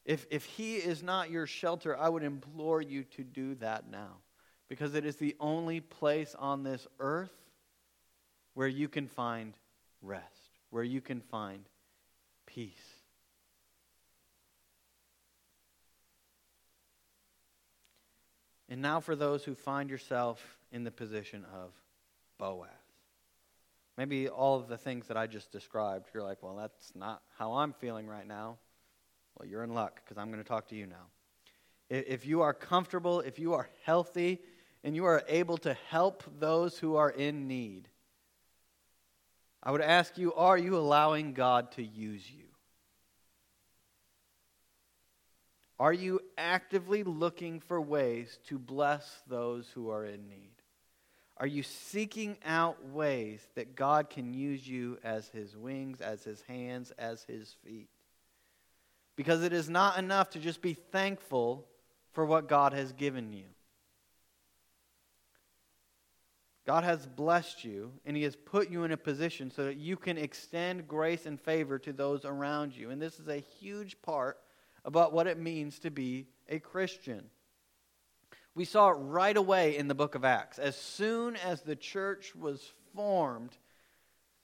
if, 0.05 0.27
if 0.31 0.45
He 0.45 0.77
is 0.77 1.03
not 1.03 1.31
your 1.31 1.47
shelter, 1.47 1.97
I 1.97 2.09
would 2.09 2.23
implore 2.23 2.83
you 2.83 3.05
to 3.17 3.23
do 3.23 3.55
that 3.57 3.91
now. 3.91 4.17
Because 4.69 4.95
it 4.95 5.05
is 5.05 5.17
the 5.17 5.37
only 5.41 5.81
place 5.81 6.35
on 6.39 6.63
this 6.63 6.87
earth 7.01 7.33
where 8.55 8.69
you 8.69 8.89
can 8.89 9.09
find 9.09 9.55
rest, 10.01 10.61
where 10.71 10.85
you 10.85 11.01
can 11.01 11.21
find 11.21 11.65
peace. 12.47 12.90
And 18.71 18.81
now 18.81 19.01
for 19.01 19.17
those 19.17 19.45
who 19.45 19.55
find 19.55 19.91
yourself 19.91 20.59
in 20.73 20.85
the 20.85 20.91
position 20.91 21.45
of 21.53 21.73
Boaz. 22.39 22.71
Maybe 23.99 24.29
all 24.29 24.59
of 24.59 24.69
the 24.69 24.79
things 24.79 25.09
that 25.09 25.17
I 25.17 25.27
just 25.27 25.53
described, 25.53 26.07
you're 26.15 26.23
like, 26.23 26.43
well, 26.43 26.57
that's 26.57 26.93
not 26.95 27.21
how 27.37 27.55
I'm 27.55 27.75
feeling 27.75 28.07
right 28.07 28.27
now. 28.27 28.57
Well, 29.37 29.49
you're 29.49 29.65
in 29.65 29.75
luck 29.75 30.01
because 30.03 30.17
I'm 30.17 30.31
going 30.31 30.43
to 30.43 30.49
talk 30.49 30.69
to 30.69 30.77
you 30.77 30.87
now. 30.87 31.07
If 31.91 32.25
you 32.25 32.41
are 32.43 32.55
comfortable, 32.55 33.21
if 33.21 33.39
you 33.39 33.53
are 33.55 33.69
healthy, 33.85 34.39
and 34.83 34.95
you 34.97 35.05
are 35.05 35.23
able 35.29 35.59
to 35.59 35.75
help 35.89 36.23
those 36.39 36.79
who 36.79 36.97
are 36.97 37.11
in 37.11 37.47
need, 37.47 37.89
I 39.63 39.73
would 39.73 39.83
ask 39.83 40.17
you, 40.17 40.33
are 40.35 40.57
you 40.57 40.77
allowing 40.77 41.35
God 41.35 41.73
to 41.73 41.83
use 41.83 42.31
you? 42.31 42.45
Are 45.81 45.95
you 45.95 46.21
actively 46.37 47.05
looking 47.05 47.59
for 47.59 47.81
ways 47.81 48.39
to 48.49 48.59
bless 48.59 49.23
those 49.27 49.67
who 49.75 49.89
are 49.89 50.05
in 50.05 50.29
need? 50.29 50.53
Are 51.39 51.47
you 51.47 51.63
seeking 51.63 52.37
out 52.45 52.87
ways 52.91 53.41
that 53.55 53.77
God 53.77 54.11
can 54.11 54.35
use 54.35 54.69
you 54.69 54.99
as 55.03 55.31
his 55.31 55.57
wings, 55.57 56.03
as 56.03 56.23
his 56.23 56.43
hands, 56.43 56.93
as 56.99 57.23
his 57.23 57.57
feet? 57.65 57.89
Because 59.17 59.43
it 59.43 59.55
is 59.55 59.71
not 59.71 59.99
enough 59.99 60.29
to 60.31 60.39
just 60.39 60.61
be 60.61 60.75
thankful 60.75 61.67
for 62.13 62.27
what 62.27 62.47
God 62.47 62.75
has 62.75 62.93
given 62.93 63.33
you. 63.33 63.47
God 66.67 66.85
has 66.85 67.07
blessed 67.07 67.65
you, 67.65 67.91
and 68.05 68.15
He 68.19 68.23
has 68.25 68.37
put 68.37 68.69
you 68.69 68.85
in 68.85 68.93
a 68.93 68.99
position 68.99 69.51
so 69.51 69.65
that 69.65 69.79
you 69.79 69.97
can 69.97 70.19
extend 70.19 70.87
grace 70.87 71.25
and 71.25 71.41
favor 71.41 71.79
to 71.79 71.93
those 71.95 72.27
around 72.27 72.77
you. 72.77 72.91
And 72.91 73.01
this 73.01 73.19
is 73.19 73.29
a 73.29 73.39
huge 73.39 74.01
part 74.03 74.39
about 74.85 75.13
what 75.13 75.27
it 75.27 75.39
means 75.39 75.79
to 75.81 75.91
be 75.91 76.27
a 76.49 76.59
Christian. 76.59 77.25
We 78.55 78.65
saw 78.65 78.91
it 78.91 78.95
right 78.95 79.37
away 79.37 79.77
in 79.77 79.89
the 79.89 79.95
book 79.95 80.15
of 80.15 80.25
Acts. 80.25 80.59
As 80.59 80.77
soon 80.77 81.37
as 81.37 81.63
the 81.63 81.77
church 81.77 82.35
was 82.35 82.73
formed, 82.95 83.57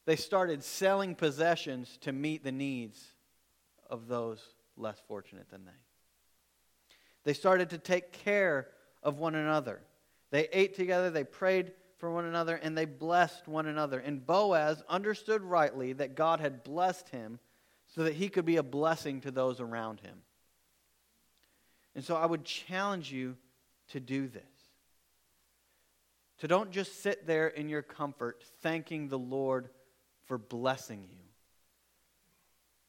they 0.04 0.16
started 0.16 0.62
selling 0.62 1.14
possessions 1.14 1.98
to 2.02 2.12
meet 2.12 2.44
the 2.44 2.52
needs 2.52 3.04
of 3.90 4.06
those 4.06 4.40
less 4.76 5.00
fortunate 5.08 5.50
than 5.50 5.64
they. 5.64 5.72
They 7.24 7.32
started 7.32 7.70
to 7.70 7.78
take 7.78 8.12
care 8.12 8.68
of 9.02 9.18
one 9.18 9.34
another. 9.34 9.80
They 10.30 10.48
ate 10.52 10.76
together, 10.76 11.10
they 11.10 11.24
prayed 11.24 11.72
for 11.98 12.10
one 12.10 12.24
another, 12.24 12.56
and 12.56 12.76
they 12.76 12.84
blessed 12.84 13.48
one 13.48 13.66
another. 13.66 13.98
And 13.98 14.24
Boaz 14.24 14.82
understood 14.88 15.42
rightly 15.42 15.92
that 15.94 16.14
God 16.14 16.40
had 16.40 16.62
blessed 16.62 17.08
him 17.08 17.40
so 17.96 18.04
that 18.04 18.14
he 18.14 18.28
could 18.28 18.44
be 18.44 18.56
a 18.56 18.62
blessing 18.62 19.22
to 19.22 19.30
those 19.30 19.58
around 19.58 20.00
him. 20.00 20.18
And 21.94 22.04
so 22.04 22.14
I 22.14 22.26
would 22.26 22.44
challenge 22.44 23.10
you 23.10 23.36
to 23.88 24.00
do 24.00 24.28
this. 24.28 24.42
To 26.40 26.48
don't 26.48 26.70
just 26.70 27.02
sit 27.02 27.26
there 27.26 27.48
in 27.48 27.70
your 27.70 27.80
comfort 27.80 28.44
thanking 28.60 29.08
the 29.08 29.18
Lord 29.18 29.70
for 30.26 30.36
blessing 30.36 31.06
you, 31.08 31.24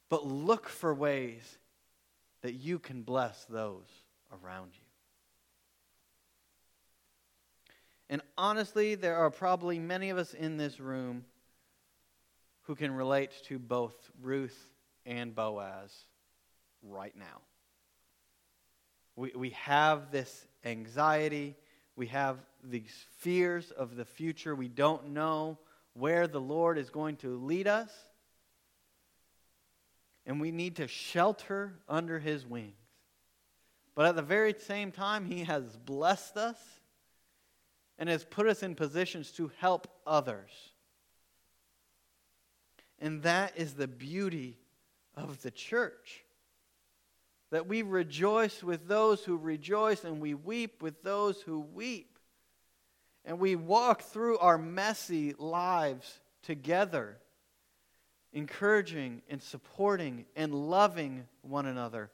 but 0.10 0.28
look 0.28 0.68
for 0.68 0.93
ways 0.93 1.58
that 2.41 2.53
you 2.53 2.78
can 2.78 3.03
bless 3.03 3.45
those 3.45 3.88
around 4.43 4.72
you. 4.74 4.82
And 8.10 8.22
honestly, 8.38 8.95
there 8.95 9.16
are 9.16 9.32
probably 9.32 9.80
many 9.80 10.10
of 10.10 10.18
us 10.18 10.34
in 10.34 10.58
this 10.58 10.82
room 10.82 11.24
who 12.64 12.76
can 12.76 12.91
relate 12.91 13.32
to 13.45 13.58
both 13.58 13.95
Ruth 14.22 14.74
and 15.08 15.34
Boaz 15.34 15.91
right 16.84 17.16
now. 17.18 17.41
We, 19.16 19.32
we 19.36 19.49
have 19.51 20.12
this 20.12 20.45
anxiety, 20.64 21.55
we 21.95 22.08
have 22.08 22.38
these 22.64 22.93
fears 23.18 23.72
of 23.72 23.95
the 23.95 24.05
future. 24.05 24.53
We 24.53 24.68
don't 24.68 25.10
know 25.10 25.58
where 25.93 26.28
the 26.28 26.41
Lord 26.41 26.78
is 26.78 26.91
going 26.91 27.16
to 27.18 27.36
lead 27.38 27.68
us. 27.68 27.89
And 30.28 30.39
we 30.39 30.51
need 30.51 30.76
to 30.76 30.88
shelter 30.88 31.74
under 31.88 32.20
his 32.20 32.45
wings. 32.45 32.76
But 33.95 34.05
at 34.05 34.16
the 34.16 34.22
very 34.22 34.53
same 34.60 34.91
time, 34.91 35.26
he 35.26 35.45
has 35.45 35.64
blessed 35.78 36.38
us 36.38 36.58
and 37.97 38.10
has 38.10 38.24
put 38.24 38.45
us 38.45 38.62
in 38.62 38.76
positions 38.76 39.32
to 39.32 39.49
help 39.58 39.88
others. 40.05 40.51
And 42.99 43.24
that 43.24 43.53
is 43.55 43.74
the 43.74 43.88
beauty 43.88 44.58
of 45.18 45.41
the 45.41 45.51
church. 45.51 46.24
That 47.49 47.68
we 47.68 47.82
rejoice 47.82 48.63
with 48.63 48.88
those 48.88 49.24
who 49.24 49.36
rejoice 49.38 50.03
and 50.03 50.22
we 50.22 50.34
weep 50.34 50.82
with 50.82 51.01
those 51.03 51.41
who 51.41 51.59
weep. 51.59 52.18
And 53.26 53.39
we 53.39 53.55
walk 53.55 54.03
through 54.03 54.38
our 54.38 54.57
messy 54.57 55.34
lives 55.38 56.20
together, 56.43 57.18
encouraging 58.32 59.22
and 59.30 59.41
supporting 59.41 60.26
and 60.36 60.53
loving 60.53 61.26
one 61.41 61.65
another 61.65 62.09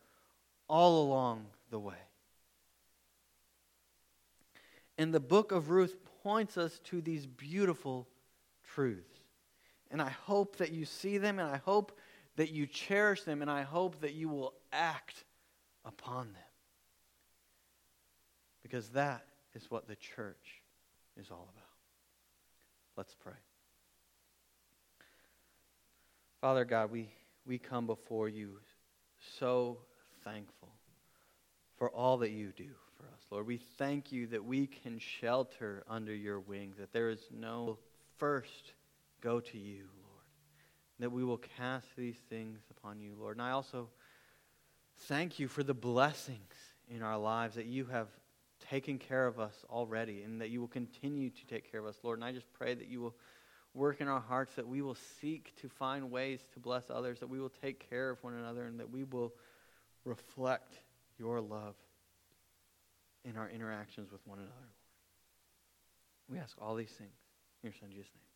all 0.67 1.03
along 1.03 1.45
the 1.69 1.79
way. 1.79 1.93
And 4.97 5.13
the 5.13 5.19
book 5.19 5.51
of 5.51 5.69
Ruth 5.69 5.95
points 6.23 6.57
us 6.57 6.79
to 6.85 7.01
these 7.01 7.25
beautiful 7.25 8.07
truths. 8.63 9.19
And 9.91 10.01
I 10.01 10.09
hope 10.09 10.57
that 10.57 10.71
you 10.71 10.85
see 10.85 11.17
them, 11.17 11.37
and 11.39 11.49
I 11.49 11.57
hope 11.57 11.99
that 12.35 12.51
you 12.51 12.65
cherish 12.65 13.23
them, 13.23 13.41
and 13.41 13.51
I 13.51 13.61
hope 13.63 14.01
that 14.01 14.13
you 14.13 14.29
will 14.29 14.53
act 14.71 15.23
upon 15.85 16.33
them. 16.33 16.41
Because 18.63 18.89
that 18.89 19.25
is 19.53 19.69
what 19.69 19.87
the 19.87 19.95
church 19.95 20.61
is 21.19 21.29
all 21.29 21.49
about. 21.53 21.69
Let's 22.97 23.15
pray. 23.15 23.33
Father 26.41 26.65
God, 26.65 26.91
we, 26.91 27.09
we 27.45 27.57
come 27.57 27.85
before 27.87 28.29
you 28.29 28.59
so 29.39 29.77
thankful 30.23 30.69
for 31.77 31.89
all 31.89 32.17
that 32.17 32.31
you 32.31 32.51
do 32.55 32.69
for 32.97 33.03
us. 33.03 33.21
Lord, 33.29 33.47
we 33.47 33.57
thank 33.77 34.11
you 34.11 34.27
that 34.27 34.43
we 34.43 34.67
can 34.67 34.99
shelter 34.99 35.83
under 35.87 36.13
your 36.13 36.39
wings, 36.39 36.77
that 36.77 36.93
there 36.93 37.09
is 37.09 37.27
no 37.31 37.77
first 38.17 38.73
go 39.21 39.39
to 39.39 39.57
you, 39.57 39.85
that 40.99 41.11
we 41.11 41.23
will 41.23 41.37
cast 41.57 41.87
these 41.97 42.17
things 42.29 42.59
upon 42.69 42.99
you, 43.01 43.15
Lord. 43.19 43.37
And 43.37 43.41
I 43.45 43.51
also 43.51 43.89
thank 45.01 45.39
you 45.39 45.47
for 45.47 45.63
the 45.63 45.73
blessings 45.73 46.53
in 46.89 47.01
our 47.01 47.17
lives 47.17 47.55
that 47.55 47.65
you 47.65 47.85
have 47.85 48.07
taken 48.69 48.97
care 48.97 49.27
of 49.27 49.39
us 49.39 49.65
already 49.69 50.21
and 50.23 50.39
that 50.39 50.49
you 50.49 50.61
will 50.61 50.67
continue 50.67 51.29
to 51.29 51.45
take 51.45 51.69
care 51.69 51.79
of 51.79 51.85
us, 51.85 51.97
Lord. 52.03 52.19
And 52.19 52.25
I 52.25 52.31
just 52.31 52.51
pray 52.53 52.73
that 52.73 52.87
you 52.87 53.01
will 53.01 53.15
work 53.73 54.01
in 54.01 54.07
our 54.07 54.19
hearts, 54.19 54.53
that 54.55 54.67
we 54.67 54.81
will 54.81 54.97
seek 55.21 55.55
to 55.61 55.67
find 55.67 56.11
ways 56.11 56.41
to 56.53 56.59
bless 56.59 56.89
others, 56.89 57.19
that 57.19 57.27
we 57.27 57.39
will 57.39 57.51
take 57.61 57.89
care 57.89 58.09
of 58.11 58.23
one 58.23 58.33
another, 58.33 58.65
and 58.65 58.79
that 58.79 58.89
we 58.89 59.03
will 59.03 59.33
reflect 60.05 60.75
your 61.17 61.41
love 61.41 61.75
in 63.25 63.37
our 63.37 63.49
interactions 63.49 64.11
with 64.11 64.25
one 64.27 64.39
another. 64.39 64.51
We 66.29 66.37
ask 66.37 66.55
all 66.61 66.75
these 66.75 66.91
things 66.91 67.15
in 67.61 67.67
your 67.67 67.73
Son 67.79 67.89
Jesus' 67.89 68.11
name. 68.13 68.32